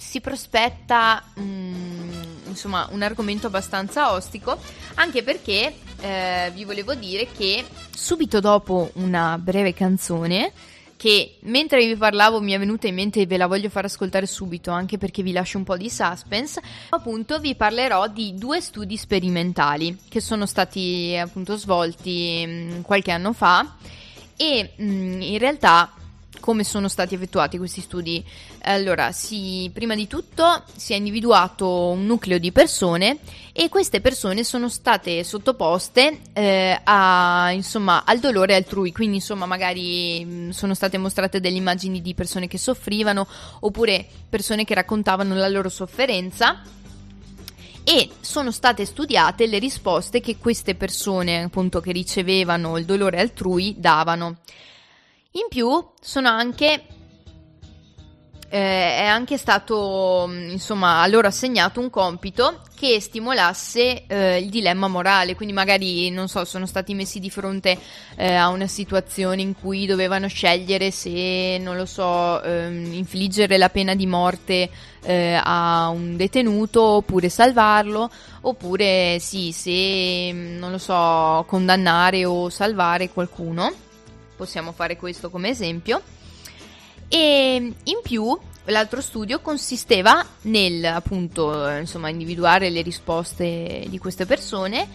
si 0.00 0.20
prospetta 0.20 1.22
um, 1.34 2.10
insomma 2.46 2.88
un 2.92 3.02
argomento 3.02 3.48
abbastanza 3.48 4.12
ostico 4.12 4.58
anche 4.94 5.22
perché 5.22 5.74
eh, 6.00 6.50
vi 6.54 6.64
volevo 6.64 6.94
dire 6.94 7.28
che 7.36 7.64
subito 7.94 8.40
dopo 8.40 8.90
una 8.94 9.36
breve 9.36 9.74
canzone 9.74 10.52
che 10.96 11.36
mentre 11.40 11.86
vi 11.86 11.96
parlavo 11.96 12.40
mi 12.40 12.52
è 12.52 12.58
venuta 12.58 12.86
in 12.86 12.94
mente 12.94 13.20
e 13.20 13.26
ve 13.26 13.36
la 13.36 13.46
voglio 13.46 13.68
far 13.68 13.84
ascoltare 13.84 14.26
subito 14.26 14.70
anche 14.70 14.98
perché 14.98 15.22
vi 15.22 15.32
lascio 15.32 15.56
un 15.56 15.64
po' 15.64 15.78
di 15.78 15.88
suspense. 15.88 16.60
Appunto 16.90 17.38
vi 17.38 17.54
parlerò 17.54 18.06
di 18.08 18.34
due 18.34 18.60
studi 18.60 18.98
sperimentali 18.98 19.96
che 20.10 20.20
sono 20.20 20.44
stati 20.44 21.16
appunto 21.18 21.56
svolti 21.56 22.44
mh, 22.46 22.50
mm, 22.50 22.80
qualche 22.82 23.12
anno 23.12 23.32
fa 23.32 23.76
e 24.36 24.72
mh, 24.76 24.84
mm, 24.84 25.22
in 25.22 25.38
realtà 25.38 25.90
come 26.38 26.64
sono 26.64 26.88
stati 26.88 27.14
effettuati 27.14 27.58
questi 27.58 27.80
studi? 27.80 28.24
Allora, 28.62 29.10
si, 29.12 29.70
prima 29.72 29.94
di 29.94 30.06
tutto 30.06 30.62
si 30.76 30.92
è 30.92 30.96
individuato 30.96 31.88
un 31.88 32.06
nucleo 32.06 32.38
di 32.38 32.52
persone 32.52 33.18
e 33.52 33.68
queste 33.68 34.00
persone 34.00 34.44
sono 34.44 34.68
state 34.68 35.24
sottoposte 35.24 36.20
eh, 36.32 36.80
a, 36.82 37.50
insomma, 37.52 38.04
al 38.04 38.20
dolore 38.20 38.54
altrui, 38.54 38.92
quindi 38.92 39.16
insomma 39.16 39.46
magari 39.46 40.48
sono 40.52 40.74
state 40.74 40.98
mostrate 40.98 41.40
delle 41.40 41.56
immagini 41.56 42.00
di 42.00 42.14
persone 42.14 42.46
che 42.46 42.58
soffrivano 42.58 43.26
oppure 43.60 44.06
persone 44.28 44.64
che 44.64 44.74
raccontavano 44.74 45.34
la 45.34 45.48
loro 45.48 45.68
sofferenza 45.68 46.62
e 47.82 48.10
sono 48.20 48.50
state 48.50 48.84
studiate 48.84 49.46
le 49.46 49.58
risposte 49.58 50.20
che 50.20 50.36
queste 50.38 50.74
persone 50.74 51.42
appunto 51.42 51.80
che 51.80 51.92
ricevevano 51.92 52.76
il 52.78 52.84
dolore 52.84 53.18
altrui 53.18 53.74
davano. 53.78 54.38
In 55.32 55.46
più 55.48 55.90
sono 56.00 56.28
anche 56.28 56.86
eh, 58.48 58.96
è 58.98 59.04
anche 59.04 59.38
stato 59.38 60.26
mm, 60.28 60.50
insomma 60.50 61.02
a 61.02 61.06
loro 61.06 61.28
assegnato 61.28 61.78
un 61.78 61.88
compito 61.88 62.62
che 62.74 62.98
stimolasse 62.98 64.06
eh, 64.08 64.38
il 64.38 64.48
dilemma 64.48 64.88
morale, 64.88 65.36
quindi 65.36 65.54
magari 65.54 66.10
non 66.10 66.26
so, 66.26 66.44
sono 66.44 66.66
stati 66.66 66.94
messi 66.94 67.20
di 67.20 67.30
fronte 67.30 67.78
eh, 68.16 68.34
a 68.34 68.48
una 68.48 68.66
situazione 68.66 69.40
in 69.40 69.54
cui 69.54 69.86
dovevano 69.86 70.26
scegliere 70.26 70.90
se, 70.90 71.58
non 71.60 71.76
lo 71.76 71.86
so, 71.86 72.42
ehm, 72.42 72.92
infliggere 72.92 73.56
la 73.56 73.68
pena 73.68 73.94
di 73.94 74.06
morte 74.06 74.68
eh, 75.02 75.40
a 75.40 75.88
un 75.90 76.16
detenuto 76.16 76.82
oppure 76.82 77.28
salvarlo, 77.28 78.10
oppure 78.40 79.18
sì, 79.20 79.52
se, 79.52 80.32
mm, 80.32 80.58
non 80.58 80.72
lo 80.72 80.78
so, 80.78 81.44
condannare 81.46 82.24
o 82.24 82.48
salvare 82.48 83.10
qualcuno. 83.10 83.89
Possiamo 84.40 84.72
fare 84.72 84.96
questo 84.96 85.28
come 85.28 85.50
esempio. 85.50 86.00
E 87.08 87.56
in 87.56 88.00
più 88.02 88.38
l'altro 88.64 89.02
studio 89.02 89.40
consisteva 89.40 90.24
nel 90.42 90.82
appunto 90.82 91.68
insomma 91.68 92.08
individuare 92.08 92.70
le 92.70 92.80
risposte 92.80 93.84
di 93.86 93.98
queste 93.98 94.24
persone 94.24 94.88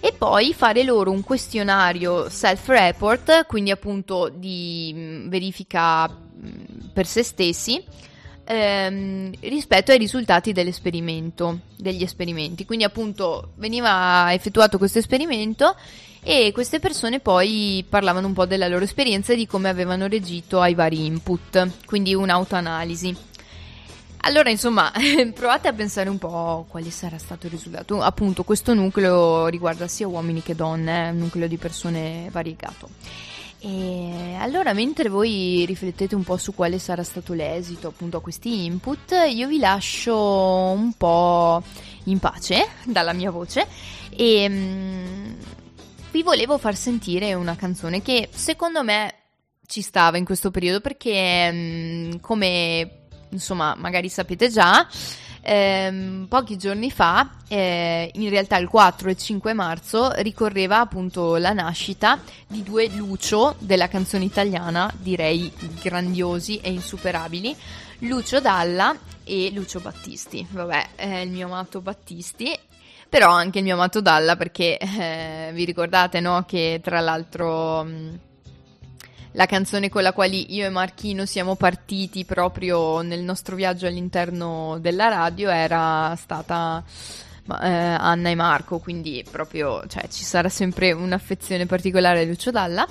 e 0.00 0.14
poi 0.16 0.54
fare 0.54 0.82
loro 0.82 1.10
un 1.10 1.22
questionario 1.22 2.30
self-report, 2.30 3.44
quindi 3.44 3.70
appunto 3.70 4.30
di 4.30 4.94
mm, 4.96 5.28
verifica 5.28 6.08
mm, 6.08 6.88
per 6.94 7.06
se 7.06 7.22
stessi 7.22 7.84
ehm, 8.46 9.32
rispetto 9.40 9.92
ai 9.92 9.98
risultati 9.98 10.52
dell'esperimento, 10.52 11.60
degli 11.76 12.02
esperimenti. 12.02 12.64
Quindi 12.64 12.84
appunto 12.84 13.52
veniva 13.56 14.32
effettuato 14.32 14.78
questo 14.78 14.98
esperimento 14.98 15.74
e 16.22 16.50
queste 16.52 16.80
persone 16.80 17.20
poi 17.20 17.84
parlavano 17.88 18.26
un 18.26 18.32
po' 18.32 18.46
della 18.46 18.68
loro 18.68 18.84
esperienza 18.84 19.32
e 19.32 19.36
di 19.36 19.46
come 19.46 19.68
avevano 19.68 20.06
reagito 20.06 20.60
ai 20.60 20.74
vari 20.74 21.04
input, 21.04 21.84
quindi 21.84 22.14
un'autoanalisi. 22.14 23.16
Allora, 24.26 24.50
insomma, 24.50 24.90
provate 25.32 25.68
a 25.68 25.72
pensare 25.72 26.08
un 26.08 26.18
po' 26.18 26.66
quale 26.68 26.90
sarà 26.90 27.16
stato 27.16 27.46
il 27.46 27.52
risultato. 27.52 28.00
Appunto, 28.00 28.42
questo 28.42 28.74
nucleo 28.74 29.46
riguarda 29.46 29.86
sia 29.86 30.08
uomini 30.08 30.42
che 30.42 30.56
donne, 30.56 31.06
è 31.06 31.10
un 31.10 31.18
nucleo 31.18 31.46
di 31.46 31.58
persone 31.58 32.28
variegato. 32.32 32.88
E 33.66 34.36
allora, 34.38 34.72
mentre 34.74 35.08
voi 35.08 35.64
riflettete 35.66 36.14
un 36.14 36.22
po' 36.22 36.36
su 36.36 36.54
quale 36.54 36.78
sarà 36.78 37.02
stato 37.02 37.32
l'esito 37.32 37.88
appunto 37.88 38.18
a 38.18 38.20
questi 38.20 38.64
input, 38.64 39.12
io 39.28 39.48
vi 39.48 39.58
lascio 39.58 40.16
un 40.16 40.92
po' 40.92 41.60
in 42.04 42.20
pace 42.20 42.68
dalla 42.84 43.12
mia 43.12 43.32
voce. 43.32 43.66
E 44.10 44.48
mm, 44.48 45.32
vi 46.12 46.22
volevo 46.22 46.58
far 46.58 46.76
sentire 46.76 47.34
una 47.34 47.56
canzone 47.56 48.02
che 48.02 48.28
secondo 48.32 48.84
me 48.84 49.14
ci 49.66 49.80
stava 49.80 50.16
in 50.16 50.24
questo 50.24 50.52
periodo 50.52 50.80
perché 50.80 51.50
mm, 51.50 52.12
come 52.20 52.90
insomma 53.30 53.74
magari 53.74 54.08
sapete 54.08 54.48
già 54.48 54.86
ehm, 55.46 56.26
pochi 56.28 56.56
giorni 56.56 56.90
fa 56.90 57.30
eh, 57.48 58.10
in 58.14 58.28
realtà 58.28 58.56
il 58.56 58.68
4 58.68 59.10
e 59.10 59.16
5 59.16 59.52
marzo 59.52 60.10
ricorreva 60.16 60.80
appunto 60.80 61.36
la 61.36 61.52
nascita 61.52 62.18
di 62.46 62.62
due 62.62 62.88
Lucio 62.88 63.54
della 63.58 63.88
canzone 63.88 64.24
italiana 64.24 64.92
direi 64.98 65.52
grandiosi 65.80 66.58
e 66.60 66.72
insuperabili 66.72 67.56
Lucio 68.00 68.40
Dalla 68.40 68.94
e 69.24 69.50
Lucio 69.52 69.80
Battisti. 69.80 70.46
Vabbè 70.50 70.88
è 70.96 71.16
il 71.18 71.30
mio 71.30 71.46
amato 71.46 71.80
Battisti 71.80 72.58
però 73.08 73.30
anche 73.30 73.58
il 73.58 73.64
mio 73.64 73.74
amato 73.74 74.00
Dalla 74.00 74.36
perché 74.36 74.76
eh, 74.78 75.50
vi 75.52 75.64
ricordate 75.64 76.20
no, 76.20 76.44
che 76.46 76.80
tra 76.82 77.00
l'altro 77.00 77.84
mh, 77.84 78.18
la 79.36 79.46
canzone 79.46 79.90
con 79.90 80.02
la 80.02 80.12
quale 80.12 80.34
io 80.34 80.64
e 80.64 80.70
Marchino 80.70 81.26
siamo 81.26 81.56
partiti 81.56 82.24
proprio 82.24 83.02
nel 83.02 83.20
nostro 83.20 83.54
viaggio 83.54 83.86
all'interno 83.86 84.78
della 84.80 85.08
radio 85.08 85.50
era 85.50 86.16
stata 86.16 86.82
eh, 87.62 87.68
Anna 87.68 88.30
e 88.30 88.34
Marco, 88.34 88.78
quindi 88.78 89.22
proprio 89.30 89.86
cioè, 89.88 90.08
ci 90.08 90.24
sarà 90.24 90.48
sempre 90.48 90.92
un'affezione 90.92 91.66
particolare 91.66 92.22
a 92.22 92.24
Lucio 92.24 92.50
Dalla. 92.50 92.86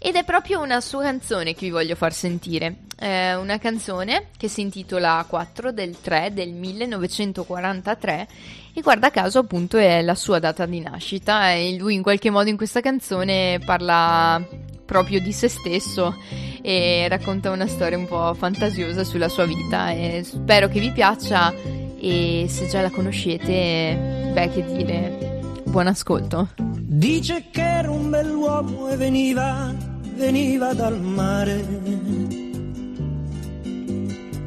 Ed 0.00 0.14
è 0.14 0.24
proprio 0.24 0.60
una 0.60 0.80
sua 0.80 1.02
canzone 1.02 1.54
che 1.54 1.66
vi 1.66 1.70
voglio 1.70 1.96
far 1.96 2.12
sentire. 2.12 2.76
È 2.94 3.32
una 3.34 3.58
canzone 3.58 4.26
che 4.36 4.46
si 4.46 4.60
intitola 4.60 5.24
4 5.26 5.72
del 5.72 6.00
3 6.00 6.32
del 6.32 6.50
1943 6.50 8.28
e 8.74 8.80
guarda 8.80 9.10
caso 9.10 9.40
appunto 9.40 9.76
è 9.78 10.02
la 10.02 10.14
sua 10.14 10.38
data 10.38 10.66
di 10.66 10.80
nascita 10.80 11.52
e 11.52 11.76
lui 11.76 11.94
in 11.94 12.02
qualche 12.02 12.30
modo 12.30 12.48
in 12.48 12.56
questa 12.56 12.80
canzone 12.80 13.58
parla 13.64 14.40
proprio 14.88 15.20
di 15.20 15.32
se 15.32 15.48
stesso 15.48 16.16
e 16.62 17.06
racconta 17.10 17.50
una 17.50 17.66
storia 17.66 17.98
un 17.98 18.06
po' 18.06 18.32
fantasiosa 18.32 19.04
sulla 19.04 19.28
sua 19.28 19.44
vita 19.44 19.90
e 19.90 20.22
spero 20.24 20.68
che 20.68 20.80
vi 20.80 20.90
piaccia 20.92 21.52
e 22.00 22.46
se 22.48 22.66
già 22.68 22.80
la 22.80 22.88
conoscete, 22.88 24.30
beh 24.32 24.48
che 24.48 24.64
dire, 24.64 25.40
buon 25.64 25.88
ascolto. 25.88 26.48
Dice 26.56 27.44
che 27.50 27.60
era 27.60 27.90
un 27.90 28.08
bell'uomo 28.08 28.88
e 28.88 28.96
veniva, 28.96 29.74
veniva 30.14 30.72
dal 30.72 30.98
mare. 30.98 31.66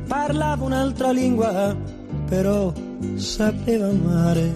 Parlava 0.07 0.65
un'altra 0.65 1.11
lingua, 1.11 1.77
però 2.25 2.73
sapeva 3.13 3.87
amare. 3.89 4.51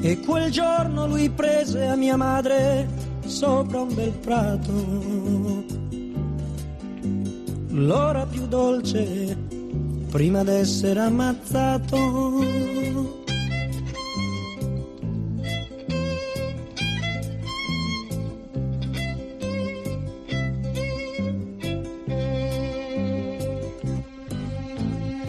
E 0.00 0.20
quel 0.20 0.50
giorno 0.50 1.06
lui 1.06 1.28
prese 1.28 1.84
a 1.84 1.96
mia 1.96 2.16
madre 2.16 2.97
sopra 3.28 3.82
un 3.82 3.94
bel 3.94 4.12
prato. 4.12 4.72
L'ora 7.68 8.26
più 8.26 8.46
dolce 8.46 9.36
prima 10.10 10.42
d'essere 10.42 11.00
ammazzato. 11.00 11.96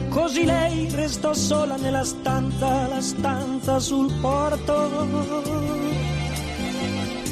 Così 0.10 0.46
lei 0.46 0.90
restò 0.96 1.34
sola 1.34 1.76
nella 1.76 2.04
stanza, 2.04 2.88
la 2.88 3.02
stanza 3.02 3.80
sul 3.80 4.12
porto, 4.22 5.79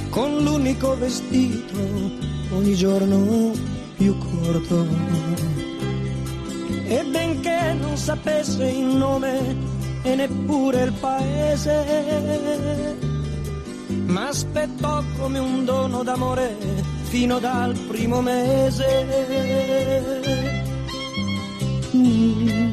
con 0.10 0.44
l'unico 0.44 0.98
vestito 0.98 1.78
ogni 2.52 2.76
giorno 2.76 3.52
più 3.96 4.18
corto. 4.18 4.86
E 6.88 7.04
benché 7.04 7.74
non 7.80 7.98
sapesse 7.98 8.66
il 8.66 8.86
nome 8.86 9.56
e 10.04 10.16
neppure 10.16 10.84
il 10.84 10.94
paese, 10.94 12.96
ma 14.06 14.28
aspettò 14.28 15.04
come 15.20 15.40
un 15.40 15.66
dono 15.66 16.04
d'amore 16.04 16.56
fino 17.04 17.40
dal 17.40 17.76
primo 17.88 18.22
mese. 18.22 18.86
Mm. 21.96 22.67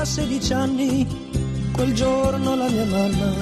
Compiva 0.00 0.04
16 0.04 0.52
anni 0.54 1.06
quel 1.72 1.92
giorno 1.92 2.56
la 2.56 2.68
mia 2.70 2.86
mamma. 2.86 3.34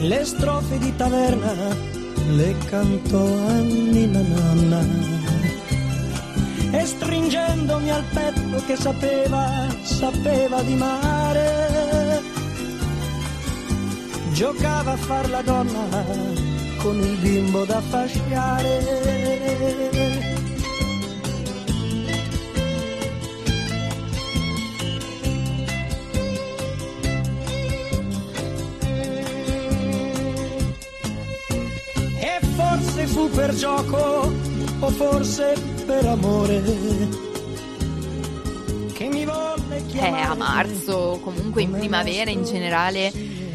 Le 0.00 0.24
strofe 0.24 0.78
di 0.78 0.96
taverna 0.96 1.54
le 2.30 2.56
cantò 2.68 3.22
anni 3.22 4.10
la 4.10 4.22
nonna. 4.22 4.84
E 6.72 6.84
stringendomi 6.84 7.90
al 7.90 8.02
petto 8.12 8.64
che 8.66 8.76
sapeva, 8.76 9.68
sapeva 9.82 10.62
di 10.62 10.74
mare, 10.74 12.22
giocava 14.32 14.92
a 14.92 14.96
far 14.96 15.30
la 15.30 15.42
donna 15.42 16.04
con 16.78 16.98
il 16.98 17.16
bimbo 17.18 17.64
da 17.64 17.80
fasciare. 17.80 19.20
Fu 33.10 33.28
per 33.28 33.52
gioco 33.54 34.32
o 34.78 34.88
forse 34.90 35.54
per 35.84 36.04
amore. 36.06 36.62
Che 38.92 39.08
mi 39.08 39.24
volle 39.24 39.76
Eh, 39.78 39.86
chiamare 39.86 40.22
a 40.22 40.34
marzo, 40.34 41.18
comunque 41.22 41.62
in 41.62 41.72
primavera 41.72 42.30
in 42.30 42.44
generale, 42.44 43.12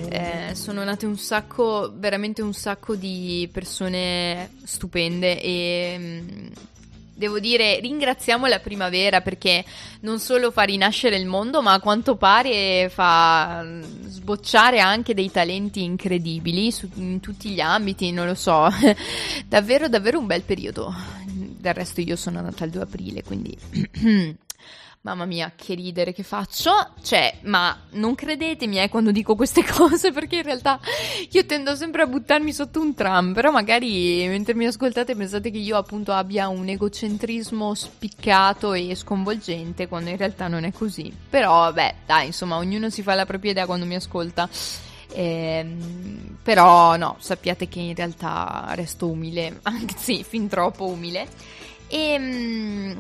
eh, 0.10 0.54
sono 0.56 0.84
nate 0.84 1.06
un 1.06 1.18
sacco, 1.18 1.94
veramente 1.96 2.42
un 2.42 2.54
sacco 2.54 2.96
di 2.96 3.50
persone 3.52 4.52
stupende 4.64 5.42
e 5.42 5.96
mm, 5.98 6.48
devo 7.16 7.40
dire 7.40 7.80
ringraziamo 7.80 8.46
la 8.46 8.60
primavera 8.60 9.22
perché 9.22 9.64
non 10.02 10.20
solo 10.20 10.52
fa 10.52 10.64
rinascere 10.64 11.16
il 11.16 11.26
mondo 11.26 11.62
ma 11.62 11.74
a 11.74 11.80
quanto 11.80 12.18
pare 12.18 12.90
fa 12.90 13.62
mm, 13.64 13.84
sbocciare 14.06 14.80
anche 14.80 15.14
dei 15.14 15.32
talenti 15.32 15.84
incredibili 15.84 16.72
su- 16.72 16.90
in 16.96 17.20
tutti 17.20 17.50
gli 17.50 17.62
ambiti, 17.62 18.12
non 18.12 18.28
lo 18.28 18.36
so, 18.36 18.68
davvero 19.48 19.88
davvero 19.88 20.20
un 20.20 20.26
bel 20.26 20.42
periodo. 20.42 20.94
Del 21.28 21.74
resto 21.74 22.02
io 22.02 22.16
sono 22.16 22.42
nata 22.42 22.66
il 22.66 22.72
2 22.72 22.82
aprile, 22.82 23.24
quindi 23.24 23.58
Mamma 25.06 25.26
mia, 25.26 25.52
che 25.56 25.76
ridere 25.76 26.14
che 26.14 26.24
faccio. 26.24 26.72
Cioè, 27.04 27.38
ma 27.44 27.78
non 27.92 28.16
credetemi 28.16 28.80
eh, 28.80 28.90
quando 28.90 29.12
dico 29.12 29.36
queste 29.36 29.62
cose, 29.72 30.12
perché 30.12 30.38
in 30.38 30.42
realtà 30.42 30.80
io 31.30 31.46
tendo 31.46 31.76
sempre 31.76 32.02
a 32.02 32.08
buttarmi 32.08 32.52
sotto 32.52 32.82
un 32.82 32.96
tram. 32.96 33.32
Però 33.34 33.52
magari 33.52 34.28
mentre 34.28 34.56
mi 34.56 34.66
ascoltate 34.66 35.16
pensate 35.16 35.52
che 35.52 35.60
io 35.60 35.78
appunto 35.78 36.12
abbia 36.12 36.48
un 36.48 36.68
egocentrismo 36.68 37.76
spiccato 37.76 38.74
e 38.74 38.96
sconvolgente, 38.96 39.88
quando 39.88 40.10
in 40.10 40.18
realtà 40.18 40.48
non 40.48 40.64
è 40.64 40.72
così. 40.72 41.16
Però, 41.30 41.52
vabbè, 41.52 41.96
dai, 42.08 42.26
insomma, 42.26 42.56
ognuno 42.56 42.90
si 42.90 43.04
fa 43.04 43.14
la 43.14 43.28
propria 43.28 43.52
idea 43.52 43.68
quando 43.68 43.86
mi 43.86 43.94
ascolta. 43.94 44.50
Ehm, 45.14 46.38
però 46.42 46.96
no, 46.96 47.18
sappiate 47.20 47.68
che 47.68 47.80
in 47.80 47.94
realtà 47.94 48.72
resto 48.74 49.08
umile, 49.08 49.60
anzi, 49.70 50.24
fin 50.24 50.48
troppo 50.48 50.88
umile. 50.88 51.28
E... 51.88 52.98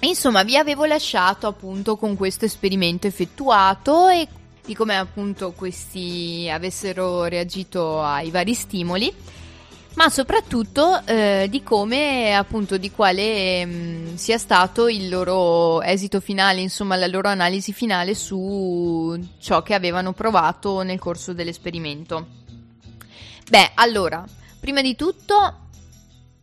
Insomma, 0.00 0.44
vi 0.44 0.56
avevo 0.56 0.84
lasciato 0.84 1.48
appunto 1.48 1.96
con 1.96 2.16
questo 2.16 2.44
esperimento 2.44 3.06
effettuato 3.06 4.08
e 4.08 4.28
di 4.64 4.74
come 4.74 4.96
appunto 4.96 5.52
questi 5.52 6.48
avessero 6.52 7.24
reagito 7.24 8.02
ai 8.02 8.30
vari 8.30 8.54
stimoli, 8.54 9.12
ma 9.94 10.08
soprattutto 10.08 11.04
eh, 11.04 11.48
di 11.50 11.64
come 11.64 12.36
appunto 12.36 12.76
di 12.76 12.90
quale 12.92 13.64
mh, 13.64 13.70
mm, 13.70 14.14
sia 14.14 14.38
stato 14.38 14.86
il 14.86 15.08
loro 15.08 15.82
esito 15.82 16.20
finale, 16.20 16.60
insomma 16.60 16.94
la 16.94 17.06
loro 17.08 17.28
analisi 17.28 17.72
finale 17.72 18.14
su 18.14 19.18
ciò 19.40 19.62
che 19.62 19.74
avevano 19.74 20.12
provato 20.12 20.82
nel 20.82 21.00
corso 21.00 21.32
dell'esperimento. 21.32 22.26
Beh, 23.50 23.72
allora, 23.74 24.24
prima 24.60 24.80
di 24.80 24.94
tutto 24.94 25.67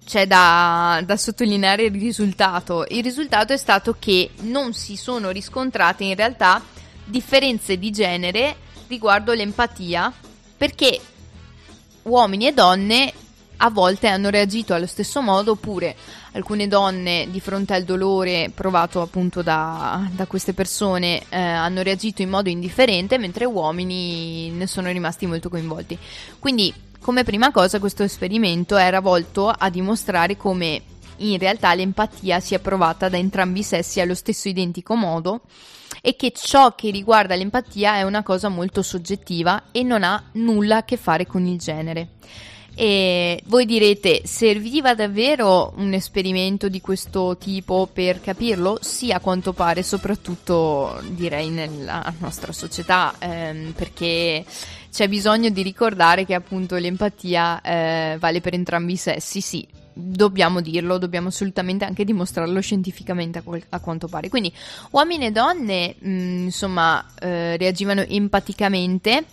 c'è 0.05 0.27
da, 0.27 1.01
da, 1.03 1.17
sottolineare 1.17 1.85
il 1.85 1.99
risultato. 1.99 2.85
Il 2.89 3.03
risultato 3.03 3.53
è 3.53 3.57
stato 3.57 3.95
che 3.97 4.29
non 4.41 4.73
si 4.73 4.95
sono 4.95 5.31
riscontrate 5.31 6.03
in 6.03 6.15
realtà 6.15 6.61
differenze 7.03 7.77
di 7.77 7.91
genere 7.91 8.55
riguardo 8.87 9.33
l'empatia, 9.33 10.13
perché 10.55 10.99
uomini 12.03 12.47
e 12.47 12.53
donne 12.53 13.13
a 13.57 13.69
volte 13.69 14.07
hanno 14.07 14.29
reagito 14.29 14.73
allo 14.73 14.85
stesso 14.85 15.21
modo, 15.21 15.51
oppure 15.51 15.95
alcune 16.33 16.67
donne 16.67 17.27
di 17.31 17.39
fronte 17.39 17.73
al 17.73 17.83
dolore 17.83 18.51
provato 18.53 19.01
appunto 19.01 19.41
da, 19.41 20.07
da 20.11 20.25
queste 20.25 20.53
persone 20.53 21.23
eh, 21.29 21.39
hanno 21.39 21.81
reagito 21.81 22.21
in 22.21 22.29
modo 22.29 22.49
indifferente, 22.49 23.17
mentre 23.17 23.45
uomini 23.45 24.51
ne 24.51 24.67
sono 24.67 24.91
rimasti 24.91 25.25
molto 25.25 25.49
coinvolti. 25.49 25.97
Quindi 26.37 26.73
come 27.05 27.23
prima 27.23 27.51
cosa 27.51 27.77
questo 27.77 28.01
esperimento 28.01 28.77
era 28.77 28.99
volto 28.99 29.47
a 29.49 29.69
dimostrare 29.69 30.37
come 30.37 30.81
in 31.17 31.37
realtà 31.37 31.75
l'empatia 31.75 32.39
sia 32.39 32.57
provata 32.57 33.09
da 33.09 33.17
entrambi 33.17 33.59
i 33.59 33.63
sessi 33.63 34.01
allo 34.01 34.15
stesso 34.15 34.47
identico 34.47 34.95
modo 34.95 35.41
e 36.01 36.15
che 36.15 36.31
ciò 36.31 36.73
che 36.73 36.89
riguarda 36.89 37.35
l'empatia 37.35 37.97
è 37.97 38.01
una 38.01 38.23
cosa 38.23 38.49
molto 38.49 38.81
soggettiva 38.81 39.65
e 39.69 39.83
non 39.83 40.01
ha 40.01 40.31
nulla 40.31 40.77
a 40.77 40.83
che 40.83 40.97
fare 40.97 41.27
con 41.27 41.45
il 41.45 41.59
genere. 41.59 42.13
E 42.77 43.41
voi 43.45 43.65
direte, 43.65 44.23
serviva 44.25 44.93
davvero 44.93 45.73
un 45.77 45.93
esperimento 45.93 46.67
di 46.67 46.81
questo 46.81 47.37
tipo 47.37 47.87
per 47.91 48.19
capirlo? 48.19 48.79
Sì, 48.81 49.13
a 49.13 49.21
quanto 49.21 49.53
pare, 49.53 49.81
soprattutto 49.81 51.01
direi 51.07 51.49
nella 51.49 52.13
nostra 52.19 52.51
società, 52.51 53.15
ehm, 53.17 53.71
perché 53.71 54.43
c'è 54.91 55.07
bisogno 55.07 55.49
di 55.49 55.61
ricordare 55.61 56.25
che 56.25 56.33
appunto 56.33 56.75
l'empatia 56.75 57.61
eh, 57.61 58.17
vale 58.19 58.41
per 58.41 58.53
entrambi 58.53 58.93
i 58.93 58.97
sessi, 58.97 59.39
sì, 59.39 59.65
dobbiamo 59.93 60.59
dirlo, 60.59 60.97
dobbiamo 60.97 61.29
assolutamente 61.29 61.85
anche 61.85 62.03
dimostrarlo 62.03 62.59
scientificamente 62.59 63.39
a, 63.39 63.41
quel, 63.41 63.63
a 63.69 63.79
quanto 63.79 64.09
pare. 64.09 64.27
Quindi 64.27 64.51
uomini 64.91 65.27
e 65.27 65.31
donne, 65.31 65.95
mh, 65.97 66.09
mm, 66.09 66.43
insomma, 66.43 67.05
eh, 67.21 67.55
reagivano 67.55 68.01
empaticamente 68.01 69.23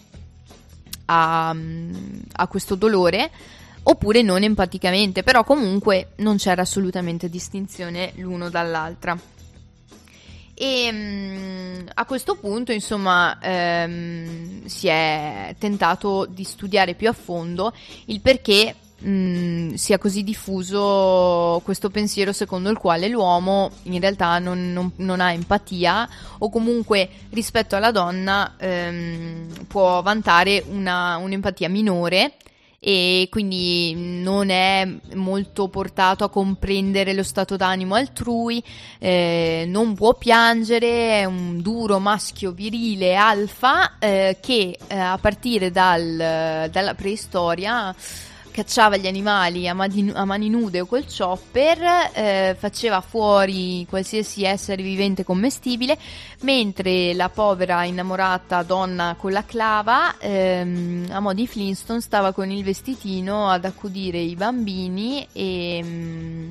a, 1.13 1.55
a 2.33 2.47
questo 2.47 2.75
dolore 2.75 3.31
oppure 3.85 4.23
non 4.23 4.43
empaticamente, 4.43 5.23
però 5.23 5.45
comunque 5.45 6.13
non 6.17 6.37
c'era 6.37 6.63
assolutamente 6.63 7.29
distinzione 7.29 8.13
l'uno 8.17 8.49
dall'altra. 8.49 9.19
E 10.55 10.93
mh, 10.93 11.91
a 11.95 12.05
questo 12.05 12.37
punto, 12.37 12.73
insomma, 12.73 13.39
ehm, 13.41 14.65
si 14.67 14.87
è 14.87 15.55
tentato 15.59 16.27
di 16.27 16.45
studiare 16.45 16.95
più 16.95 17.09
a 17.09 17.13
fondo 17.13 17.73
il 18.07 18.21
perché 18.21 18.77
mh, 19.03 19.75
sia 19.75 19.99
così 19.99 20.23
diffuso 20.23 21.61
questo 21.65 21.91
pensiero 21.91 22.33
secondo 22.33 22.71
il 22.71 22.79
quale 22.79 23.09
l'uomo 23.09 23.71
in 23.85 24.01
realtà 24.01 24.39
non, 24.39 24.73
non, 24.73 24.93
non 24.97 25.21
ha 25.21 25.33
empatia 25.33 26.09
o 26.39 26.51
comunque 26.51 27.09
rispetto 27.31 27.77
alla 27.77 27.91
donna 27.91 28.55
ehm, 28.59 29.67
può 29.67 30.03
vantare 30.03 30.65
una, 30.69 31.17
un'empatia 31.17 31.69
minore 31.69 32.35
e 32.85 33.29
quindi 33.31 33.95
non 33.95 34.51
è 34.51 34.85
molto 35.15 35.69
portato 35.69 36.25
a 36.25 36.29
comprendere 36.29 37.15
lo 37.15 37.23
stato 37.23 37.55
d'animo 37.55 37.95
altrui, 37.95 38.61
eh, 38.99 39.67
non 39.69 39.95
può 39.95 40.15
piangere, 40.15 41.21
è 41.21 41.25
un 41.25 41.63
duro 41.63 42.01
maschio 42.01 42.51
virile 42.51 43.15
alfa 43.15 43.99
eh, 44.01 44.39
che 44.41 44.77
eh, 44.85 44.99
a 44.99 45.17
partire 45.19 45.71
dal, 45.71 46.69
dalla 46.73 46.95
preistoria 46.95 47.95
cacciava 48.53 48.97
gli 48.97 49.09
animali 49.09 49.67
a 49.67 49.75
mani, 49.75 50.13
a 50.15 50.25
mani 50.25 50.49
nude 50.49 50.81
o 50.81 50.87
col 50.87 51.05
chopper, 51.05 52.11
eh, 52.13 52.57
faceva 52.57 53.01
fuori 53.01 53.85
qualsiasi 53.89 54.45
essere 54.45 54.83
vivente 54.83 55.25
commestibile, 55.25 55.99
mentre 56.43 57.15
la 57.15 57.29
povera 57.29 57.83
innamorata 57.85 58.63
donna 58.63 59.17
con 59.19 59.33
la 59.33 59.45
clava, 59.45 60.17
ehm, 60.19 61.09
a 61.11 61.19
mo' 61.19 61.33
di 61.33 61.49
Flintstone, 61.49 62.01
stava 62.01 62.33
con 62.33 62.51
il 62.51 62.63
vestitino 62.63 63.49
ad 63.49 63.65
accudire 63.65 64.19
i 64.19 64.37
bambini 64.37 65.27
e... 65.33 65.83
Mh, 65.83 66.51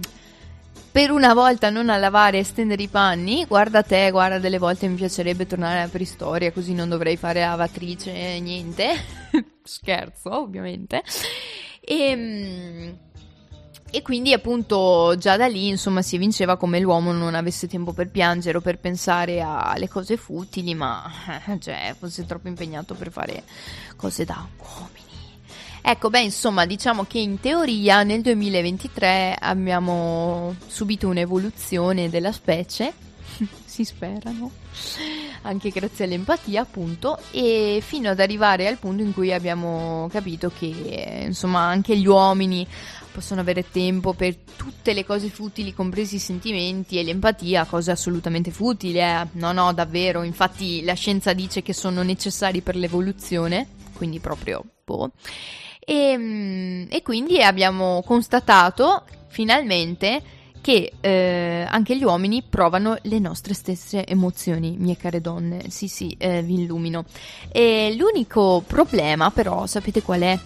per 0.91 1.10
una 1.10 1.34
volta 1.34 1.70
non 1.70 1.89
a 1.89 1.95
lavare 1.95 2.39
e 2.39 2.43
stendere 2.43 2.84
i 2.84 2.89
panni, 2.89 3.45
guarda 3.45 3.82
te, 3.82 4.12
guarda 4.12 4.39
delle 4.39 4.58
volte 4.58 4.88
mi 4.88 4.95
piacerebbe 4.95 5.47
tornare 5.47 5.80
alla 5.80 5.88
preistoria 5.88 6.52
così 6.52 6.74
non 6.74 6.89
dovrei 6.89 7.16
fare 7.16 7.39
lavatrice, 7.39 8.12
niente, 8.41 8.95
scherzo 9.64 10.38
ovviamente. 10.41 11.02
E, 11.82 11.96
ehm, 11.96 12.98
e 13.94 14.02
quindi 14.02 14.32
appunto 14.32 15.16
già 15.18 15.36
da 15.36 15.48
lì 15.48 15.68
insomma 15.68 16.02
si 16.02 16.16
evinceva 16.16 16.56
come 16.56 16.80
l'uomo 16.80 17.12
non 17.12 17.36
avesse 17.36 17.68
tempo 17.68 17.92
per 17.92 18.10
piangere 18.10 18.60
o 18.60 18.62
per 18.62 18.80
pensare 18.80 19.42
alle 19.42 19.90
cose 19.90 20.16
futili, 20.16 20.74
ma 20.74 21.12
cioè, 21.60 21.94
fosse 21.98 22.26
troppo 22.26 22.48
impegnato 22.48 22.94
per 22.94 23.12
fare 23.12 23.44
cose 23.98 24.24
da 24.24 24.48
uomini. 24.58 25.10
Ecco, 25.84 26.10
beh, 26.12 26.22
insomma, 26.22 26.66
diciamo 26.66 27.06
che 27.06 27.18
in 27.18 27.40
teoria 27.40 28.04
nel 28.04 28.22
2023 28.22 29.36
abbiamo 29.38 30.56
subito 30.68 31.08
un'evoluzione 31.08 32.08
della 32.08 32.32
specie, 32.32 32.94
si 33.66 33.84
sperano 33.84 34.52
anche 35.44 35.70
grazie 35.70 36.06
all'empatia 36.06 36.62
appunto 36.62 37.18
e 37.32 37.82
fino 37.84 38.10
ad 38.10 38.20
arrivare 38.20 38.68
al 38.68 38.78
punto 38.78 39.02
in 39.02 39.14
cui 39.14 39.34
abbiamo 39.34 40.08
capito 40.12 40.52
che 40.58 41.24
insomma 41.26 41.62
anche 41.62 41.98
gli 41.98 42.08
uomini 42.08 42.68
possono 43.12 43.42
avere 43.42 43.70
tempo 43.70 44.14
per 44.14 44.36
tutte 44.56 44.94
le 44.94 45.06
cose 45.06 45.30
futili, 45.30 45.74
compresi 45.74 46.16
i 46.16 46.20
sentimenti 46.20 46.98
e 46.98 47.04
l'empatia, 47.04 47.66
cosa 47.66 47.92
assolutamente 47.92 48.52
futile. 48.52 49.02
Eh? 49.02 49.28
No, 49.34 49.52
no, 49.52 49.74
davvero. 49.74 50.24
Infatti, 50.24 50.84
la 50.84 50.94
scienza 50.94 51.34
dice 51.34 51.62
che 51.62 51.74
sono 51.74 52.02
necessari 52.02 52.62
per 52.62 52.76
l'evoluzione, 52.76 53.68
quindi 53.94 54.20
proprio 54.20 54.64
boh. 54.84 55.12
E, 55.80 56.88
e 56.89 57.02
quindi 57.02 57.42
abbiamo 57.42 58.02
constatato 58.06 59.04
finalmente 59.28 60.22
che 60.62 60.93
eh, 61.01 61.66
anche 61.68 61.97
gli 61.97 62.03
uomini 62.03 62.43
provano 62.43 62.97
le 63.01 63.20
nostre 63.20 63.53
stesse 63.53 64.05
emozioni, 64.05 64.76
mie 64.78 64.95
care 64.95 65.20
donne. 65.20 65.70
Sì, 65.70 65.88
sì, 65.88 66.16
eh, 66.18 66.43
vi 66.43 66.62
illumino. 66.62 67.05
E 67.51 67.95
l'unico 67.97 68.64
problema, 68.66 69.32
però, 69.32 69.66
sapete 69.66 70.01
qual 70.01 70.22
è? 70.22 70.39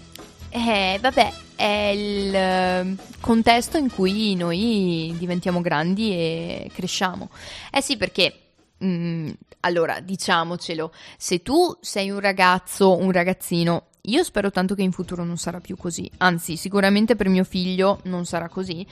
Eh, 0.50 0.98
vabbè, 1.02 1.34
è 1.56 1.94
il 1.94 2.34
eh, 2.34 2.96
contesto 3.20 3.78
in 3.78 3.92
cui 3.92 4.36
noi 4.36 5.14
diventiamo 5.18 5.60
grandi 5.62 6.12
e 6.12 6.72
cresciamo. 6.74 7.30
Eh 7.72 7.82
sì, 7.82 7.98
perché 7.98 8.34
mm, 8.84 9.30
allora, 9.62 10.00
diciamocelo, 10.00 10.92
se 11.18 11.42
tu 11.42 11.76
sei 11.82 12.10
un 12.10 12.20
ragazzo, 12.20 12.96
un 12.96 13.12
ragazzino, 13.12 13.88
io 14.08 14.24
spero 14.24 14.52
tanto 14.52 14.76
che 14.76 14.82
in 14.82 14.92
futuro 14.92 15.24
non 15.24 15.38
sarà 15.38 15.60
più 15.60 15.76
così, 15.78 16.10
anzi 16.18 16.58
sicuramente 16.58 17.16
per 17.16 17.30
mio 17.30 17.44
figlio 17.44 18.00
non 18.04 18.26
sarà 18.26 18.50
così, 18.50 18.86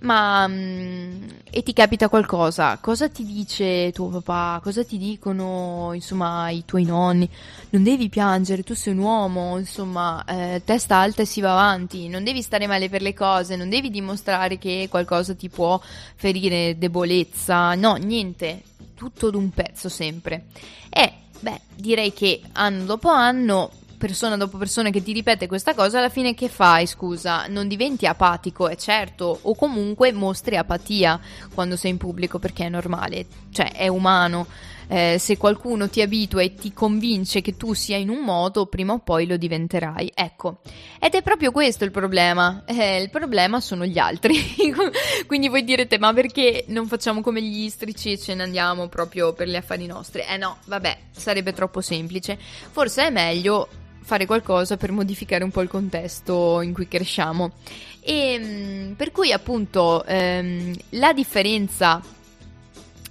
ma 0.00 0.46
mm, 0.46 1.22
e 1.50 1.62
ti 1.62 1.72
capita 1.72 2.08
qualcosa, 2.08 2.78
cosa 2.78 3.08
ti 3.08 3.24
dice 3.24 3.92
tuo 3.92 4.08
papà, 4.08 4.60
cosa 4.62 4.84
ti 4.84 4.98
dicono 4.98 5.90
insomma 5.94 6.50
i 6.50 6.64
tuoi 6.64 6.84
nonni, 6.84 7.28
non 7.70 7.82
devi 7.82 8.08
piangere, 8.08 8.62
tu 8.62 8.74
sei 8.74 8.92
un 8.92 9.00
uomo, 9.00 9.58
insomma 9.58 10.24
eh, 10.24 10.62
testa 10.64 10.96
alta 10.96 11.22
e 11.22 11.26
si 11.26 11.40
va 11.40 11.52
avanti, 11.52 12.08
non 12.08 12.24
devi 12.24 12.42
stare 12.42 12.66
male 12.66 12.88
per 12.88 13.02
le 13.02 13.14
cose, 13.14 13.56
non 13.56 13.68
devi 13.68 13.90
dimostrare 13.90 14.58
che 14.58 14.86
qualcosa 14.90 15.34
ti 15.34 15.48
può 15.48 15.80
ferire 16.14 16.76
debolezza, 16.78 17.74
no, 17.74 17.94
niente, 17.94 18.62
tutto 18.94 19.30
d'un 19.30 19.50
pezzo 19.50 19.88
sempre. 19.88 20.46
E 20.90 21.12
beh, 21.40 21.60
direi 21.74 22.12
che 22.12 22.42
anno 22.52 22.84
dopo 22.84 23.08
anno 23.08 23.70
persona 24.00 24.38
dopo 24.38 24.56
persona 24.56 24.88
che 24.88 25.02
ti 25.02 25.12
ripete 25.12 25.46
questa 25.46 25.74
cosa, 25.74 25.98
alla 25.98 26.08
fine 26.08 26.32
che 26.32 26.48
fai? 26.48 26.86
Scusa, 26.86 27.44
non 27.48 27.68
diventi 27.68 28.06
apatico, 28.06 28.66
è 28.66 28.74
certo, 28.74 29.40
o 29.42 29.54
comunque 29.54 30.10
mostri 30.10 30.56
apatia 30.56 31.20
quando 31.52 31.76
sei 31.76 31.90
in 31.90 31.98
pubblico 31.98 32.38
perché 32.38 32.64
è 32.64 32.68
normale, 32.70 33.26
cioè 33.52 33.72
è 33.72 33.88
umano. 33.88 34.46
Eh, 34.92 35.18
se 35.20 35.36
qualcuno 35.36 35.88
ti 35.88 36.02
abitua 36.02 36.42
e 36.42 36.54
ti 36.54 36.72
convince 36.72 37.42
che 37.42 37.56
tu 37.56 37.74
sia 37.74 37.96
in 37.96 38.08
un 38.08 38.24
modo, 38.24 38.66
prima 38.66 38.92
o 38.92 38.98
poi 38.98 39.24
lo 39.24 39.36
diventerai. 39.36 40.10
Ecco, 40.12 40.62
ed 40.98 41.14
è 41.14 41.22
proprio 41.22 41.52
questo 41.52 41.84
il 41.84 41.92
problema. 41.92 42.64
Eh, 42.64 43.00
il 43.00 43.08
problema 43.08 43.60
sono 43.60 43.84
gli 43.84 43.98
altri. 43.98 44.34
Quindi 45.28 45.48
voi 45.48 45.62
direte, 45.62 45.96
ma 45.96 46.12
perché 46.12 46.64
non 46.68 46.88
facciamo 46.88 47.20
come 47.20 47.40
gli 47.40 47.62
istrici 47.62 48.10
e 48.10 48.18
ce 48.18 48.34
ne 48.34 48.42
andiamo 48.42 48.88
proprio 48.88 49.32
per 49.32 49.46
gli 49.46 49.54
affari 49.54 49.86
nostri? 49.86 50.24
Eh 50.28 50.36
no, 50.36 50.56
vabbè, 50.64 50.98
sarebbe 51.12 51.52
troppo 51.52 51.80
semplice. 51.80 52.36
Forse 52.36 53.06
è 53.06 53.10
meglio 53.10 53.68
fare 54.02 54.26
qualcosa 54.26 54.76
per 54.76 54.92
modificare 54.92 55.44
un 55.44 55.50
po' 55.50 55.60
il 55.60 55.68
contesto 55.68 56.60
in 56.60 56.72
cui 56.72 56.88
cresciamo. 56.88 57.52
E 58.00 58.38
mm, 58.38 58.92
per 58.92 59.12
cui 59.12 59.32
appunto 59.32 60.04
ehm, 60.04 60.74
la 60.90 61.12
differenza 61.12 62.02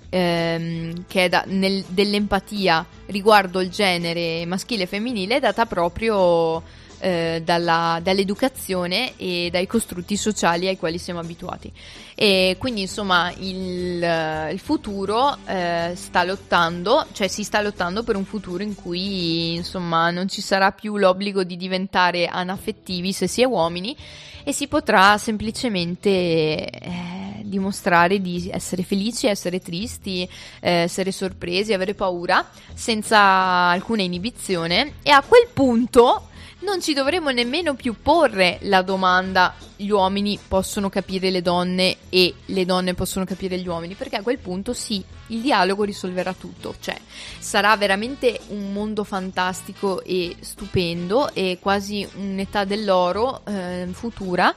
ehm, 0.09 1.05
che 1.07 1.25
è 1.25 1.29
da, 1.29 1.43
nel, 1.47 1.83
dell'empatia 1.87 2.85
riguardo 3.07 3.61
il 3.61 3.69
genere 3.69 4.45
maschile 4.45 4.83
e 4.83 4.87
femminile 4.87 5.37
è 5.37 5.39
data 5.39 5.65
proprio 5.65 6.61
eh, 6.99 7.41
dalla, 7.43 7.99
dall'educazione 8.01 9.13
e 9.17 9.49
dai 9.51 9.67
costrutti 9.67 10.15
sociali 10.17 10.67
ai 10.67 10.77
quali 10.77 10.97
siamo 10.97 11.19
abituati. 11.19 11.71
E 12.15 12.57
quindi 12.59 12.81
insomma 12.81 13.31
il, 13.37 14.49
il 14.51 14.59
futuro 14.59 15.37
eh, 15.45 15.93
sta 15.95 16.23
lottando, 16.23 17.05
cioè 17.13 17.27
si 17.27 17.43
sta 17.43 17.61
lottando 17.61 18.03
per 18.03 18.15
un 18.15 18.25
futuro 18.25 18.61
in 18.61 18.75
cui 18.75 19.55
insomma 19.55 20.11
non 20.11 20.27
ci 20.27 20.41
sarà 20.41 20.71
più 20.71 20.97
l'obbligo 20.97 21.43
di 21.43 21.55
diventare 21.55 22.27
anaffettivi 22.27 23.13
se 23.13 23.27
si 23.27 23.41
è 23.41 23.45
uomini 23.45 23.95
e 24.43 24.51
si 24.51 24.67
potrà 24.67 25.17
semplicemente 25.17 26.09
eh, 26.09 27.41
dimostrare 27.43 28.19
di 28.19 28.49
essere 28.51 28.83
felici, 28.83 29.27
essere 29.27 29.59
tristi, 29.59 30.27
eh, 30.59 30.71
essere 30.71 31.11
sorpresi, 31.11 31.73
avere 31.73 31.93
paura 31.93 32.47
senza 32.73 33.19
alcuna 33.19 34.01
inibizione 34.01 34.93
e 35.03 35.11
a 35.11 35.21
quel 35.21 35.47
punto 35.53 36.28
non 36.59 36.81
ci 36.81 36.93
dovremmo 36.93 37.29
nemmeno 37.29 37.73
più 37.73 37.95
porre 38.01 38.57
la 38.63 38.81
domanda 38.81 39.55
gli 39.75 39.89
uomini 39.89 40.37
possono 40.45 40.89
capire 40.89 41.29
le 41.29 41.41
donne 41.41 41.97
e 42.09 42.33
le 42.45 42.65
donne 42.65 42.93
possono 42.93 43.23
capire 43.23 43.57
gli 43.57 43.67
uomini, 43.67 43.95
perché 43.95 44.17
a 44.17 44.21
quel 44.21 44.39
punto 44.39 44.73
sì, 44.73 45.01
il 45.27 45.39
dialogo 45.39 45.83
risolverà 45.83 46.33
tutto, 46.33 46.75
cioè 46.79 46.99
sarà 47.39 47.75
veramente 47.77 48.39
un 48.49 48.73
mondo 48.73 49.05
fantastico 49.05 50.03
e 50.03 50.35
stupendo 50.41 51.33
e 51.33 51.59
quasi 51.61 52.07
un'età 52.15 52.65
dell'oro 52.65 53.41
eh, 53.45 53.87
futura 53.91 54.53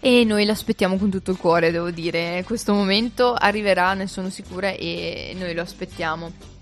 e 0.00 0.24
noi 0.24 0.44
l'aspettiamo 0.44 0.96
con 0.96 1.10
tutto 1.10 1.30
il 1.30 1.38
cuore, 1.38 1.70
devo 1.70 1.90
dire, 1.90 2.42
questo 2.46 2.72
momento 2.74 3.32
arriverà, 3.32 3.94
ne 3.94 4.06
sono 4.06 4.28
sicura 4.30 4.68
e 4.70 5.34
noi 5.36 5.54
lo 5.54 5.62
aspettiamo. 5.62 6.57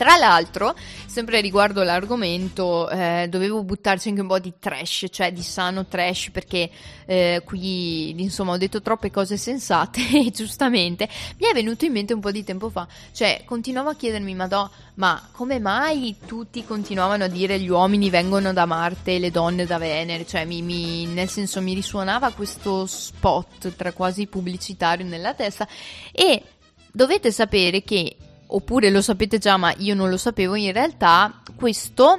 Tra 0.00 0.16
l'altro, 0.16 0.74
sempre 1.04 1.42
riguardo 1.42 1.82
l'argomento, 1.82 2.88
eh, 2.88 3.26
dovevo 3.28 3.62
buttarci 3.62 4.08
anche 4.08 4.22
un 4.22 4.28
po' 4.28 4.38
di 4.38 4.54
trash, 4.58 5.08
cioè 5.10 5.30
di 5.30 5.42
sano 5.42 5.84
trash, 5.84 6.30
perché 6.30 6.70
eh, 7.04 7.42
qui 7.44 8.18
insomma 8.18 8.52
ho 8.52 8.56
detto 8.56 8.80
troppe 8.80 9.10
cose 9.10 9.36
sensate 9.36 10.00
e 10.24 10.30
giustamente 10.30 11.06
mi 11.36 11.46
è 11.46 11.52
venuto 11.52 11.84
in 11.84 11.92
mente 11.92 12.14
un 12.14 12.20
po' 12.20 12.30
di 12.30 12.42
tempo 12.42 12.70
fa, 12.70 12.88
cioè 13.12 13.42
continuavo 13.44 13.90
a 13.90 13.94
chiedermi, 13.94 14.34
Madò, 14.34 14.70
ma 14.94 15.28
come 15.32 15.58
mai 15.58 16.16
tutti 16.24 16.64
continuavano 16.64 17.24
a 17.24 17.28
dire 17.28 17.60
gli 17.60 17.68
uomini 17.68 18.08
vengono 18.08 18.54
da 18.54 18.64
Marte 18.64 19.16
e 19.16 19.18
le 19.18 19.30
donne 19.30 19.66
da 19.66 19.76
Venere? 19.76 20.24
Cioè, 20.24 20.46
mi, 20.46 20.62
mi, 20.62 21.04
nel 21.08 21.28
senso 21.28 21.60
mi 21.60 21.74
risuonava 21.74 22.32
questo 22.32 22.86
spot 22.86 23.76
tra 23.76 23.92
quasi 23.92 24.26
pubblicitario 24.26 25.04
nella 25.04 25.34
testa 25.34 25.68
e 26.10 26.42
dovete 26.90 27.30
sapere 27.30 27.82
che 27.82 28.16
oppure 28.54 28.90
lo 28.90 29.02
sapete 29.02 29.38
già 29.38 29.56
ma 29.56 29.74
io 29.78 29.94
non 29.94 30.08
lo 30.08 30.16
sapevo, 30.16 30.54
in 30.54 30.72
realtà 30.72 31.42
questo 31.56 32.18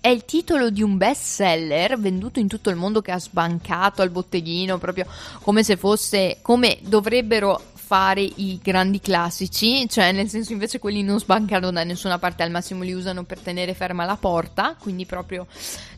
è 0.00 0.08
il 0.08 0.24
titolo 0.24 0.70
di 0.70 0.82
un 0.82 0.96
best 0.96 1.22
seller 1.22 1.96
venduto 1.96 2.40
in 2.40 2.48
tutto 2.48 2.70
il 2.70 2.76
mondo 2.76 3.00
che 3.00 3.12
ha 3.12 3.20
sbancato 3.20 4.02
al 4.02 4.10
botteghino, 4.10 4.76
proprio 4.76 5.06
come 5.42 5.62
se 5.62 5.76
fosse, 5.76 6.38
come 6.42 6.78
dovrebbero 6.82 7.70
fare 7.72 8.22
i 8.22 8.58
grandi 8.60 9.00
classici, 9.00 9.88
cioè 9.88 10.10
nel 10.10 10.28
senso 10.28 10.52
invece 10.52 10.80
quelli 10.80 11.02
non 11.02 11.20
sbancano 11.20 11.70
da 11.70 11.84
nessuna 11.84 12.18
parte, 12.18 12.42
al 12.42 12.50
massimo 12.50 12.82
li 12.82 12.92
usano 12.92 13.22
per 13.22 13.38
tenere 13.38 13.74
ferma 13.74 14.04
la 14.04 14.16
porta, 14.16 14.74
quindi 14.76 15.06
proprio 15.06 15.46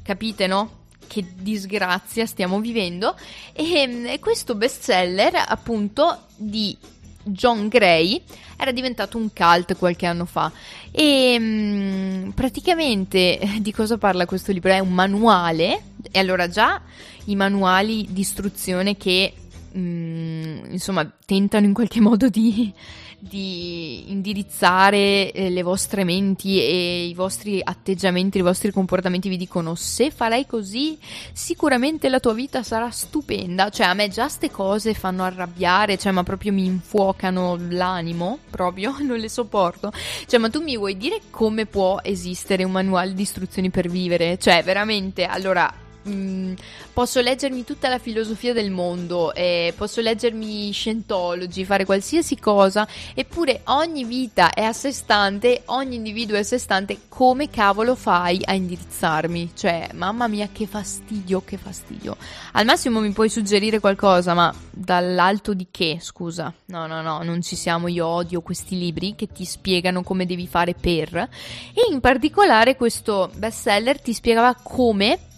capite, 0.03 0.47
no? 0.47 0.83
Che 1.07 1.25
disgrazia 1.37 2.27
stiamo 2.27 2.61
vivendo. 2.61 3.17
E, 3.53 4.05
e 4.07 4.19
questo 4.19 4.55
bestseller, 4.55 5.45
appunto, 5.47 6.27
di 6.37 6.77
John 7.25 7.69
Gray 7.69 8.23
era 8.57 8.71
diventato 8.71 9.19
un 9.19 9.31
cult 9.33 9.77
qualche 9.77 10.07
anno 10.07 10.25
fa 10.25 10.53
e 10.91 11.37
mm, 11.39 12.31
praticamente 12.31 13.41
di 13.61 13.73
cosa 13.73 13.99
parla 13.99 14.27
questo 14.27 14.53
libro? 14.53 14.71
È 14.71 14.79
un 14.79 14.93
manuale 14.93 15.83
e 16.11 16.19
allora 16.19 16.49
già 16.49 16.81
i 17.25 17.37
manuali 17.37 18.07
di 18.11 18.21
istruzione 18.21 18.97
che 18.97 19.33
mh, 19.73 19.79
mm, 19.79 20.65
insomma 20.71 21.11
tentano 21.25 21.67
in 21.67 21.75
qualche 21.75 22.01
modo 22.01 22.29
di 22.29 22.73
di 23.29 24.11
indirizzare 24.11 25.33
eh, 25.33 25.49
le 25.49 25.63
vostre 25.63 26.05
menti 26.05 26.61
e 26.61 27.07
i 27.07 27.15
vostri 27.15 27.61
atteggiamenti, 27.63 28.39
i 28.39 28.43
vostri 28.43 28.71
comportamenti 28.71 29.31
vi 29.31 29.39
dicono 29.39 29.75
se 29.75 30.11
farai 30.11 30.47
così 30.47 30.99
sicuramente 31.33 32.09
la 32.11 32.21
tua 32.21 32.35
vita 32.35 32.63
sarà 32.63 32.91
stupenda, 32.91 33.71
cioè 33.71 33.87
a 33.87 33.95
me 33.95 34.09
già 34.09 34.29
ste 34.29 34.51
cose 34.51 34.93
fanno 34.93 35.25
arrabbiare, 35.25 35.97
cioè 35.97 36.13
ma 36.13 36.23
proprio 36.23 36.53
mi 36.53 36.67
infuocano 36.67 37.57
l'animo, 37.71 38.39
proprio 38.51 38.95
non 39.01 39.19
le 39.19 39.29
sopporto, 39.31 39.91
cioè 40.27 40.39
ma 40.39 40.51
tu 40.51 40.61
mi 40.61 40.77
vuoi 40.77 40.97
dire 40.97 41.21
come 41.31 41.65
può 41.65 42.01
esistere 42.03 42.63
un 42.65 42.73
manuale 42.73 43.15
di 43.15 43.23
istruzioni 43.23 43.71
per 43.71 43.89
vivere? 43.89 44.37
Cioè 44.39 44.63
veramente, 44.63 45.25
allora 45.25 45.84
Mm, 46.07 46.53
posso 46.93 47.21
leggermi 47.21 47.65
tutta 47.65 47.89
la 47.89 47.99
filosofia 47.99 48.53
del 48.53 48.71
mondo, 48.71 49.33
eh, 49.33 49.73
posso 49.75 50.03
leggermi 50.03 50.71
Scientology, 50.71 51.65
fare 51.65 51.87
qualsiasi 51.87 52.39
cosa, 52.39 52.87
eppure 53.15 53.63
ogni 53.65 54.05
vita 54.05 54.53
è 54.53 54.63
a 54.63 54.75
sé 54.75 54.93
stante, 54.93 55.63
ogni 55.67 55.97
individuo 55.97 56.37
è 56.37 56.41
a 56.41 56.45
sé 56.45 56.59
stante, 56.59 56.99
come 57.09 57.49
cavolo 57.49 57.95
fai 57.95 58.41
a 58.45 58.53
indirizzarmi? 58.53 59.53
Cioè, 59.55 59.91
mamma 59.95 60.29
mia, 60.29 60.51
che 60.53 60.67
fastidio, 60.67 61.43
che 61.43 61.57
fastidio. 61.57 62.17
Al 62.53 62.67
massimo 62.67 63.01
mi 63.01 63.13
puoi 63.13 63.31
suggerire 63.31 63.81
qualcosa, 63.81 64.35
ma 64.35 64.55
dall'alto 64.71 65.55
di 65.55 65.69
che, 65.71 65.99
scusa? 66.01 66.53
No, 66.67 66.87
no, 66.87 67.01
no, 67.01 67.23
non 67.23 67.41
ci 67.41 67.57
siamo, 67.57 67.89
io 67.89 68.07
odio 68.07 68.43
questi 68.43 68.77
libri 68.77 69.15
che 69.15 69.29
ti 69.29 69.47
spiegano 69.47 70.03
come 70.03 70.27
devi 70.27 70.47
fare 70.47 70.75
per. 70.75 71.17
E 71.17 71.91
in 71.91 72.01
particolare 72.01 72.77
questo 72.77 73.31
bestseller 73.35 74.01
ti 74.03 74.13
spiegava 74.13 74.55
come 74.55 75.33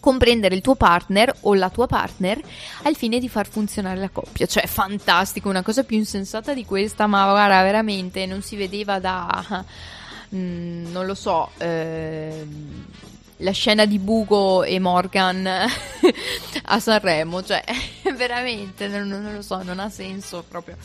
comprendere 0.00 0.54
il 0.54 0.62
tuo 0.62 0.74
partner 0.74 1.32
o 1.40 1.54
la 1.54 1.68
tua 1.68 1.86
partner 1.86 2.40
al 2.82 2.96
fine 2.96 3.20
di 3.20 3.28
far 3.28 3.46
funzionare 3.48 4.00
la 4.00 4.08
coppia. 4.08 4.46
Cioè, 4.46 4.66
fantastico, 4.66 5.48
una 5.48 5.62
cosa 5.62 5.84
più 5.84 5.96
insensata 5.96 6.54
di 6.54 6.64
questa, 6.64 7.06
ma 7.06 7.30
guarda, 7.30 7.62
veramente 7.62 8.26
non 8.26 8.42
si 8.42 8.56
vedeva 8.56 8.98
da... 8.98 9.64
Mm, 10.32 10.92
non 10.92 11.06
lo 11.06 11.16
so, 11.16 11.50
eh, 11.58 12.46
la 13.38 13.50
scena 13.50 13.84
di 13.84 13.98
Bugo 13.98 14.62
e 14.62 14.78
Morgan 14.78 15.44
a 16.66 16.78
Sanremo, 16.78 17.42
cioè, 17.42 17.64
veramente, 18.16 18.86
non, 18.86 19.08
non, 19.08 19.34
lo 19.34 19.42
so, 19.42 19.60
non 19.64 19.80
ha 19.80 19.90
senso 19.90 20.44
proprio. 20.48 20.76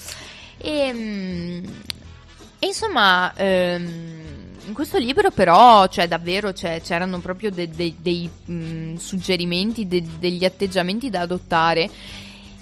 E, 0.57 0.91
mm, 0.91 1.65
e 2.57 2.65
insomma... 2.65 3.33
Ehm, 3.35 4.24
in 4.65 4.73
questo 4.73 4.97
libro 4.97 5.31
però, 5.31 5.87
cioè 5.87 6.07
davvero, 6.07 6.53
cioè, 6.53 6.81
c'erano 6.81 7.19
proprio 7.19 7.51
de, 7.51 7.69
de, 7.69 7.93
dei 7.97 8.29
mh, 8.45 8.95
suggerimenti, 8.95 9.87
de, 9.87 10.03
degli 10.19 10.45
atteggiamenti 10.45 11.09
da 11.09 11.21
adottare. 11.21 11.89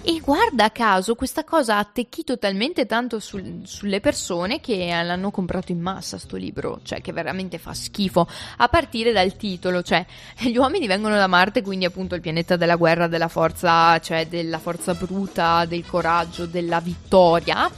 E 0.06 0.20
guarda 0.20 0.70
caso, 0.70 1.14
questa 1.14 1.44
cosa 1.44 1.76
ha 1.76 1.78
attecchito 1.78 2.38
talmente 2.38 2.84
tanto 2.84 3.20
sul- 3.20 3.62
sulle 3.64 4.00
persone 4.00 4.60
che 4.60 4.86
l'hanno 5.02 5.30
comprato 5.30 5.72
in 5.72 5.80
massa 5.80 6.18
sto 6.18 6.36
libro, 6.36 6.80
cioè 6.82 7.00
che 7.00 7.10
veramente 7.10 7.56
fa 7.56 7.72
schifo, 7.72 8.28
a 8.58 8.68
partire 8.68 9.12
dal 9.12 9.34
titolo, 9.36 9.82
cioè 9.82 10.04
gli 10.40 10.58
uomini 10.58 10.86
vengono 10.86 11.16
da 11.16 11.26
Marte, 11.26 11.62
quindi 11.62 11.86
appunto 11.86 12.14
il 12.14 12.20
pianeta 12.20 12.56
della 12.56 12.76
guerra, 12.76 13.06
della 13.06 13.28
forza, 13.28 13.98
cioè 14.00 14.26
della 14.26 14.58
forza 14.58 14.92
bruta, 14.92 15.64
del 15.64 15.86
coraggio, 15.86 16.44
della 16.44 16.80
vittoria 16.80 17.70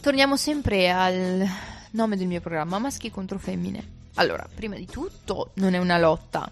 torniamo 0.00 0.36
sempre 0.36 0.90
al 0.90 1.46
nome 1.92 2.16
del 2.16 2.26
mio 2.26 2.40
programma, 2.40 2.78
maschi 2.78 3.10
contro 3.10 3.38
femmine. 3.38 4.00
Allora, 4.14 4.46
prima 4.52 4.76
di 4.76 4.86
tutto, 4.86 5.52
non 5.54 5.74
è 5.74 5.78
una 5.78 5.98
lotta. 5.98 6.50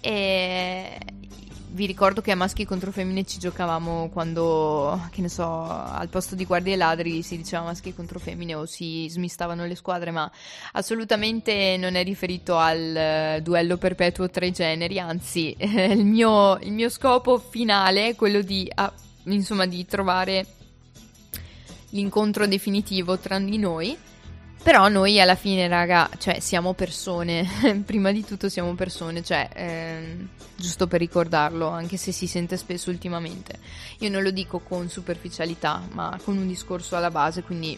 E 0.00 0.98
vi 1.72 1.86
ricordo 1.86 2.20
che 2.20 2.30
a 2.30 2.36
maschi 2.36 2.66
contro 2.66 2.92
femmine 2.92 3.24
ci 3.24 3.38
giocavamo 3.38 4.10
quando, 4.10 5.08
che 5.10 5.22
ne 5.22 5.28
so, 5.28 5.44
al 5.44 6.08
posto 6.08 6.34
di 6.34 6.44
guardie 6.44 6.74
e 6.74 6.76
ladri 6.76 7.22
si 7.22 7.36
diceva 7.36 7.62
maschi 7.62 7.94
contro 7.94 8.18
femmine 8.18 8.54
o 8.54 8.66
si 8.66 9.06
smistavano 9.08 9.64
le 9.64 9.74
squadre, 9.74 10.10
ma 10.10 10.30
assolutamente 10.72 11.76
non 11.78 11.94
è 11.94 12.04
riferito 12.04 12.58
al 12.58 12.96
eh, 12.96 13.40
duello 13.42 13.78
perpetuo 13.78 14.28
tra 14.28 14.44
i 14.44 14.52
generi, 14.52 14.98
anzi 14.98 15.56
il, 15.58 16.04
mio, 16.04 16.58
il 16.58 16.72
mio 16.72 16.90
scopo 16.90 17.38
finale 17.38 18.08
è 18.08 18.14
quello 18.16 18.42
di, 18.42 18.70
ah, 18.74 18.92
insomma, 19.24 19.64
di 19.64 19.86
trovare 19.86 20.46
l'incontro 21.90 22.46
definitivo 22.46 23.18
tra 23.18 23.38
di 23.38 23.58
noi 23.58 23.96
però 24.62 24.88
noi 24.88 25.20
alla 25.20 25.34
fine, 25.34 25.66
raga, 25.66 26.08
cioè 26.18 26.38
siamo 26.38 26.72
persone, 26.72 27.48
prima 27.84 28.12
di 28.12 28.24
tutto 28.24 28.48
siamo 28.48 28.74
persone, 28.74 29.22
cioè, 29.22 29.48
ehm, 29.52 30.28
giusto 30.54 30.86
per 30.86 31.00
ricordarlo, 31.00 31.68
anche 31.68 31.96
se 31.96 32.12
si 32.12 32.26
sente 32.28 32.56
spesso 32.56 32.90
ultimamente. 32.90 33.58
Io 33.98 34.08
non 34.08 34.22
lo 34.22 34.30
dico 34.30 34.60
con 34.60 34.88
superficialità, 34.88 35.82
ma 35.90 36.16
con 36.22 36.36
un 36.36 36.46
discorso 36.46 36.94
alla 36.96 37.10
base, 37.10 37.42
quindi 37.42 37.76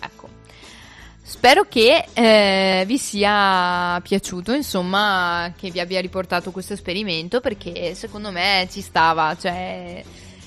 ecco. 0.00 0.28
Spero 1.22 1.66
che 1.68 2.06
eh, 2.12 2.84
vi 2.86 2.98
sia 2.98 4.00
piaciuto, 4.00 4.52
insomma, 4.52 5.52
che 5.56 5.70
vi 5.70 5.80
abbia 5.80 6.00
riportato 6.00 6.50
questo 6.50 6.72
esperimento, 6.72 7.40
perché 7.40 7.94
secondo 7.94 8.30
me 8.30 8.68
ci 8.70 8.80
stava, 8.80 9.36
cioè 9.36 10.02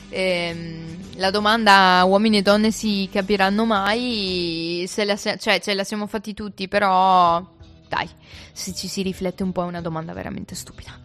ehm, 0.10 0.98
la 1.16 1.32
domanda 1.32 2.04
uomini 2.06 2.38
e 2.38 2.42
donne 2.42 2.72
si 2.72 3.10
capiranno 3.12 3.66
mai, 3.66 4.86
se 4.88 5.06
la, 5.06 5.16
cioè 5.16 5.60
ce 5.60 5.74
la 5.74 5.84
siamo 5.84 6.08
fatti 6.08 6.34
tutti, 6.34 6.68
però 6.68 7.46
dai, 7.88 8.08
se 8.52 8.74
ci 8.74 8.88
si 8.88 9.02
riflette 9.02 9.44
un 9.44 9.52
po' 9.52 9.64
è 9.64 9.68
una 9.68 9.82
domanda 9.82 10.14
veramente 10.14 10.56
stupida. 10.56 10.98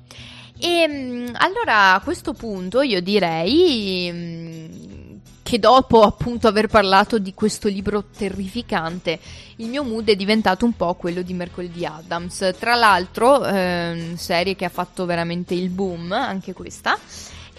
E 0.59 0.69
ehm, 0.69 1.33
allora 1.35 1.95
a 1.95 2.01
questo 2.01 2.33
punto 2.33 2.81
io 2.83 3.01
direi 3.03 4.11
mm, 4.13 4.95
che 5.43 5.59
dopo 5.59 6.03
appunto 6.03 6.49
aver 6.49 6.69
parlato 6.69 7.19
di 7.19 7.35
questo 7.35 7.69
libro 7.69 8.05
terrificante, 8.17 9.19
il 9.57 9.69
mio 9.69 9.85
mood 9.85 10.09
è 10.09 10.17
diventato 10.17 10.65
un 10.65 10.75
po' 10.75 10.95
quello 10.95 11.23
di 11.23 11.35
Mercoledì 11.35 11.85
Adams. 11.85 12.55
Tra 12.59 12.75
l'altro, 12.75 13.45
ehm, 13.45 14.15
serie 14.17 14.57
che 14.57 14.65
ha 14.65 14.71
fatto 14.71 15.05
veramente 15.05 15.55
il 15.55 15.69
boom, 15.69 16.13
anche 16.13 16.53
questa. 16.53 16.99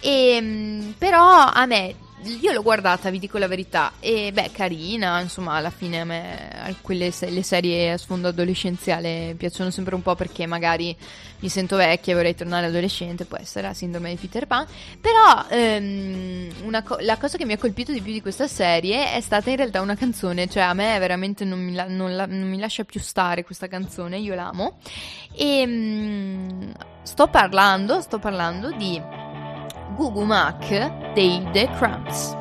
E, 0.05 0.35
ehm, 0.35 0.93
però 0.99 1.19
a 1.51 1.65
me, 1.65 1.95
io 2.39 2.51
l'ho 2.51 2.61
guardata, 2.61 3.09
vi 3.09 3.17
dico 3.17 3.39
la 3.39 3.47
verità, 3.47 3.93
e 3.99 4.31
beh, 4.31 4.51
carina, 4.51 5.19
insomma, 5.19 5.53
alla 5.53 5.71
fine 5.71 6.01
a 6.01 6.05
me 6.05 6.75
quelle, 6.81 7.11
le 7.19 7.41
serie 7.43 7.91
a 7.91 7.97
sfondo 7.97 8.27
adolescenziale 8.27 9.33
piacciono 9.35 9.71
sempre 9.71 9.95
un 9.95 10.03
po' 10.03 10.13
perché 10.13 10.45
magari 10.45 10.95
mi 11.39 11.49
sento 11.49 11.75
vecchia 11.75 12.13
e 12.13 12.15
vorrei 12.15 12.35
tornare 12.35 12.67
adolescente, 12.67 13.25
può 13.25 13.37
essere 13.39 13.67
la 13.67 13.73
sindrome 13.73 14.11
di 14.11 14.17
Peter 14.17 14.45
Pan, 14.45 14.67
però 15.01 15.43
ehm, 15.49 16.83
co- 16.83 16.97
la 16.99 17.17
cosa 17.17 17.37
che 17.37 17.45
mi 17.45 17.53
ha 17.53 17.57
colpito 17.57 17.91
di 17.91 18.01
più 18.01 18.13
di 18.13 18.21
questa 18.21 18.47
serie 18.47 19.11
è 19.11 19.21
stata 19.21 19.49
in 19.49 19.55
realtà 19.55 19.81
una 19.81 19.95
canzone, 19.95 20.47
cioè 20.47 20.61
a 20.63 20.73
me 20.75 20.99
veramente 20.99 21.45
non 21.45 21.59
mi, 21.63 21.73
la- 21.73 21.87
non 21.87 22.15
la- 22.15 22.27
non 22.27 22.47
mi 22.47 22.59
lascia 22.59 22.83
più 22.83 22.99
stare 22.99 23.43
questa 23.43 23.67
canzone, 23.67 24.17
io 24.19 24.35
l'amo, 24.35 24.77
e 25.33 25.61
ehm, 25.61 26.73
sto 27.01 27.27
parlando, 27.27 28.01
sto 28.01 28.19
parlando 28.19 28.69
di 28.71 29.23
Gugu 29.95 30.25
Mac 30.25 30.67
dei 31.15 31.41
The 31.53 31.67
Cramps. 31.77 32.35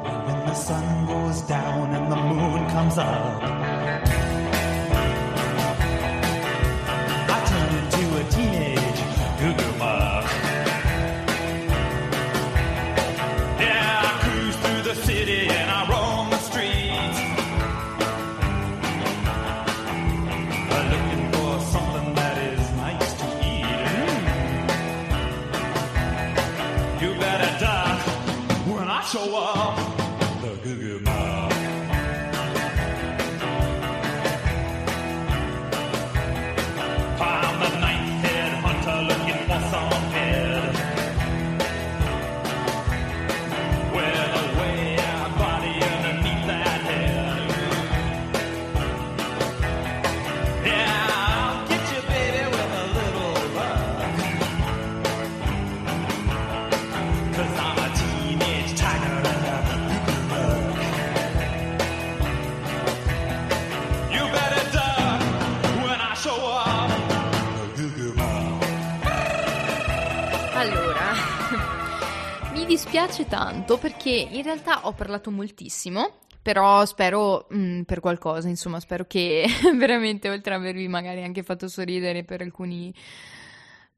Dispiace 72.95 73.26
tanto 73.26 73.76
perché 73.76 74.11
in 74.11 74.45
realtà 74.45 74.86
ho 74.86 74.92
parlato 74.92 75.32
moltissimo, 75.32 76.20
però 76.40 76.84
spero 76.86 77.49
mm, 77.53 77.80
per 77.82 77.99
qualcosa, 77.99 78.47
insomma, 78.47 78.78
spero 78.78 79.05
che 79.05 79.45
veramente 79.76 80.28
oltre 80.28 80.55
ad 80.55 80.61
avervi 80.61 80.86
magari 80.86 81.24
anche 81.24 81.42
fatto 81.42 81.66
sorridere 81.66 82.22
per 82.22 82.40
alcuni 82.40 82.95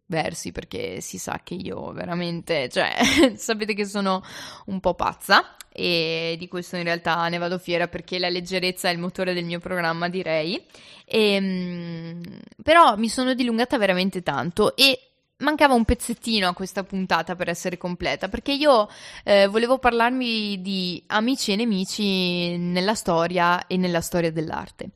versi, 0.07 0.51
perché 0.51 1.03
si 1.03 1.19
sa 1.19 1.43
che 1.45 1.53
io 1.53 1.93
veramente, 1.93 2.71
cioè, 2.71 2.95
sapete 3.37 3.75
che 3.75 3.85
sono 3.85 4.23
un 4.67 4.81
po' 4.81 4.95
pazza 4.95 5.57
e 5.71 6.37
di 6.39 6.49
questo 6.49 6.77
in 6.77 6.85
realtà 6.85 7.29
ne 7.29 7.37
vado 7.37 7.59
fiera 7.59 7.89
perché 7.89 8.19
la 8.19 8.31
leggerezza 8.31 8.89
è 8.89 8.93
il 8.93 8.99
motore 8.99 9.35
del 9.35 9.45
mio 9.45 9.59
programma, 9.59 10.09
direi. 10.09 10.65
E, 11.05 11.39
mm, 11.39 12.23
però 12.63 12.97
mi 12.97 13.11
sono 13.11 13.35
dilungata 13.35 13.77
veramente 13.77 14.23
tanto 14.23 14.75
e 14.75 15.16
mancava 15.39 15.75
un 15.75 15.85
pezzettino 15.85 16.49
a 16.49 16.55
questa 16.55 16.83
puntata 16.83 17.35
per 17.37 17.49
essere 17.49 17.77
completa, 17.77 18.29
perché 18.29 18.53
io 18.53 18.89
eh, 19.25 19.47
volevo 19.49 19.79
parlarmi 19.79 20.61
di 20.63 21.03
amici 21.09 21.53
e 21.53 21.57
nemici 21.57 22.57
nella 22.57 22.95
storia 22.95 23.67
e 23.67 23.77
nella 23.77 24.01
storia 24.01 24.33
dell'arte. 24.33 24.91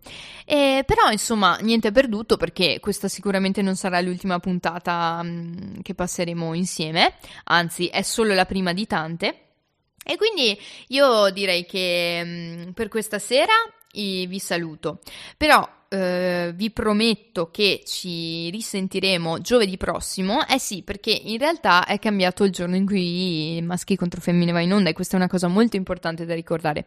E, 0.46 0.82
però, 0.86 1.10
insomma, 1.10 1.58
niente 1.58 1.92
perduto 1.92 2.36
perché 2.36 2.80
questa 2.80 3.08
sicuramente 3.08 3.62
non 3.62 3.76
sarà 3.76 4.00
l'ultima 4.00 4.38
puntata 4.38 5.22
mh, 5.22 5.82
che 5.82 5.94
passeremo 5.94 6.54
insieme, 6.54 7.14
anzi 7.44 7.86
è 7.88 8.02
solo 8.02 8.34
la 8.34 8.46
prima 8.46 8.72
di 8.72 8.86
tante. 8.86 9.44
E 10.02 10.16
quindi 10.16 10.58
io 10.88 11.30
direi 11.30 11.66
che 11.66 12.24
mh, 12.24 12.72
per 12.72 12.88
questa 12.88 13.18
sera 13.18 13.52
vi 13.92 14.38
saluto. 14.38 15.00
Però 15.36 15.68
eh, 15.92 16.52
vi 16.54 16.70
prometto 16.70 17.50
che 17.50 17.82
ci 17.84 18.48
risentiremo 18.50 19.40
giovedì 19.40 19.76
prossimo. 19.76 20.46
Eh 20.46 20.60
sì, 20.60 20.82
perché 20.82 21.10
in 21.10 21.38
realtà 21.38 21.84
è 21.84 21.98
cambiato 21.98 22.44
il 22.44 22.52
giorno 22.52 22.76
in 22.76 22.86
cui 22.86 23.60
maschi 23.64 23.96
contro 23.96 24.20
femmine 24.20 24.52
va 24.52 24.60
in 24.60 24.72
onda 24.72 24.90
e 24.90 24.92
questa 24.92 25.14
è 25.14 25.18
una 25.18 25.28
cosa 25.28 25.48
molto 25.48 25.74
importante 25.74 26.24
da 26.24 26.34
ricordare. 26.34 26.86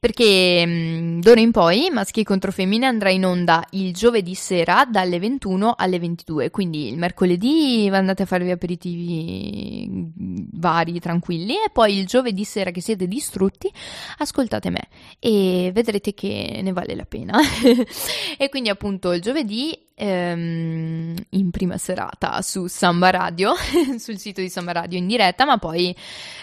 Perché 0.00 0.64
mh, 0.64 1.20
d'ora 1.20 1.40
in 1.40 1.50
poi 1.50 1.90
maschi 1.92 2.24
contro 2.24 2.50
femmine 2.50 2.86
andrà 2.86 3.10
in 3.10 3.26
onda 3.26 3.62
il 3.72 3.92
giovedì 3.92 4.34
sera 4.34 4.86
dalle 4.90 5.18
21 5.18 5.74
alle 5.76 5.98
22. 5.98 6.50
Quindi 6.50 6.88
il 6.88 6.96
mercoledì 6.96 7.88
andate 7.92 8.22
a 8.22 8.26
farvi 8.26 8.50
aperitivi 8.50 10.06
vari, 10.52 10.98
tranquilli 11.00 11.54
e 11.54 11.70
poi 11.70 11.98
il 11.98 12.06
giovedì 12.06 12.44
sera 12.44 12.70
che 12.70 12.80
siete 12.80 13.06
distrutti 13.06 13.70
ascoltate 14.18 14.70
me 14.70 14.88
e 15.18 15.70
vedrete 15.74 16.14
che 16.14 16.60
ne 16.62 16.72
vale 16.72 16.94
la 16.94 17.04
pena. 17.04 17.38
e 18.38 18.48
quindi 18.48 18.68
appunto 18.68 19.12
il 19.12 19.20
giovedì 19.20 19.76
ehm, 19.96 21.14
in 21.30 21.50
prima 21.50 21.76
serata 21.76 22.40
su 22.40 22.68
Samba 22.68 23.10
Radio, 23.10 23.52
sul 23.98 24.16
sito 24.16 24.40
di 24.40 24.48
Samba 24.48 24.72
Radio 24.72 24.96
in 24.96 25.08
diretta, 25.08 25.44
ma 25.44 25.58
poi 25.58 25.94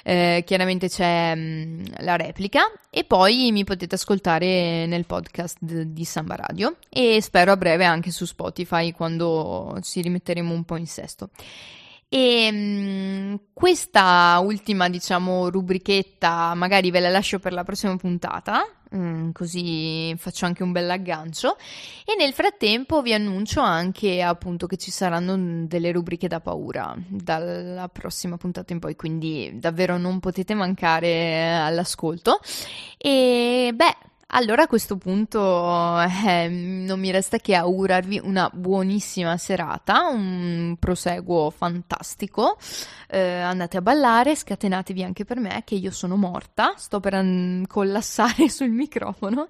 eh, 0.04 0.44
chiaramente 0.46 0.90
c'è 0.90 1.34
mh, 1.34 1.40
mm, 1.40 1.84
la 2.00 2.18
replica. 2.18 2.64
E 2.90 3.06
poi 3.06 3.52
mi 3.52 3.64
potete 3.64 3.96
ascoltare 3.96 4.86
nel 4.86 5.06
podcast 5.06 5.58
di 5.62 6.04
Samba 6.04 6.36
Radio. 6.36 6.76
E 6.90 7.22
spero 7.22 7.54
a 7.54 7.58
breve 7.58 7.86
anche 7.86 8.12
su 8.12 8.26
Spotify 8.26 8.92
quando 8.92 9.78
ci 9.82 10.02
rimetteremo 10.02 10.54
un 10.54 10.64
po' 10.66 10.76
in 10.76 10.88
sesto. 10.88 11.30
E 12.10 12.50
mm, 12.52 13.36
questa 13.54 14.40
ultima, 14.44 14.90
diciamo, 14.90 15.50
rubrichetta 15.50 16.54
magari 16.56 16.92
ve 16.92 17.00
la 17.00 17.10
lascio 17.10 17.40
per 17.40 17.54
la 17.54 17.64
prossima 17.64 17.96
puntata, 17.96 18.64
mm, 18.96 19.32
così 19.32 20.16
faccio 20.18 20.46
anche 20.46 20.64
un 20.64 20.72
bel 20.72 20.90
aggancio. 20.90 21.58
E 22.06 22.16
nel 22.18 22.34
frattempo 22.34 23.02
vi 23.02 23.14
annuncio 23.14 23.62
anche 23.62 24.22
appunto 24.22 24.68
che 24.68 24.78
ci 24.78 24.92
saranno 24.92 25.66
delle 25.68 25.92
rubriche 25.92 26.28
da 26.28 26.40
paura 26.40 26.96
dalla 27.08 27.88
prossima 27.90 28.38
puntata 28.38 28.74
in 28.74 28.80
poi, 28.80 28.96
quindi 28.96 29.52
davvero 29.56 29.98
non 29.98 30.20
potete 30.20 30.54
mancare 30.54 31.54
all'ascolto. 31.56 32.40
E 32.98 33.72
beh. 33.74 34.14
Allora 34.38 34.64
a 34.64 34.68
questo 34.68 34.98
punto 34.98 35.98
eh, 36.02 36.50
non 36.50 37.00
mi 37.00 37.10
resta 37.10 37.38
che 37.38 37.56
augurarvi 37.56 38.20
una 38.22 38.52
buonissima 38.54 39.38
serata, 39.38 40.10
un 40.10 40.76
proseguo 40.78 41.50
fantastico. 41.52 42.58
Eh, 43.08 43.40
andate 43.40 43.78
a 43.78 43.82
ballare, 43.82 44.36
scatenatevi 44.36 45.04
anche 45.04 45.24
per 45.24 45.40
me 45.40 45.62
che 45.64 45.76
io 45.76 45.90
sono 45.92 46.18
morta, 46.18 46.74
sto 46.76 47.00
per 47.00 47.14
an- 47.14 47.64
collassare 47.66 48.50
sul 48.52 48.72
microfono 48.72 49.48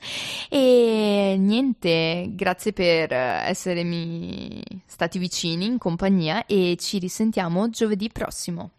e 0.49 1.35
niente, 1.35 2.27
grazie 2.29 2.71
per 2.71 3.11
essermi 3.11 4.61
stati 4.85 5.17
vicini 5.17 5.65
in 5.65 5.79
compagnia 5.79 6.45
e 6.45 6.77
ci 6.79 6.99
risentiamo 6.99 7.71
giovedì 7.71 8.09
prossimo. 8.09 8.69